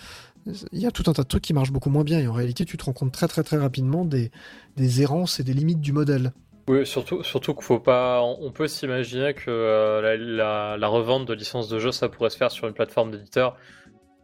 [0.73, 2.19] il y a tout un tas de trucs qui marchent beaucoup moins bien.
[2.21, 4.31] Et en réalité, tu te rends compte très très très rapidement des,
[4.77, 6.33] des errances et des limites du modèle.
[6.69, 8.23] Oui, surtout, surtout qu'il faut pas.
[8.23, 12.31] On peut s'imaginer que euh, la, la- la revente de licences de jeu, ça pourrait
[12.31, 13.57] se faire sur une plateforme d'éditeur.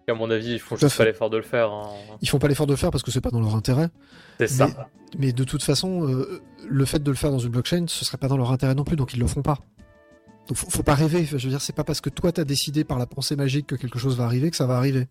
[0.09, 1.71] Et À mon avis, ils font juste pas l'effort de le faire.
[1.71, 1.91] hein.
[2.23, 3.89] Ils font pas l'effort de le faire parce que c'est pas dans leur intérêt.
[4.39, 4.69] C'est ça.
[5.19, 8.17] Mais de toute façon, euh, le fait de le faire dans une blockchain, ce serait
[8.17, 9.59] pas dans leur intérêt non plus, donc ils le feront pas.
[10.49, 11.25] Donc faut, faut pas rêver.
[11.25, 13.75] Je veux dire, c'est pas parce que toi t'as décidé par la pensée magique que
[13.77, 15.07] quelque chose va arriver que ça va arriver.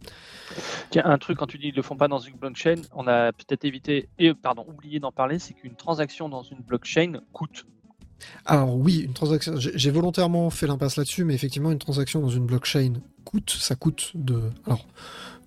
[0.90, 3.32] Tiens, un truc quand tu dis ils le font pas dans une blockchain, on a
[3.32, 7.66] peut-être évité et pardon oublié d'en parler, c'est qu'une transaction dans une blockchain coûte.
[8.46, 9.54] Alors oui, une transaction.
[9.58, 13.50] J'ai volontairement fait l'impasse là-dessus, mais effectivement, une transaction dans une blockchain coûte.
[13.52, 14.42] Ça coûte de.
[14.66, 14.86] Alors,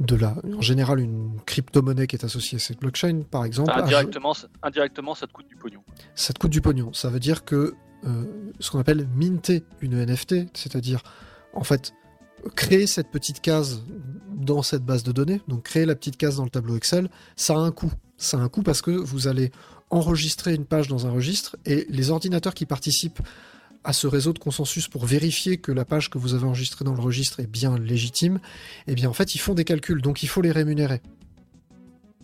[0.01, 0.37] de la.
[0.57, 3.71] En général, une crypto-monnaie qui est associée à cette blockchain, par exemple.
[3.71, 5.83] Enfin, a- indirectement, indirectement, ça te coûte du pognon.
[6.15, 6.95] ça te coûte du pognon.
[6.95, 7.75] Ça veut dire que
[8.07, 8.25] euh,
[8.61, 11.03] ce qu'on appelle minter une NFT, c'est-à-dire
[11.55, 11.93] en fait
[12.57, 13.83] créer cette petite case
[14.35, 17.55] dans cette base de données, donc créer la petite case dans le tableau Excel, ça
[17.55, 17.93] a un coût.
[18.17, 19.53] Ça a un coût parce que vous allez
[19.91, 23.21] enregistrer une page dans un registre et les ordinateurs qui participent
[23.85, 26.95] à ce réseau de consensus pour vérifier que la page que vous avez enregistrée dans
[26.95, 28.39] le registre est bien légitime,
[28.87, 31.01] eh bien en fait ils font des calculs, donc il faut les rémunérer.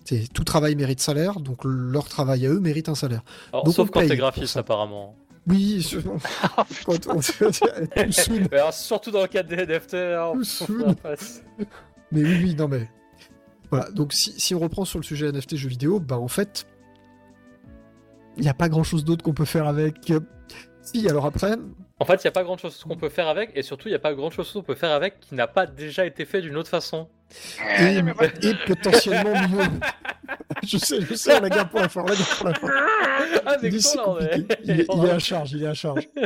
[0.05, 3.23] C'est- Tout travail mérite salaire, donc leur travail à eux mérite un salaire.
[3.53, 5.15] Alors, donc sauf quand t'es graphiste, apparemment.
[5.49, 5.99] Oui, je-
[6.85, 7.21] quand on
[8.53, 10.33] alors, surtout dans le cadre des NFT, hein.
[12.13, 12.89] Mais oui, oui, non mais.
[13.71, 16.67] Voilà, donc si, si on reprend sur le sujet NFT jeux vidéo, bah en fait,
[18.37, 20.11] il n'y a pas grand chose d'autre qu'on peut faire avec.
[20.83, 21.57] Si, alors après,
[21.99, 23.91] En fait, il n'y a pas grand chose qu'on peut faire avec, et surtout, il
[23.93, 26.41] n'y a pas grand chose qu'on peut faire avec qui n'a pas déjà été fait
[26.41, 27.09] d'une autre façon.
[27.81, 29.65] Et, et potentiellement mieux.
[30.67, 32.69] je sais, je sais, la guerre pour la fin, la pour la fin.
[33.47, 34.47] Ah, mais Il est.
[34.65, 36.09] Il, il est à charge, il est à charge.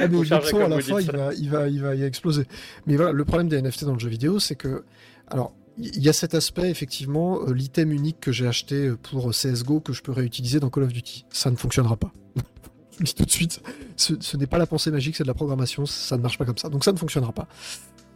[0.00, 2.44] Ah, mais son, à la fin, il va, il, va, il, va, va exploser.
[2.86, 4.84] Mais voilà, le problème des NFT dans le jeu vidéo, c'est que.
[5.26, 9.80] Alors, il y a cet aspect, effectivement, euh, l'item unique que j'ai acheté pour CSGO
[9.80, 11.24] que je peux réutiliser dans Call of Duty.
[11.30, 12.12] Ça ne fonctionnera pas.
[12.92, 13.60] je le dis tout de suite.
[13.96, 15.84] Ce, ce n'est pas la pensée magique, c'est de la programmation.
[15.86, 16.68] Ça ne marche pas comme ça.
[16.68, 17.48] Donc ça ne fonctionnera pas.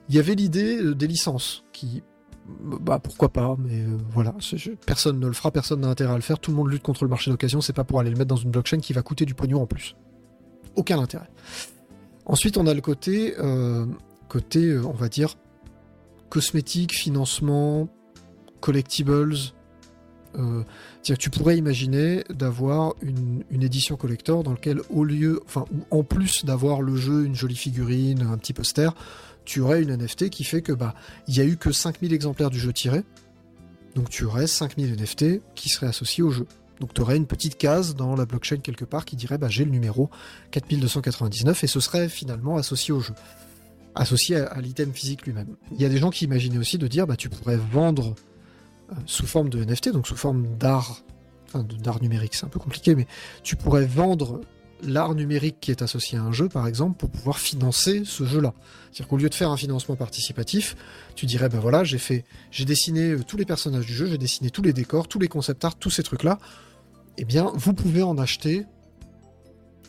[0.09, 2.03] Il y avait l'idée euh, des licences qui.
[2.49, 4.35] Bah pourquoi pas, mais euh, voilà,
[4.85, 7.05] personne ne le fera, personne n'a intérêt à le faire, tout le monde lutte contre
[7.05, 9.25] le marché d'occasion, c'est pas pour aller le mettre dans une blockchain qui va coûter
[9.25, 9.95] du pognon en plus.
[10.75, 11.29] Aucun intérêt.
[12.25, 13.87] Ensuite, on a le côté, euh,
[14.29, 15.37] côté, euh, on va dire,
[16.31, 17.89] cosmétique, financement,
[18.61, 19.37] collectibles.
[20.37, 20.63] Euh,
[21.03, 26.45] tu pourrais imaginer d'avoir une, une édition collector dans lequel, au lieu, enfin, en plus
[26.45, 28.95] d'avoir le jeu, une jolie figurine, un petit poster,
[29.45, 30.95] tu aurais une NFT qui fait que bah
[31.29, 33.03] il y a eu que 5000 exemplaires du jeu tiré.
[33.95, 36.47] Donc tu aurais 5000 NFT qui seraient associés au jeu.
[36.81, 39.65] Donc tu aurais une petite case dans la blockchain quelque part qui dirait bah, j'ai
[39.65, 40.11] le numéro
[40.51, 43.15] 4299 et ce serait finalement associé au jeu.
[43.95, 45.57] Associé à, l'item physique lui-même.
[45.73, 48.15] Il y a des gens qui imaginaient aussi de dire bah tu pourrais vendre
[48.91, 51.03] euh, sous forme de NFT, donc sous forme d'art,
[51.47, 53.07] enfin d'art numérique, c'est un peu compliqué, mais
[53.43, 54.41] tu pourrais vendre
[54.83, 58.55] l'art numérique qui est associé à un jeu, par exemple, pour pouvoir financer ce jeu-là.
[58.85, 60.77] C'est-à-dire qu'au lieu de faire un financement participatif,
[61.15, 64.19] tu dirais, ben voilà, j'ai fait, j'ai dessiné euh, tous les personnages du jeu, j'ai
[64.19, 66.39] dessiné tous les décors, tous les concept art, tous ces trucs-là.
[67.19, 68.65] Eh bien, vous pouvez en acheter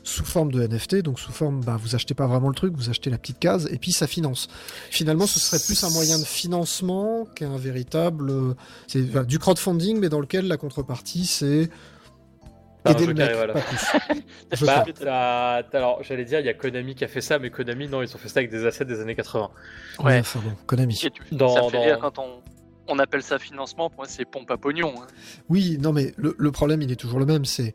[0.04, 2.90] sous forme de NFT, donc sous forme, bah, vous achetez pas vraiment le truc, vous
[2.90, 4.50] achetez la petite case et puis ça finance.
[4.90, 8.54] Finalement, ce serait plus un moyen de financement qu'un véritable, euh,
[8.88, 11.70] c'est du crowdfunding, mais dans lequel la contrepartie c'est
[12.86, 13.54] Le mec, voilà.
[13.54, 17.88] pas Bah, alors j'allais dire, il y a Konami qui a fait ça, mais Konami,
[17.88, 19.50] non, ils ont fait ça avec des assets des années 80.
[20.00, 20.96] Ouais, enfin bon, Konami.
[20.96, 22.42] Tu- Dans- ça fait dans- rire quand on,
[22.88, 24.94] on appelle ça financement, pour moi c'est pompe à pognon.
[24.98, 25.08] hein.
[25.50, 27.74] Oui, non mais le, le problème il est toujours le même, c'est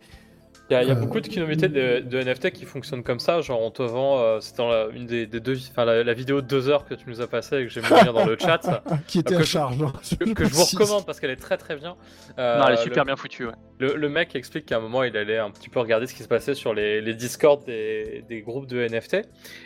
[0.70, 3.02] Il y a, il y a Euh, beaucoup de communautés de, de NFT qui fonctionnent
[3.02, 5.86] comme ça, genre on te vend, euh, c'était dans la, une des, des deux, enfin
[5.86, 7.88] la, la vidéo de deux heures que tu nous as passée et que j'ai mis
[7.88, 8.60] dans le chat,
[9.06, 9.82] qui était que à je- charge.
[9.82, 9.92] hein.
[10.20, 11.96] que, que je vous recommande parce qu'elle est très très bien.
[12.38, 13.46] Euh, non, elle est le- super bien foutue.
[13.46, 13.52] Ouais.
[13.78, 16.22] Le, le mec explique qu'à un moment, il allait un petit peu regarder ce qui
[16.22, 19.22] se passait sur les, les Discord des, des groupes de NFT.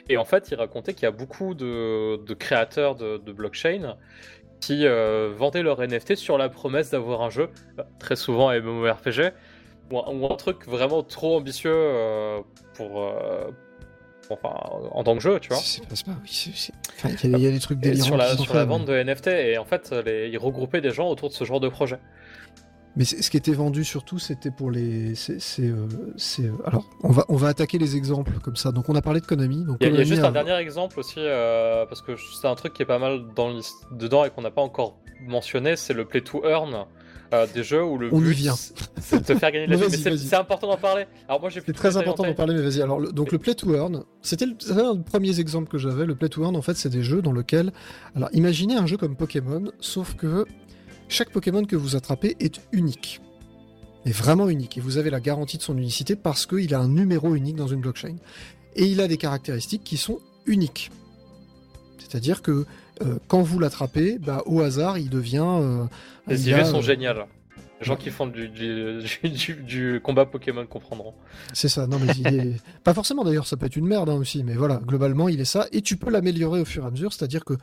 [0.08, 3.96] Et en fait, il racontait qu'il y a beaucoup de, de créateurs de, de blockchain
[4.60, 7.48] qui euh, vendaient leur NFT sur la promesse d'avoir un jeu,
[7.80, 9.32] euh, très souvent MMORPG,
[9.92, 12.40] ou un, ou un truc vraiment trop ambitieux euh,
[12.74, 13.50] pour, euh,
[14.26, 14.54] pour- enfin,
[14.90, 15.58] en tant que jeu, tu vois.
[15.58, 18.06] C'est c'est pas, oui, enfin, il y, a- il y a des trucs Et délirants.
[18.06, 21.28] sur la, sur vente de NFT, et en fait, les, ils regroupaient des gens autour
[21.28, 21.98] de ce genre de projet.
[22.94, 25.14] Mais ce qui était vendu surtout, c'était pour les.
[25.14, 25.86] C'est, euh,
[26.66, 28.70] alors, on va, on va attaquer les exemples comme ça.
[28.70, 29.64] Donc, on a parlé de Konami.
[29.64, 31.86] Donc Il y a, il y a Konami juste a- un dernier exemple aussi, euh,
[31.86, 33.62] parce que c'est un truc qui est pas mal dans le-
[33.96, 36.84] dedans et qu'on n'a pas encore mentionné, c'est le play to earn
[37.32, 38.54] euh, des jeux où le On but vient.
[39.00, 40.02] c'est de te faire gagner de la vie.
[40.04, 41.06] Mais c'est- important d'en parler.
[41.28, 42.82] Alors moi j'ai C'est très important d'en parler, mais vas-y.
[42.82, 46.04] Alors, le- donc le play to earn, c'était un des premiers exemples que j'avais.
[46.06, 47.72] Le play to earn, en fait, c'est des jeux dans lesquels.
[48.16, 50.44] Alors, imaginez un jeu comme Pokémon, sauf que
[51.08, 53.20] chaque Pokémon que vous attrapez est unique.
[54.04, 54.78] Est vraiment unique.
[54.78, 57.68] Et vous avez la garantie de son unicité parce qu'il a un numéro unique dans
[57.68, 58.16] une blockchain.
[58.74, 60.90] Et il a des caractéristiques qui sont uniques.
[61.98, 62.64] C'est-à-dire que
[63.28, 65.44] quand vous l'attrapez, bah, au hasard, il devient.
[65.46, 65.84] euh,
[66.28, 67.26] Les il IV a, sont euh, géniales.
[67.82, 71.14] Les gens qui font du, du, du- du- du combat Pokémon comprendront.
[71.52, 72.56] C'est ça, non mais il est...
[72.84, 75.44] Pas forcément d'ailleurs, ça peut être une merde hein, aussi, mais voilà, globalement il est
[75.44, 77.54] ça, et tu peux l'améliorer au fur et à mesure, c'est-à-dire que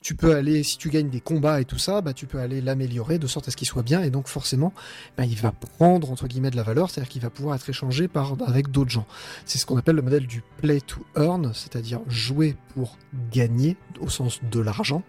[0.00, 2.60] tu peux aller, si tu gagnes des combats et tout ça, bah tu peux aller
[2.60, 4.72] l'améliorer de sorte à ce qu'il soit bien, et donc forcément,
[5.16, 8.06] bah, il va prendre entre guillemets de la valeur, c'est-à-dire qu'il va pouvoir être échangé
[8.06, 9.06] par, avec d'autres gens.
[9.44, 12.96] C'est ce qu'on appelle le modèle du play to earn, c'est-à-dire jouer pour
[13.32, 15.02] gagner, au sens de l'argent,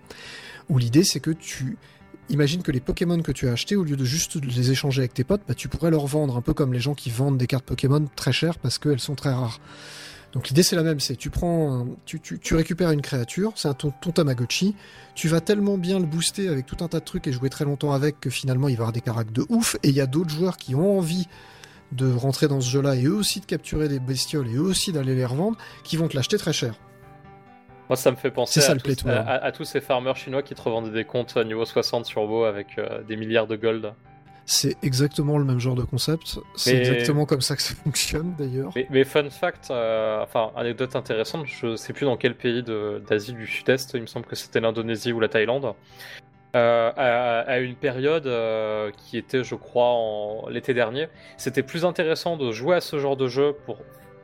[0.70, 1.78] où l'idée c'est que tu...
[2.30, 5.16] Imagine que les Pokémon que tu as achetés, au lieu de juste les échanger avec
[5.16, 7.48] tes potes, bah, tu pourrais leur vendre, un peu comme les gens qui vendent des
[7.48, 9.60] cartes Pokémon très chères parce qu'elles sont très rares.
[10.32, 13.92] Donc l'idée c'est la même, c'est tu prends, tu, récupères une créature, c'est un ton,
[14.00, 14.76] ton Tamagotchi,
[15.16, 17.66] tu vas tellement bien le booster avec tout un tas de trucs et jouer très
[17.66, 20.06] longtemps avec que finalement il va avoir des caractères de ouf, et il y a
[20.06, 21.28] d'autres joueurs qui ont envie
[21.94, 24.92] de rentrer dans ce jeu-là et eux aussi de capturer des bestioles et eux aussi
[24.92, 26.76] d'aller les revendre, qui vont te l'acheter très cher.
[27.90, 29.28] Moi ça me fait penser à, tous, play to à, earn.
[29.28, 32.22] à- à tous ces farmers chinois qui te revendent des comptes à niveau 60 sur
[32.24, 33.94] WoW avec euh, des milliards de gold.
[34.46, 38.34] C'est exactement le même genre de concept, c'est Mais- exactement comme ça que ça fonctionne
[38.38, 38.72] d'ailleurs.
[38.76, 42.64] Mais, mais fun fact, euh, enfin anecdote intéressante, je sais plus dans quel pays
[43.08, 45.74] d'Asie du Sud-Est, il me semble que c'était l'Indonésie ou la Thaïlande,
[46.56, 51.86] euh, à, à une période euh, qui était, je crois, en l'été dernier, c'était plus
[51.86, 53.78] intéressant de jouer à ce genre de jeu pour,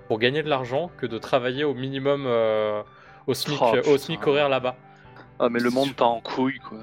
[0.08, 2.26] pour gagner de l'argent que de travailler au minimum
[3.28, 3.98] au SMIC, Oh, au putain.
[3.98, 4.76] SMIC horaire là-bas.
[5.40, 6.78] Ah, mais le monde part en couille quoi.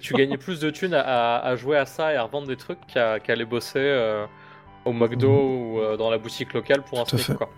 [0.00, 3.20] Tu gagnais plus de thunes à, jouer à ça et à revendre des trucs qu'à
[3.20, 4.26] qu'à aller bosser euh,
[4.84, 7.36] au McDo ou euh, dans la boutique locale pour un SMIC.
[7.36, 7.50] Quoi.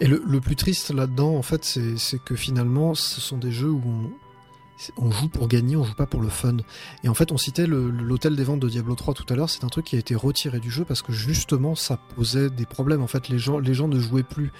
[0.00, 3.50] Et le, le plus triste là-dedans, en fait, c'est c'est que finalement, ce sont des
[3.50, 4.10] jeux où on,
[5.06, 6.58] on joue pour gagner, on joue pas pour le fun.
[7.04, 9.34] Et en fait, on citait le- le- l'hôtel des ventes de Diablo 3 tout à
[9.34, 12.50] l'heure, c'est un truc qui a été retiré du jeu parce que justement, ça posait
[12.50, 13.02] des problèmes.
[13.02, 14.52] En fait, les gens, les gens ne jouaient plus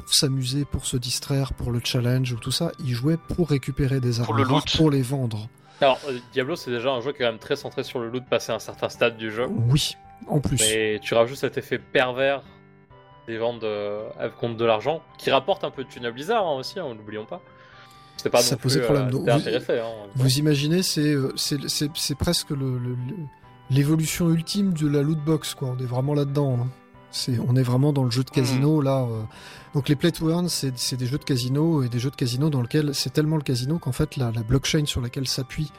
[0.00, 2.72] pour s'amuser, pour se distraire, pour le challenge ou tout ça.
[2.80, 4.76] Ils jouaient pour récupérer des Pour armes le rares, loot.
[4.76, 5.48] pour les vendre.
[5.80, 8.08] Alors, euh, Diablo, c'est déjà un jeu qui est quand même très centré sur le
[8.08, 9.46] loot passé un certain stade du jeu.
[9.68, 9.92] Oui,
[10.26, 10.58] en plus.
[10.60, 12.42] Mais tu rajoutes cet effet pervers
[13.28, 13.64] des ventes
[14.40, 17.26] compte de l'argent, qui rapporte un peu de thunes à Blizzard hein, aussi, hein, n'oublions
[17.26, 17.40] pas.
[18.16, 19.06] C'est pas Ça non posait plus problème.
[19.08, 19.26] euh, vous-.
[19.30, 23.16] Hein, Vous imaginez, c'est euh, c'est- c'est- c'est presque le- le- le-
[23.70, 25.68] l'évolution ultime de la loot box, quoi.
[25.68, 26.66] On est vraiment là-dedans.
[27.46, 29.02] On est vraiment dans le jeu de casino là.
[29.02, 29.22] euh.
[29.74, 32.50] Donc les play to earn, c'est, des jeux de casino et des jeux de casino
[32.50, 35.70] dans lesquels c'est tellement le casino qu'en fait la, la blockchain sur laquelle s'appuie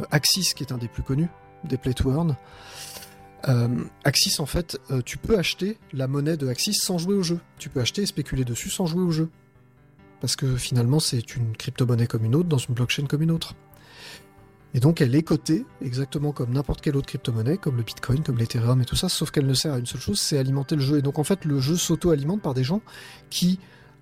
[0.00, 1.28] euh, Axis, qui est un des plus connus
[1.64, 2.36] des play to earn,
[3.48, 7.38] euh, Axis en fait, tu peux acheter la monnaie de Axis sans jouer au jeu.
[7.58, 9.30] Tu peux acheter et spéculer dessus sans jouer au jeu.
[10.20, 13.54] Parce que finalement c'est une crypto-monnaie comme une autre dans une blockchain comme une autre.
[14.74, 18.38] Et donc elle est cotée exactement comme n'importe quelle autre crypto-monnaie, comme le Bitcoin, comme
[18.38, 20.82] l'Ethereum et tout ça, sauf qu'elle ne sert à une seule chose, c'est alimenter le
[20.82, 20.98] jeu.
[20.98, 22.80] Et donc en fait le jeu s'auto-alimente par des gens
[23.28, 23.58] qui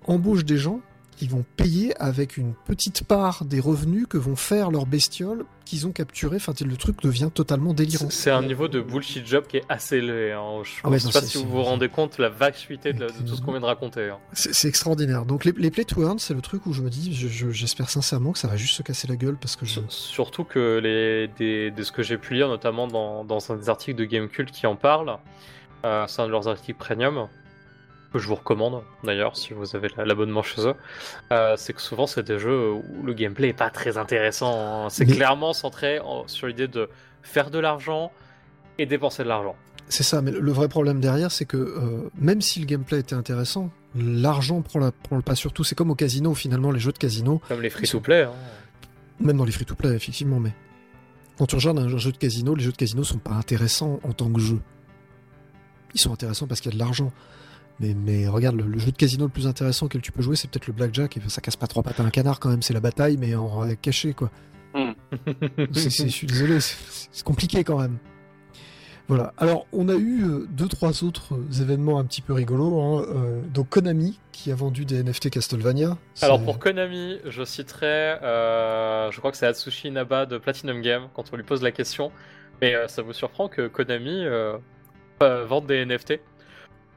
[0.07, 0.81] embauchent des gens
[1.21, 5.87] ils vont payer avec une petite part des revenus que vont faire leurs bestioles qu'ils
[5.87, 6.37] ont capturées.
[6.37, 8.09] Enfin, le truc devient totalement délirant.
[8.09, 10.31] C'est un niveau de bullshit job qui est assez élevé.
[10.33, 10.61] Hein.
[10.63, 13.07] Je Ah ouais, sais non, pas si vous vous rendez compte la vacuité de, la-
[13.11, 14.09] de tout ce qu'on vient de raconter.
[14.09, 14.17] hein.
[14.33, 15.25] C'est extraordinaire.
[15.25, 17.51] Donc les, les play to earn, c'est le truc où je me dis, je- je-
[17.51, 19.73] j'espère sincèrement que ça va juste se casser la gueule parce que je...
[19.73, 23.55] Sur- Surtout que les, des, de ce que j'ai pu lire, notamment dans, dans un
[23.55, 25.17] des articles de Gamecult qui en parle,
[25.85, 27.27] euh, c'est un de leurs articles premium,
[28.11, 30.73] que je vous recommande d'ailleurs si vous avez la- l'abonnement chez eux,
[31.31, 34.85] euh, c'est que souvent c'est des jeux où le gameplay est pas très intéressant.
[34.85, 34.89] hein.
[34.89, 36.89] C'est Mais- clairement centré en- sur l'idée de
[37.23, 38.11] faire de l'argent
[38.77, 39.55] et dépenser de l'argent.
[39.87, 43.15] C'est ça, mais le vrai problème derrière, c'est que euh, même si le gameplay était
[43.15, 45.63] intéressant, l'argent prend, la- prend le pas sur tout.
[45.63, 48.23] C'est comme au casino, finalement, les jeux de casino, Comme les free-to-play.
[48.23, 48.31] hein.
[49.19, 50.51] même dans les free-to-play, effectivement, mais
[51.37, 54.13] quand tu regardes un jeu de casino, les jeux de casino sont pas intéressants en
[54.13, 54.59] tant que jeu.
[55.93, 57.11] Ils sont intéressants parce qu'il y a de l'argent.
[57.81, 60.35] Mais, mais regarde, le, le jeu de casino le plus intéressant auquel tu peux jouer,
[60.35, 62.61] c'est peut-être le blackjack, et ça casse pas trois pattes à un canard quand même,
[62.61, 64.29] c'est la bataille, mais en euh, caché, quoi.
[65.73, 67.97] C'est- c'est- je suis désolé, c'est compliqué quand même.
[69.07, 69.33] Voilà.
[69.37, 72.79] Alors, on a eu euh, deux, trois autres euh, événements un petit peu rigolos.
[72.79, 73.05] hein.
[73.13, 75.97] Euh, donc, Konami, qui a vendu des NFT Castlevania.
[76.21, 77.87] Alors pour Konami, je citerai,
[78.23, 81.71] euh, je crois que c'est Atsushi Inaba de Platinum Game quand on lui pose la
[81.73, 82.11] question.
[82.61, 84.55] Mais euh, ça vous surprend que Konami euh,
[85.23, 86.21] euh, vende des NFT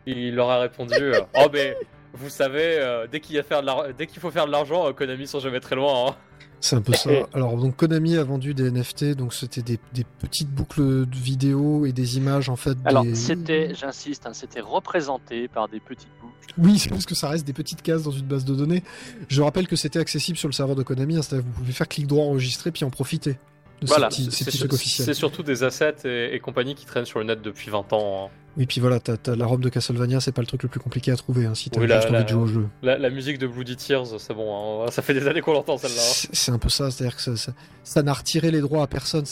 [0.07, 1.77] Il leur a répondu euh, Oh, mais
[2.13, 4.53] vous savez, euh, dès qu'il y a faire de l'ar- dès qu'il faut faire de
[4.53, 6.11] l'argent, euh, Konami sont jamais très loin.
[6.11, 6.17] hein.
[6.61, 7.11] C'est un peu ça.
[7.35, 11.85] Alors, donc, Konami a vendu des NFT, donc c'était des, des petites boucles de vidéos
[11.85, 12.77] et des images, en fait.
[12.87, 16.33] Alors, des- c'était, j'insiste, hein, c'était représenté par des petites boucles.
[16.57, 18.83] Oui, c'est parce que ça reste des petites cases dans une base de données.
[19.29, 21.73] Je rappelle que c'était accessible sur le serveur de Konami, hein, c'est-à-dire que vous pouvez
[21.73, 23.37] faire clic droit enregistrer puis en profiter
[23.83, 25.07] de Voilà, ces petits, ces C'est petits sur- trucs officiels.
[25.07, 28.27] c'est surtout des assets et, et compagnie qui traînent sur le net depuis 20 ans.
[28.27, 28.31] hein.
[28.57, 30.79] Oui, puis voilà, t'as, t'as la robe de Castlevania, c'est pas le truc le plus
[30.79, 32.69] compliqué à trouver hein, si t'as Oui, juste la- envie de jouer au jeu.
[32.83, 34.91] La, la musique de Bloody Tears, c'est bon, hein.
[34.93, 36.01] ça fait des années qu'on l'entend celle-là.
[36.01, 36.29] hein.
[36.33, 37.53] C'est, un peu ça, c'est-à-dire que ça, ça-
[37.83, 39.25] ça n'a retiré les droits à personne.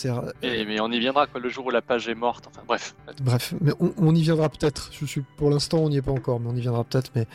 [0.42, 2.46] Et, mais on y viendra quoi, le jour où la page est morte.
[2.48, 2.96] Enfin bref.
[3.22, 4.90] Bref, mais on, on y viendra peut-être.
[4.92, 7.12] Je suis pour l'instant, on n'y est pas encore, mais on y viendra peut-être.
[7.14, 7.26] Mais,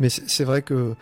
[0.00, 0.94] mais c'est, c'est vrai que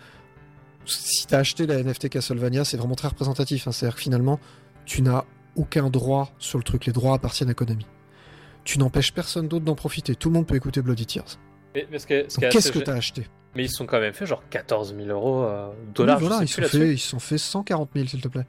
[0.85, 3.67] si t'as acheté la NFT Castlevania, c'est vraiment très représentatif.
[3.67, 3.71] hein.
[3.71, 4.39] C'est-à-dire que finalement,
[4.85, 5.25] tu n'as
[5.55, 6.85] aucun droit sur le truc.
[6.85, 7.85] Les droits appartiennent à Konami.
[8.63, 10.15] Tu n'empêches personne d'autre d'en profiter.
[10.15, 11.37] Tout le monde peut écouter Bloody Tears.
[11.75, 13.27] Mais, mais qu'est-ce assez que t'as acheté?
[13.55, 16.19] Mais ils sont quand même fait genre 14 000 euros euh, dollars.
[16.19, 18.45] Voilà, ils sont, fait, ils sont fait 140 000, s'il te plaît.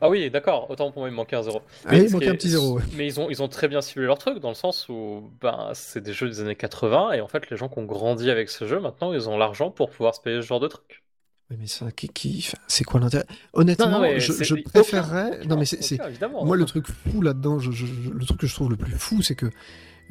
[0.00, 0.70] Ah oui, d'accord.
[0.70, 1.60] Autant pour moi, il me manquait un zéro.
[1.84, 2.76] Ah ce manquait qui un petit zéro.
[2.76, 2.82] ouais.
[2.96, 5.70] Mais ils ont, ils ont très bien ciblé leur truc dans le sens où ben,
[5.74, 8.48] c'est des jeux des années 80 et en fait, les gens qui ont grandi avec
[8.48, 11.02] ce jeu, maintenant, ils ont l'argent pour pouvoir se payer ce genre de truc.
[11.50, 13.24] Oui, mais ça, qui, qui- enfin, c'est quoi l'intérêt?
[13.54, 15.38] Honnêtement, Non, non, mais je, préférerais.
[15.38, 15.98] aucun- non, mais c'est.
[16.44, 18.92] Moi, le truc fou là-dedans, je- je- je- le truc que je trouve le plus
[18.92, 19.50] fou, c'est que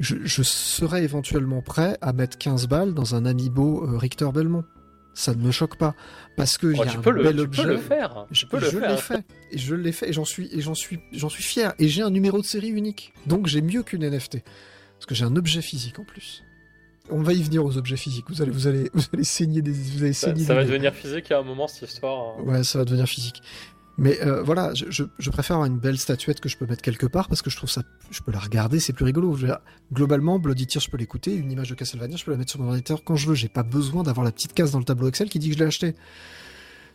[0.00, 4.64] je, je serais éventuellement prêt à mettre 15 balles dans un amiibo euh, Richter Belmont.
[5.14, 5.94] Ça ne me choque pas.
[6.36, 7.62] Parce que Oh, y a un peux, le, bel tu objet.
[7.64, 8.26] peux le faire.
[8.30, 8.90] Je, peux le faire.
[8.90, 9.24] l'ai fait.
[9.50, 10.08] Et je l'ai fait.
[10.08, 11.74] Et j'en suis, et j'en suis, j'en suis fier.
[11.80, 13.12] Et j'ai un numéro de série unique.
[13.26, 14.42] Donc j'ai mieux qu'une NFT.
[14.94, 16.42] Parce que j'ai un objet physique en plus.
[17.10, 18.26] On va y venir aux objets physiques.
[18.28, 20.64] Vous allez, vous allez, vous allez saigner des, vous allez Ça, saigner ça des va
[20.66, 22.36] devenir physique à un moment, cette histoire.
[22.38, 22.42] hein.
[22.44, 23.42] Ouais, ça va devenir physique.
[24.00, 26.82] Mais euh, voilà, je, je- je préfère avoir une belle statuette que je peux mettre
[26.82, 27.82] quelque part parce que je trouve ça,
[28.12, 29.34] je peux la regarder, c'est plus rigolo.
[29.34, 29.58] Je veux dire,
[29.92, 32.60] globalement, Bloody Tear, je peux l'écouter, une image de Castlevania, je peux la mettre sur
[32.60, 33.34] mon ordinateur quand je veux.
[33.34, 35.58] J'ai pas besoin d'avoir la petite case dans le tableau Excel qui dit que je
[35.58, 35.96] l'ai acheté.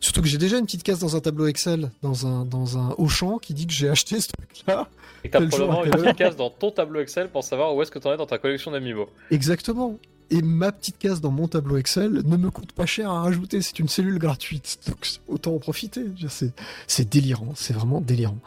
[0.03, 2.93] Surtout que j'ai déjà une petite case dans un tableau Excel, dans un dans un
[2.97, 4.89] Auchan qui dit que j'ai acheté ce truc-là.
[5.23, 7.99] Et t'as probablement une petite case dans ton tableau Excel pour savoir où est-ce que
[7.99, 9.07] t'en es dans ta collection d'amiibo.
[9.31, 9.97] Exactement.
[10.29, 13.61] Et ma petite case dans mon tableau Excel ne me coûte pas cher à rajouter.
[13.61, 14.77] C'est une cellule gratuite.
[14.87, 16.03] Donc autant en profiter.
[16.85, 17.53] C'est délirant.
[17.55, 18.39] C'est vraiment délirant.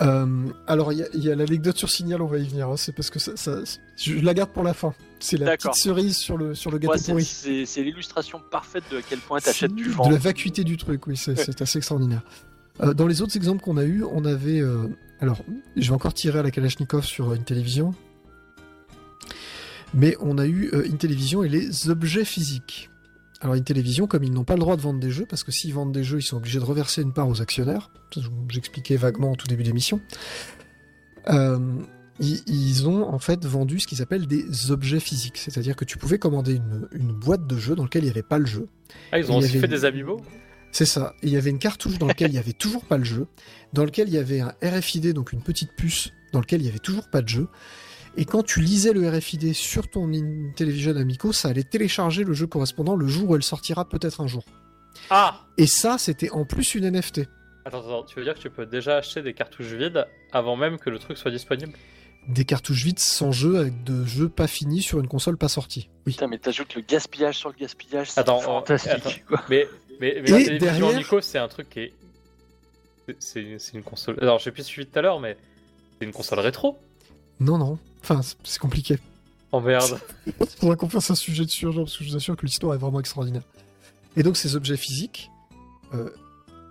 [0.00, 0.26] Euh,
[0.66, 2.68] alors, il y y a, l'anecdote sur Signal, on va y venir.
[2.68, 2.76] hein.
[2.76, 3.58] C'est parce que ça, ça-
[3.96, 4.94] je la garde pour la fin.
[5.20, 5.72] C'est la D'accord.
[5.72, 7.24] petite cerise sur le, sur le gâteau Ouais, c'est, pourri.
[7.24, 10.06] c'est- c'est l'illustration parfaite de à quel point t'achètes du vent.
[10.08, 12.22] De la vacuité du truc, oui, c'est, c'est assez extraordinaire.
[12.80, 14.60] Euh, dans les autres exemples qu'on a eu, on avait.
[14.60, 14.88] euh,
[15.20, 15.38] alors,
[15.76, 17.94] je vais encore tirer à la Kalachnikov sur une télévision.
[19.94, 22.88] Mais on a eu une télévision et les objets physiques.
[23.42, 25.50] Alors, une télévision, comme ils n'ont pas le droit de vendre des jeux, parce que
[25.50, 27.90] s'ils vendent des jeux, ils sont obligés de reverser une part aux actionnaires.
[28.48, 30.00] J'expliquais vaguement au tout début d'émission.
[31.28, 31.58] Euh,
[32.20, 35.38] ils, ils ont en fait vendu ce qu'ils appellent des objets physiques.
[35.38, 38.22] C'est-à-dire que tu pouvais commander une, une boîte de jeu dans laquelle il n'y avait
[38.22, 38.68] pas le jeu.
[39.10, 40.20] Ah, ils Il ont aussi avait fait des amiibo?
[40.70, 41.14] C'est ça.
[41.22, 43.26] Et il y avait une cartouche dans laquelle il y avait toujours pas le jeu,
[43.72, 46.68] dans lequel il y avait un RFID, donc une petite puce, dans lequel il y
[46.68, 47.48] avait toujours pas de jeu.
[48.16, 52.46] Et quand tu lisais le RFID sur ton Intellivision Amico, ça allait télécharger le jeu
[52.46, 54.44] correspondant le jour où elle sortira peut-être un jour.
[55.08, 57.22] Ah Et ça, c'était en plus une NFT.
[57.64, 60.78] Attends, attends, tu veux dire que tu peux déjà acheter des cartouches vides avant même
[60.78, 61.72] que le truc soit disponible?
[62.28, 65.88] Des cartouches vides sans jeu, avec de jeux pas finis sur une console pas sortie.
[66.06, 66.12] Oui.
[66.12, 68.92] Putain, mais t'ajoutes le gaspillage sur le gaspillage, c'est Attends, fantastique.
[68.92, 69.10] attends.
[69.26, 69.42] quoi.
[69.48, 69.66] Mais
[70.00, 71.92] Mais, mais Et la télévision derrière- Nico, c'est un truc qui est.
[73.18, 74.16] C'est c'est une console.
[74.20, 75.36] Alors, j'ai plus suivi tout à l'heure, mais
[75.98, 76.78] c'est une console rétro.
[77.40, 77.78] Non, non.
[78.02, 78.98] Enfin, c'est- compliqué.
[79.52, 79.98] Oh merde.
[80.26, 82.74] Il faudra qu'on fasse un sujet dessus jour, parce que je vous assure que l'histoire
[82.74, 83.42] est vraiment extraordinaire.
[84.16, 85.30] Et donc, ces objets physiques,
[85.94, 86.10] euh,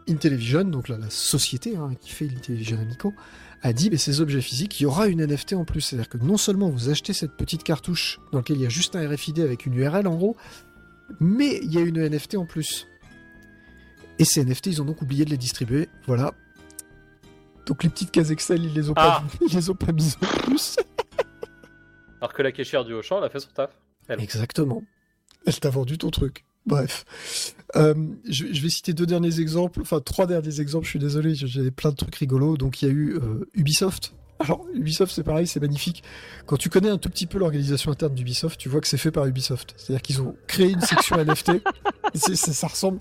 [0.10, 3.14] Intellivision, donc la, la société hein, qui fait Intellivision Amico,
[3.62, 5.82] a dit, mais ces objets physiques, il y aura une NFT en plus.
[5.82, 8.96] C'est-à-dire que non seulement vous achetez cette petite cartouche dans laquelle il y a juste
[8.96, 10.36] un RFID avec une URL en gros,
[11.20, 12.88] mais il y a une NFT en plus.
[14.18, 15.88] Et ces NFT, ils ont donc oublié de les distribuer.
[16.08, 16.34] Voilà.
[17.66, 19.24] Donc les petites cases Excel, ils les ont Ah.
[19.40, 20.76] pas, ils les ont pas mises en plus.
[22.22, 23.72] Alors que la caissière du Auchan, elle a fait son taf.
[24.08, 24.22] Elle.
[24.22, 24.84] Exactement.
[25.46, 26.46] Elle t'a vendu ton truc.
[26.68, 27.06] Bref.
[27.76, 27.96] Euh,
[28.30, 31.72] je, je vais citer deux derniers exemples, enfin trois derniers exemples, je suis désolé, j'ai
[31.72, 32.58] plein de trucs rigolos.
[32.58, 34.14] Donc il y a eu euh, Ubisoft.
[34.40, 36.04] Alors Ubisoft c'est pareil, c'est magnifique.
[36.46, 39.12] Quand tu connais un tout petit peu l'organisation interne d'Ubisoft, tu vois que c'est fait
[39.12, 39.74] par Ubisoft.
[39.78, 41.54] C'est-à-dire qu'ils ont créé une section NFT.
[42.16, 43.00] Ça ressemble.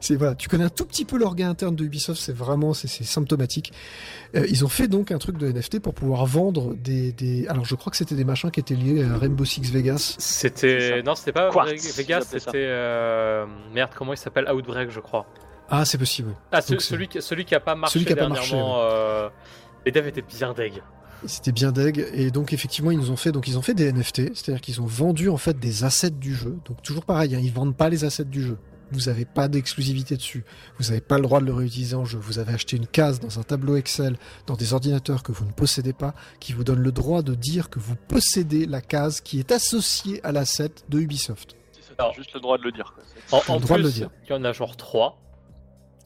[0.00, 2.88] C'est voilà, tu connais un tout petit peu l'organe interne de Ubisoft, c'est vraiment c'est
[2.88, 3.72] symptomatique.
[4.34, 7.46] Euh, ils ont fait donc un truc de NFT pour pouvoir vendre des, des...
[7.48, 10.14] alors je crois que c'était des machins qui étaient liés à Rainbow Six Vegas.
[10.18, 11.02] C'était.
[11.02, 12.50] Non, c'était pas Quartz, Vegas, c'était.
[12.56, 13.44] euh,
[13.74, 14.50] Merde, comment il s'appelle?
[14.50, 15.26] Outbreak, je crois.
[15.68, 16.34] Ah, c'est possible.
[16.50, 18.80] Ah, ce- celui, qui, celui qui a pas marché Celui qui a pas marché, dernièrement.
[18.80, 19.28] euh,
[19.86, 20.82] Les devs étaient bien deg.
[21.26, 23.92] C'était bien deg et donc effectivement ils nous ont fait donc ils ont fait des
[23.92, 26.56] NFT, c'est-à-dire qu'ils ont vendu en fait des assets du jeu.
[26.64, 28.56] Donc toujours pareil, hein, ils vendent pas les assets du jeu.
[28.92, 30.44] Vous n'avez pas d'exclusivité dessus.
[30.78, 32.18] Vous n'avez pas le droit de le réutiliser en jeu.
[32.18, 35.52] Vous avez acheté une case dans un tableau Excel, dans des ordinateurs que vous ne
[35.52, 39.38] possédez pas, qui vous donne le droit de dire que vous possédez la case qui
[39.38, 41.56] est associée à l'asset de Ubisoft.
[41.96, 42.94] T'as juste le droit de le dire.
[43.30, 43.40] quoi.
[43.48, 44.10] En, en le droit de plus, le dire.
[44.28, 45.18] il y en a genre 3.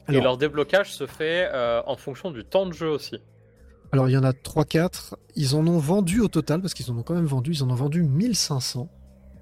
[0.07, 3.17] Et Alors, leur déblocage se fait euh, en fonction du temps de jeu aussi.
[3.91, 5.13] alors il y en a 3-4.
[5.35, 7.69] Ils en ont vendu au total, parce qu'ils en ont quand même vendu, ils en
[7.69, 8.87] ont vendu 1500.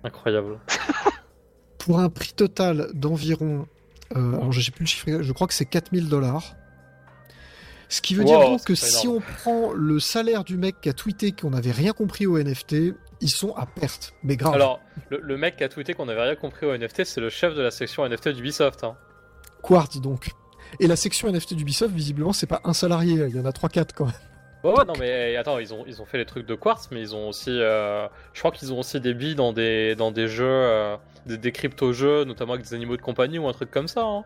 [0.06, 0.60] Incroyable.
[1.84, 3.68] pour un prix total d'environ,
[4.15, 6.55] euh, alors je sais plus le chiffre, je crois que c'est 4000 dollars.
[7.89, 9.18] Ce qui veut Wow, dire donc que si énorme.
[9.18, 12.95] on prend le salaire du mec qui a tweeté qu'on n'avait rien compris au NFT,
[13.22, 14.14] ils sont à perte.
[14.23, 14.53] Mais grave.
[14.53, 14.80] Alors,
[15.10, 17.53] le, le mec qui a tweeté qu'on avait rien compris au NFT, c'est le chef
[17.53, 18.84] de la section NFT d'Ubisoft.
[18.85, 18.95] Hein.
[19.61, 20.31] Quartz donc.
[20.80, 23.89] Et la section NFT d'Ubisoft, visiblement, c'est pas un salarié, il y en a 3-4
[23.93, 24.14] quand même.
[24.64, 27.02] Ouais, ouais, non, mais attends, ils ont, ils ont fait les trucs de Quartz, mais
[27.02, 27.49] ils ont aussi.
[27.52, 30.95] euh, je crois qu'ils ont aussi des billes dans des, dans des jeux, euh,
[31.26, 34.03] des, des crypto-jeux, notamment avec des animaux de compagnie ou un truc comme ça.
[34.03, 34.23] Hein.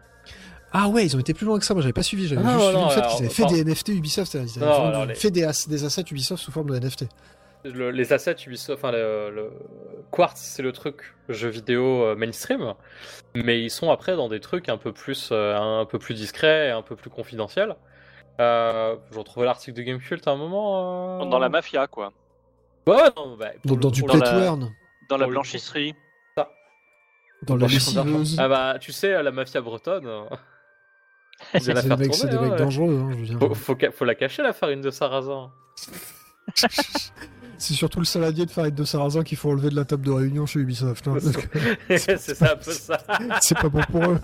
[0.74, 2.50] Ah ouais, ils ont été plus loin que ça, moi j'avais pas suivi, j'avais Ah,
[2.60, 4.60] juste non, suivi non, le fait qu'ils avaient fait enfin- des NFT Ubisoft, ils avaient
[4.60, 7.06] Non, alors, les- fait des, as- des assets Ubisoft sous forme de NFT.
[7.64, 9.52] Le- les assets Ubisoft, enfin, le, le-
[10.12, 12.74] Quartz, c'est le truc jeu vidéo euh, mainstream,
[13.34, 16.68] mais ils sont après dans des trucs un peu plus, euh, un peu plus discrets
[16.68, 17.76] et un peu plus confidentiels.
[18.40, 21.22] Euh, J'ai retrouvé l'article de Gamecult à un moment.
[21.22, 22.14] euh, Dans la mafia, quoi.
[22.86, 24.56] Ouais, ouais, non, bah, Dans, le- dans du pour Dans la-
[25.10, 25.96] Dans blanchisserie.
[27.44, 28.20] dans la Blanchissement d'argent.
[28.20, 28.40] lessiveuse.
[28.40, 30.08] Ah bah, tu sais, la mafia bretonne.
[30.08, 30.24] euh,
[31.60, 33.40] C'est des mecs, c'est des mecs hein, dangereux, hein, je veux dire.
[33.40, 35.52] Faut, faut, ca- faut la cacher, la farine de sarrasin.
[37.60, 40.12] C'est surtout le saladier de farine de sarrasin qu'il faut enlever de la table de
[40.12, 41.08] réunion chez Ubisoft.
[41.08, 41.18] hein,
[41.90, 42.98] c'est ça, un peu ça.
[43.42, 44.20] c'est pas bon pour eux.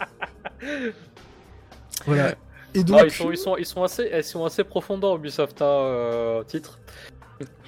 [2.05, 2.35] Voilà.
[2.75, 5.61] Et Non, donc, ils, sont, ils, sont, ils, sont assez, ils sont assez profondeurs, Ubisoft,
[5.61, 6.79] hein, euh, titre.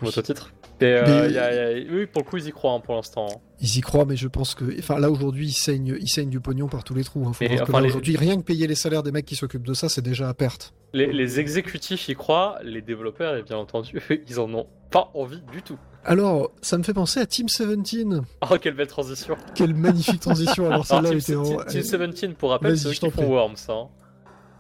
[0.01, 0.51] Moto-titre.
[0.81, 2.81] Et euh, Mais- y a- y a- oui, pour le coup, ils y croient hein,
[2.81, 3.27] pour l'instant.
[3.61, 6.41] ils y croient, mais je pense que, enfin, là aujourd'hui, ils saignent, ils saignent du
[6.41, 7.23] pognon par tous les trous.
[7.25, 7.31] Hein.
[7.31, 9.87] Enfin, là, les- aujourd'hui, rien que payer les salaires des mecs qui s'occupent de ça,
[9.87, 10.73] c'est déjà à perte.
[10.93, 15.41] Les, les exécutifs y croient, les développeurs, et bien entendu, ils en ont pas envie
[15.51, 15.77] du tout.
[16.03, 18.19] Alors, ça me fait penser à Team 17.
[18.41, 19.35] Oh, quelle belle transition.
[19.55, 20.65] Quelle magnifique transition.
[20.65, 23.27] Alors Alors, celle-là, était Team- vraiment- Team 17, pour rappel, Vas-y, c'est eux qui font.
[23.29, 23.55] Worms.
[23.69, 23.87] Hein.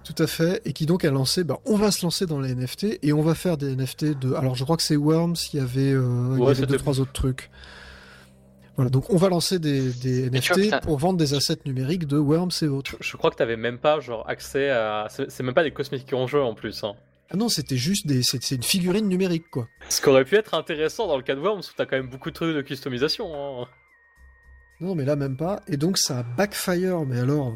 [0.05, 2.53] Tout à fait, et qui donc a lancé, bah, on va se lancer dans les
[2.53, 4.35] NFT et on va faire des NFT de.
[4.35, 6.77] Alors je crois que c'est Worms, il y avait, euh, il y Ouais, avait deux
[6.77, 7.49] trois autres trucs.
[8.75, 11.57] Voilà, donc on va lancer des, des Mais tu vois, NFT pour vendre des assets
[11.65, 12.91] numériques de Worms et autres.
[12.99, 15.07] Je, je crois que t'avais même pas genre accès à.
[15.09, 16.83] C'est même pas des cosmétiques en jeu en plus.
[16.83, 16.93] Hein.
[17.31, 19.67] Ah non, c'était juste des, c'est c'est une figurine numérique quoi.
[19.89, 22.09] Ce qui aurait pu être intéressant dans le cas de Worms où t'as quand même
[22.09, 23.63] beaucoup de trucs de customisation.
[23.63, 23.67] Hein.
[24.81, 25.61] Non, mais là même pas.
[25.67, 27.53] Et donc ça a backfire, mais alors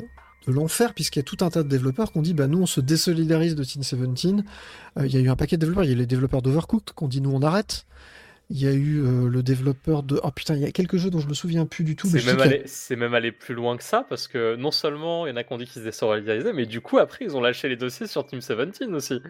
[0.51, 2.65] l'enfer, puisqu'il y a tout un tas de développeurs qui ont dit bah nous on
[2.65, 4.33] se désolidarise de Team 17.
[4.97, 6.93] Euh, Il y a eu un paquet de développeurs, il y a les développeurs d'Overcooked
[6.95, 7.85] qui ont dit nous on arrête.
[8.51, 10.19] Il y a eu euh, le développeur de.
[10.23, 12.09] Oh putain, il y a quelques jeux dont je me souviens plus du tout.
[12.11, 12.65] mais C'est même, a- allé-
[12.97, 15.53] même allé plus loin que ça parce que non seulement il y en a qui
[15.53, 18.25] ont dit qu'ils se désolidarisaient, mais du coup après ils ont lâché les dossiers sur
[18.25, 19.21] Team 17 aussi.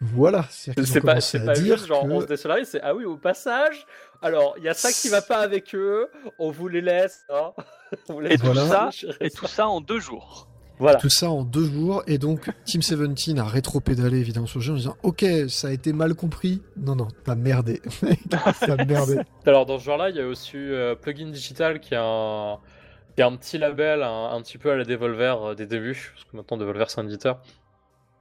[0.00, 0.46] Voilà.
[0.50, 3.86] C'est pas, pas dire juste genre que- on se désolidarise, c'est ah oui au passage.
[4.22, 7.24] Alors il y a ça qui va pas avec eux, on vous les laisse.
[7.30, 7.52] hein.
[8.08, 8.66] On vous laisse Et tout Voilà.
[8.68, 8.90] ça,
[9.20, 10.46] et tout ça en deux jours.
[10.78, 10.98] Voilà.
[10.98, 14.72] Tout ça en deux jours, et donc Team 17 a rétro-pédalé évidemment sur le jeu
[14.72, 16.62] en disant Ok, ça a été mal compris.
[16.76, 17.82] Non, non, t'as merdé.
[18.30, 19.18] T'as merdé.
[19.44, 22.58] Alors dans ce genre-là, il y a aussi euh, Plugin Digital qui est un
[23.18, 26.12] y a un petit label, un, un petit peu à la Devolver euh, des débuts,
[26.14, 27.42] parce que maintenant Devolver c'est un éditeur,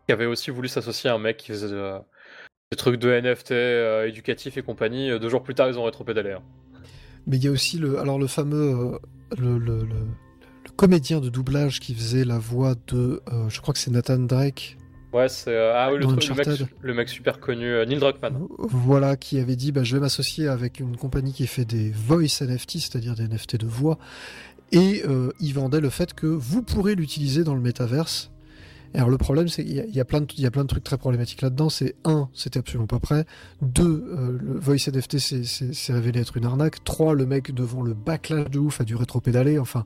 [0.07, 1.99] qui avait aussi voulu s'associer à un mec qui faisait euh,
[2.71, 5.09] des trucs de NFT euh, éducatifs et compagnie.
[5.09, 6.33] Euh, Deux jours plus tard, ils ont rétro-pédalé.
[6.33, 6.41] hein.
[7.25, 8.97] Mais il y a aussi le, alors le fameux, euh,
[9.39, 10.05] le, le- le-
[10.65, 14.19] le comédien de doublage qui faisait la voix de, euh, je crois que c'est Nathan
[14.19, 14.77] Drake,
[15.13, 15.49] Ouais, c'est.
[15.49, 16.67] euh, ah oui, le, truc- le, mec, Uncharted.
[16.81, 18.37] le mec super connu, euh, Neil Druckmann.
[18.59, 22.39] voilà, qui avait dit, bah, je vais m'associer avec une compagnie qui fait des voice
[22.41, 23.97] NFT, c'est-à-dire des NFT de voix,
[24.71, 28.29] et euh, il vendait le fait que vous pourrez l'utiliser dans le métaverse.
[28.95, 30.67] Alors le problème, c'est qu'il y, a- y plein de, il y a plein de
[30.67, 31.69] trucs très problématiques là-dedans.
[31.69, 33.25] C'est un, c'était absolument pas prêt.
[33.61, 36.83] Deux, euh, le voice NFT s'est- révélé être une arnaque.
[36.83, 39.59] Trois, le mec devant le backlash de ouf a dû rétro-pédaler.
[39.59, 39.85] Enfin,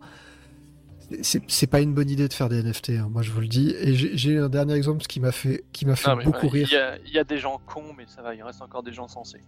[1.22, 2.92] c'est pas une bonne idée de faire des NFT.
[2.92, 3.76] hein, moi, je vous le dis.
[3.82, 6.98] Et j'ai un dernier exemple qui m'a fait, qui m'a fait Non, beaucoup ouais, rire.
[7.06, 9.08] Il y, y a des gens cons, mais ça va, il reste encore des gens
[9.08, 9.42] sensés.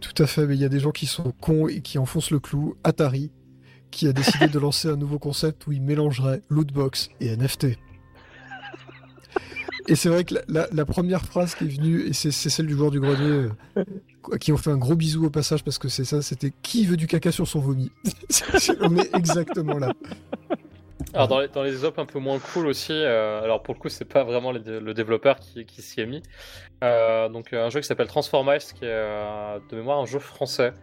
[0.00, 2.30] Tout à fait, mais il y a des gens qui sont cons et qui enfoncent
[2.30, 2.74] le clou.
[2.84, 3.30] Atari,
[3.90, 7.78] qui a décidé de lancer un nouveau concept où il mélangerait lootbox et NFT.
[9.88, 12.90] Et c'est vrai que la, première phrase qui est venue, et c'est celle du joueur
[12.90, 13.48] du grenier,
[13.78, 13.84] euh,
[14.38, 16.98] qui ont fait un gros bisou au passage parce que c'est ça, c'était qui veut
[16.98, 17.90] du caca sur son vomi?
[18.80, 19.94] On est exactement là.
[21.14, 23.88] Alors dans les, dans les un peu moins cool aussi, euh, alors pour le coup
[23.88, 26.22] c'est pas vraiment le développeur qui, s'y est mis.
[26.84, 30.74] Euh, donc un jeu qui s'appelle Transformice, qui est de mémoire un jeu français,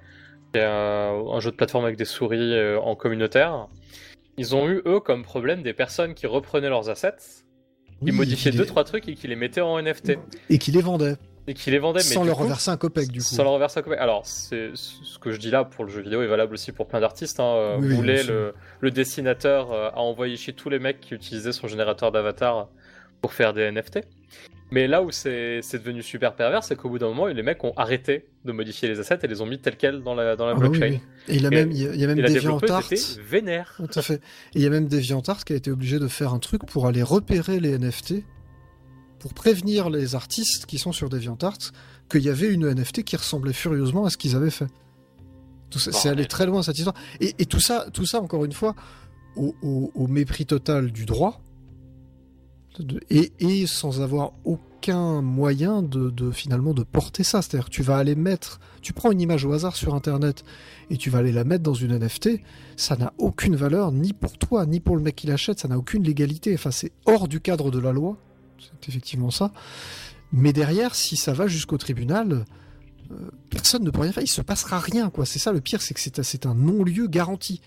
[0.52, 3.68] qui est un jeu de plateforme avec des souris en communautaire.
[4.38, 7.44] Ils ont eu eux comme problème des personnes qui reprenaient leurs assets,
[8.06, 10.18] Oui, modifiaient et qui deux trois trucs et qui les mettaient en NFT
[10.49, 11.15] Et qui les vendait,
[11.48, 13.26] et qui les vendaient mais sans leur coup, reverser un copec du coup.
[13.26, 13.99] sans leur reverser un copec.
[13.99, 16.88] Alors, c'est ce que je dis là pour le jeu vidéo est valable aussi pour
[16.88, 17.40] plein d'artistes.
[17.40, 17.77] Hein.
[17.80, 21.68] Oui, Boulet, le, le dessinateur, euh, a envoyé chez tous les mecs qui utilisaient son
[21.68, 22.68] générateur d'avatar
[23.26, 24.02] pour faire des NFT.
[24.69, 27.73] Mais là où c'est devenu super pervers, c'est qu'au bout d'un moment, les mecs ont
[27.76, 30.52] arrêté de modifier les assets et les ont mis tels quels dans la, dans la
[30.52, 30.93] Ah bah oui, blockchain.
[30.95, 31.02] oui.
[31.27, 32.84] Et il y a même, il y a, même la DeviantArt.
[33.27, 33.73] vénère.
[33.77, 34.15] Tout à fait.
[34.15, 34.19] Et
[34.60, 37.02] il y a même DeviantArt qui a été obligé de faire un truc pour aller
[37.02, 38.23] repérer les NFT,
[39.18, 41.57] pour prévenir les artistes qui sont sur DeviantArt
[42.11, 44.68] qu'il y avait une NFT qui ressemblait furieusement à ce qu'ils avaient fait.
[45.76, 46.95] C'est allé très loin cette histoire.
[47.22, 48.76] Et, et tout ça, tout ça encore une fois,
[49.35, 51.41] au, au- au mépris total du droit,
[52.80, 57.41] de- et, sans avoir aucun moyen de, finalement de porter ça.
[57.41, 60.43] C'est-à-dire tu vas aller mettre, tu prends une image au hasard sur Internet
[60.89, 62.41] et tu vas aller la mettre dans une NFT,
[62.76, 65.77] ça n'a aucune valeur ni pour toi ni pour le mec qui l'achète, ça n'a
[65.77, 66.53] aucune légalité.
[66.53, 68.18] Enfin, c'est hors du cadre de la loi,
[68.60, 69.52] c'est effectivement ça.
[70.31, 72.45] Mais derrière, si ça va jusqu'au tribunal,
[73.11, 73.15] euh,
[73.49, 74.23] personne ne peut rien faire.
[74.23, 75.26] Il se passera rien, quoi.
[75.26, 77.61] C'est ça le pire, c'est que c'est un non-lieu garanti.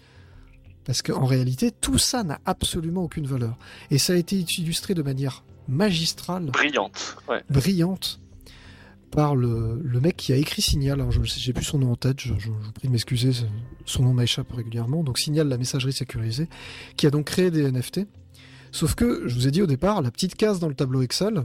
[0.88, 3.56] Parce qu'en réalité, tout ça n'a absolument aucune valeur.
[3.92, 7.18] Et ça a été illustré de manière magistrale, Brillante.
[7.28, 7.44] Ouais.
[7.50, 8.20] brillante,
[9.10, 10.98] par le, le mec qui a écrit Signal.
[11.00, 13.32] Alors, je j'ai plus son nom en tête, je, je- je vous prie de m'excuser,
[13.84, 15.04] son nom m'échappe régulièrement.
[15.04, 16.48] Donc, Signal, la messagerie sécurisée,
[16.96, 18.06] qui a donc créé des NFT.
[18.72, 21.44] Sauf que, je vous ai dit au départ, la petite case dans le tableau Excel,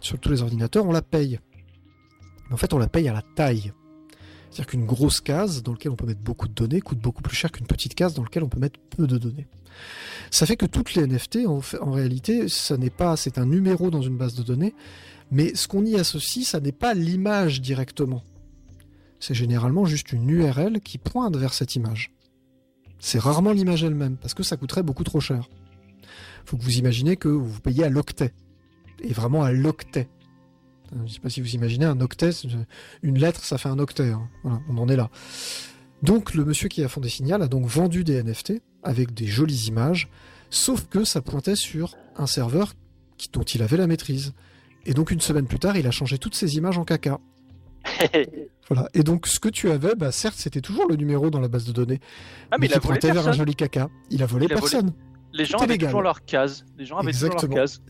[0.00, 1.40] sur tous les ordinateurs, on la paye.
[2.48, 3.72] Mais en fait, on la paye à la taille.
[4.54, 7.34] C'est-à-dire qu'une grosse case dans laquelle on peut mettre beaucoup de données coûte beaucoup plus
[7.34, 9.48] cher qu'une petite case dans laquelle on peut mettre peu de données.
[10.30, 14.00] Ça fait que toutes les NFT, en, réalité, ça n'est pas, c'est un numéro dans
[14.00, 14.72] une base de données,
[15.32, 18.22] mais ce qu'on y associe, ça n'est pas l'image directement.
[19.18, 22.12] C'est généralement juste une URL qui pointe vers cette image.
[23.00, 25.50] C'est rarement l'image elle-même, parce que ça coûterait beaucoup trop cher.
[26.44, 28.32] Faut que vous imaginez que vous payez à l'octet.
[29.00, 30.08] Et vraiment à l'octet.
[30.96, 32.30] Je ne sais pas si vous imaginez un octet,
[33.02, 34.10] une lettre, ça fait un octet.
[34.10, 34.28] hein.
[34.42, 35.10] Voilà, on en est là.
[36.02, 39.66] Donc le monsieur qui a fondé Signal a donc vendu des NFT avec des jolies
[39.68, 40.08] images,
[40.50, 42.74] sauf que ça pointait sur un serveur
[43.16, 44.34] qui- dont il avait la maîtrise.
[44.86, 47.18] Et donc une semaine plus tard, il a changé toutes ces images en caca.
[48.70, 48.88] Voilà.
[48.94, 51.66] Et donc ce que tu avais, bah certes, c'était toujours le numéro dans la base
[51.66, 52.00] de données,
[52.50, 53.90] ah, mais il a volé pointait vers un joli caca.
[54.10, 54.92] Il a volé Il a volé- personne.
[55.36, 55.88] Les gens avaient légal.
[55.88, 56.64] toujours leur case.
[56.78, 57.40] Les gens avaient Exactement.
[57.40, 57.82] toujours leur case.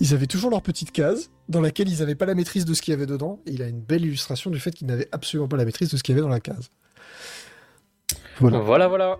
[0.00, 2.80] Ils avaient toujours leur petite case dans laquelle ils n'avaient pas la maîtrise de ce
[2.82, 3.38] qu'il y avait dedans.
[3.46, 5.96] Et il a une belle illustration du fait qu'ils n'avaient absolument pas la maîtrise de
[5.96, 6.70] ce qu'il y avait dans la case.
[8.40, 8.58] Voilà.
[8.58, 9.18] Voilà, voilà.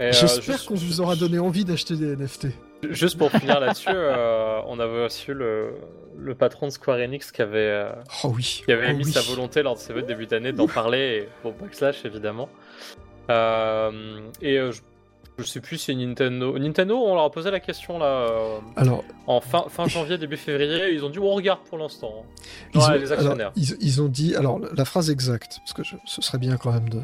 [0.00, 2.48] Euh, J'espère juste- qu'on vous aura donné envie d'acheter des NFT.
[2.90, 5.74] Juste pour finir là-dessus, euh, on avait reçu le,
[6.18, 7.92] le patron de Square Enix qui avait, euh,
[8.24, 8.62] Oh oui.
[8.64, 9.12] qui avait Oh émis oui.
[9.12, 12.48] sa volonté lors de ses votes de début d'année d'en parler, et, pour Backslash évidemment.
[13.30, 14.80] Euh, et euh, je,
[15.38, 16.58] je sais plus si Nintendo.
[16.58, 20.36] Nintendo, on leur a posé la question là euh, Alors, en fin, fin janvier, début
[20.36, 22.24] février, ils ont dit on regarde pour l'instant.
[22.74, 23.34] ils, Ouais, ont, les actionnaires.
[23.48, 26.56] alors, ils, ils ont dit, alors la phrase exacte, parce que je- ce serait bien
[26.56, 27.00] quand même de.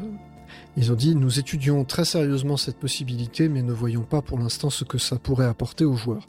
[0.77, 4.69] Ils ont dit Nous étudions très sérieusement cette possibilité, mais ne voyons pas pour l'instant
[4.69, 6.27] ce que ça pourrait apporter aux joueurs.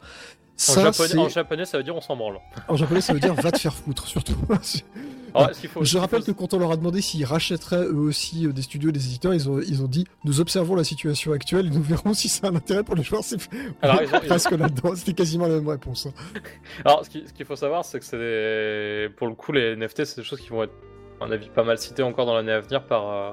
[0.61, 2.39] Ça, en, japonais, c'est- en japonais, ça veut dire on s'en branle.
[2.67, 4.35] en japonais, ça veut dire va te faire foutre, surtout.
[5.33, 8.45] Alors, faut- Je rappelle faut- que quand on leur a demandé s'ils rachèteraient eux aussi
[8.45, 11.31] euh, des studios et des éditeurs, ils ont, ils ont dit nous observons la situation
[11.31, 13.23] actuelle et nous verrons si ça a un intérêt pour les joueurs.
[13.23, 13.37] C'est
[13.81, 14.97] Alors, ils ont- ils.
[14.97, 16.07] C'était quasiment la même réponse.
[16.07, 16.13] hein.
[16.85, 19.09] Alors, ce qui- ce qu'il faut savoir, c'est que c'est des...
[19.15, 20.73] pour le coup, les NFT, c'est des choses qui vont être,
[21.21, 23.31] à mon avis, pas mal citées encore dans l'année à venir par, euh,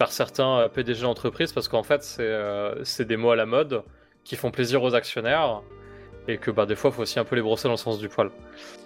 [0.00, 3.46] par certains euh, PDG d'entreprise, parce qu'en fait, c'est euh, c'est des mots à la
[3.46, 3.84] mode
[4.24, 5.62] qui font plaisir aux actionnaires
[6.26, 7.98] et que bah, des fois, il faut aussi un peu les brosser dans le sens
[7.98, 8.30] du poil.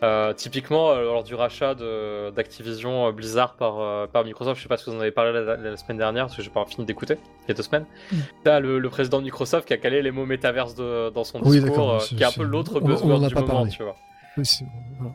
[0.02, 4.62] Euh, typiquement, euh, lors du rachat de- d'Activision euh, Blizzard par, euh, par Microsoft, je
[4.62, 6.64] sais pas si vous en avez parlé la, la semaine dernière, parce que j'ai pas
[6.66, 7.86] fini d'écouter, il y a deux semaines.
[8.12, 8.16] Mm.
[8.44, 11.40] T'as le, le président de Microsoft qui a calé les mots métaverse de- dans son
[11.44, 13.70] Oui, discours, qui est un peu l'autre on- on buzzword a du moment, parlé.
[13.70, 13.96] tu vois.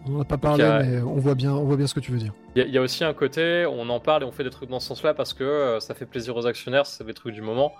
[0.05, 2.01] On n'en a pas parlé, a- mais on voit, bien, on voit bien ce que
[2.01, 2.33] tu veux dire.
[2.55, 4.43] Il y, a- il y a aussi un côté, on en parle et on fait
[4.43, 7.13] des trucs dans ce sens-là parce que euh, ça fait plaisir aux actionnaires, c'est des
[7.13, 7.73] trucs du moment.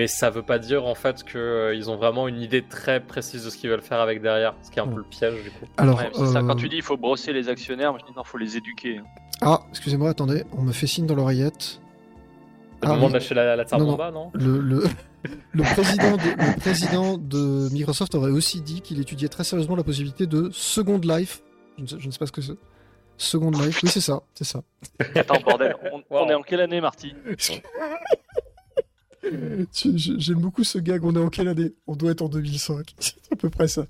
[0.00, 3.50] Mais ça veut pas dire en fait qu'ils ont vraiment une idée très précise de
[3.50, 4.92] ce qu'ils veulent faire avec derrière, ce qui est un Mm.
[4.94, 5.66] peu le piège du coup.
[5.76, 8.16] Alors, Ouais, ça, euh, quand tu dis il faut brosser les actionnaires, moi je dis
[8.16, 8.96] non, faut les éduquer.
[8.96, 9.04] hein.
[9.42, 11.60] ah, excusez-moi, attendez, on me fait signe dans l'oreillette.
[12.80, 13.12] C'est le Ah, moment oui.
[13.12, 14.84] de lâcher la, la Tsarbomba, non, Le, le,
[15.52, 19.84] le président de, le président de Microsoft aurait aussi dit qu'il étudiait très sérieusement la
[19.84, 21.42] possibilité de Second Life.
[21.76, 22.56] Je ne sais, je ne sais pas ce que c'est.
[23.18, 24.62] Second Life, oui, c'est ça, c'est ça.
[25.14, 26.24] Attends, bordel, on, Wow.
[26.24, 27.12] on est en quelle année, Marty?
[29.72, 31.04] J'aime beaucoup ce gag.
[31.04, 31.72] On est en quelle année?
[31.86, 32.94] On doit être en 2005.
[32.98, 33.86] C'est à peu près ça.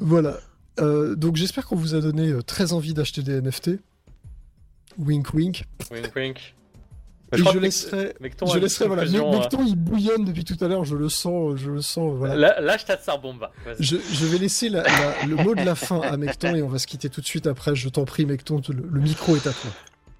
[0.00, 0.38] voilà.
[0.80, 3.70] Euh, donc j'espère qu'on vous a donné euh, très envie d'acheter des NFT.
[4.98, 5.64] Wink wink.
[5.90, 6.54] Wink wink.
[7.32, 9.02] Et crois je laisserai, Mecton je laisserai voilà.
[9.02, 10.84] euh, Mecton, il bouillonne depuis tout à l'heure.
[10.84, 12.14] Je le sens, je le sens.
[12.16, 12.60] Voilà.
[12.60, 13.50] Lâche ta Tsarbomba.
[13.64, 13.76] vas-y.
[13.82, 16.68] Je, je vais laisser la- la- le mot de la fin à Mecton et on
[16.68, 17.74] va se quitter tout de suite après.
[17.74, 19.70] Je t'en prie, Mecton, le, le micro est à toi.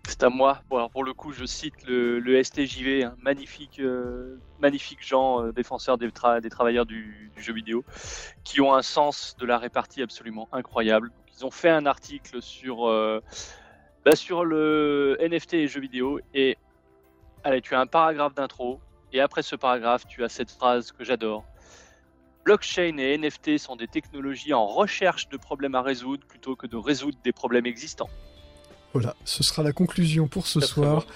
[0.09, 0.63] C'est à moi.
[0.69, 6.09] Pour le coup, je cite le, STJV, hein, magnifique, euh, magnifique gens euh, défenseurs des,
[6.11, 7.85] tra- des travailleurs du, jeu vidéo,
[8.45, 11.11] qui ont un sens de la répartie absolument incroyable.
[11.37, 13.21] Ils ont fait un article sur, euh,
[14.05, 14.13] bah,
[14.45, 16.57] le NFT et jeux vidéo et
[17.43, 18.81] allez, tu as un paragraphe d'intro
[19.13, 21.45] et après ce paragraphe, tu as cette phrase que j'adore.
[22.45, 26.77] Blockchain et NFT sont des technologies en recherche de problèmes à résoudre plutôt que de
[26.77, 28.09] résoudre des problèmes existants.
[28.99, 31.07] Voilà, ce sera la conclusion pour ce soir.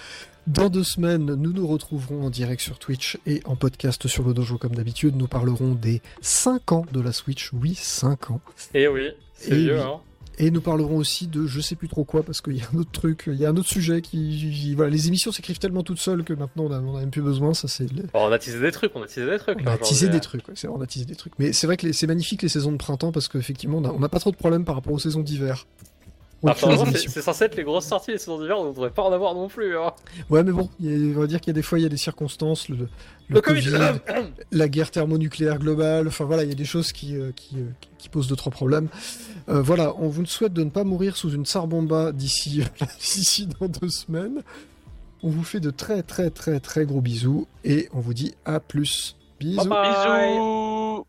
[0.46, 4.34] Dans deux semaines, nous nous retrouverons en direct sur Twitch et en podcast sur le
[4.34, 5.16] dojo comme d'habitude.
[5.16, 7.50] Nous parlerons des 5 ans de la Switch.
[7.52, 8.40] Oui, 5 ans.
[8.74, 9.80] Et oui, c'est Et vieux, oui.
[9.82, 10.00] hein.
[10.38, 12.78] Et nous parlerons aussi de je sais plus trop quoi parce qu'il y a un
[12.78, 14.74] autre truc, il y a un autre sujet qui.
[14.74, 17.20] Voilà, les émissions s'écrivent tellement toutes seules que maintenant on a, on a même plus
[17.20, 17.52] besoin.
[17.52, 17.92] Ça, c'est.
[17.92, 19.58] Bon, on a teasé des trucs, on a teasé des trucs.
[19.62, 20.20] On a teasé aujourd'hui, des hein.
[20.20, 21.34] trucs, ouais, vrai, on a teasé des trucs.
[21.38, 24.18] Mais c'est vrai que c'est magnifique les saisons de printemps parce qu'effectivement on n'a pas
[24.18, 25.66] trop de problèmes par rapport aux saisons d'hiver.
[26.96, 29.34] C'est censé être les grosses sorties les saisons d'hiver, on ne devrait pas en avoir
[29.34, 29.76] non plus.
[29.76, 29.92] Hein.
[30.30, 31.90] Ouais, mais bon, a- on va dire qu'il y a des fois il y a
[31.90, 32.88] des circonstances, le, le
[33.28, 33.70] Le Covid.
[34.50, 37.64] la guerre thermonucléaire globale, enfin voilà, il y a des choses qui, euh, qui, euh,
[37.80, 38.88] qui- qui posent de trop problèmes.
[39.48, 42.62] Euh, voilà, on vous souhaite de ne pas mourir sous une sarbomba d'ici
[42.98, 44.42] d'ici dans deux semaines.
[45.22, 48.58] On vous fait de très très très très gros bisous et on vous dit à
[48.60, 49.16] plus.
[49.38, 49.56] Bisous.
[49.56, 50.30] Bye bye.
[50.32, 51.06] Bisous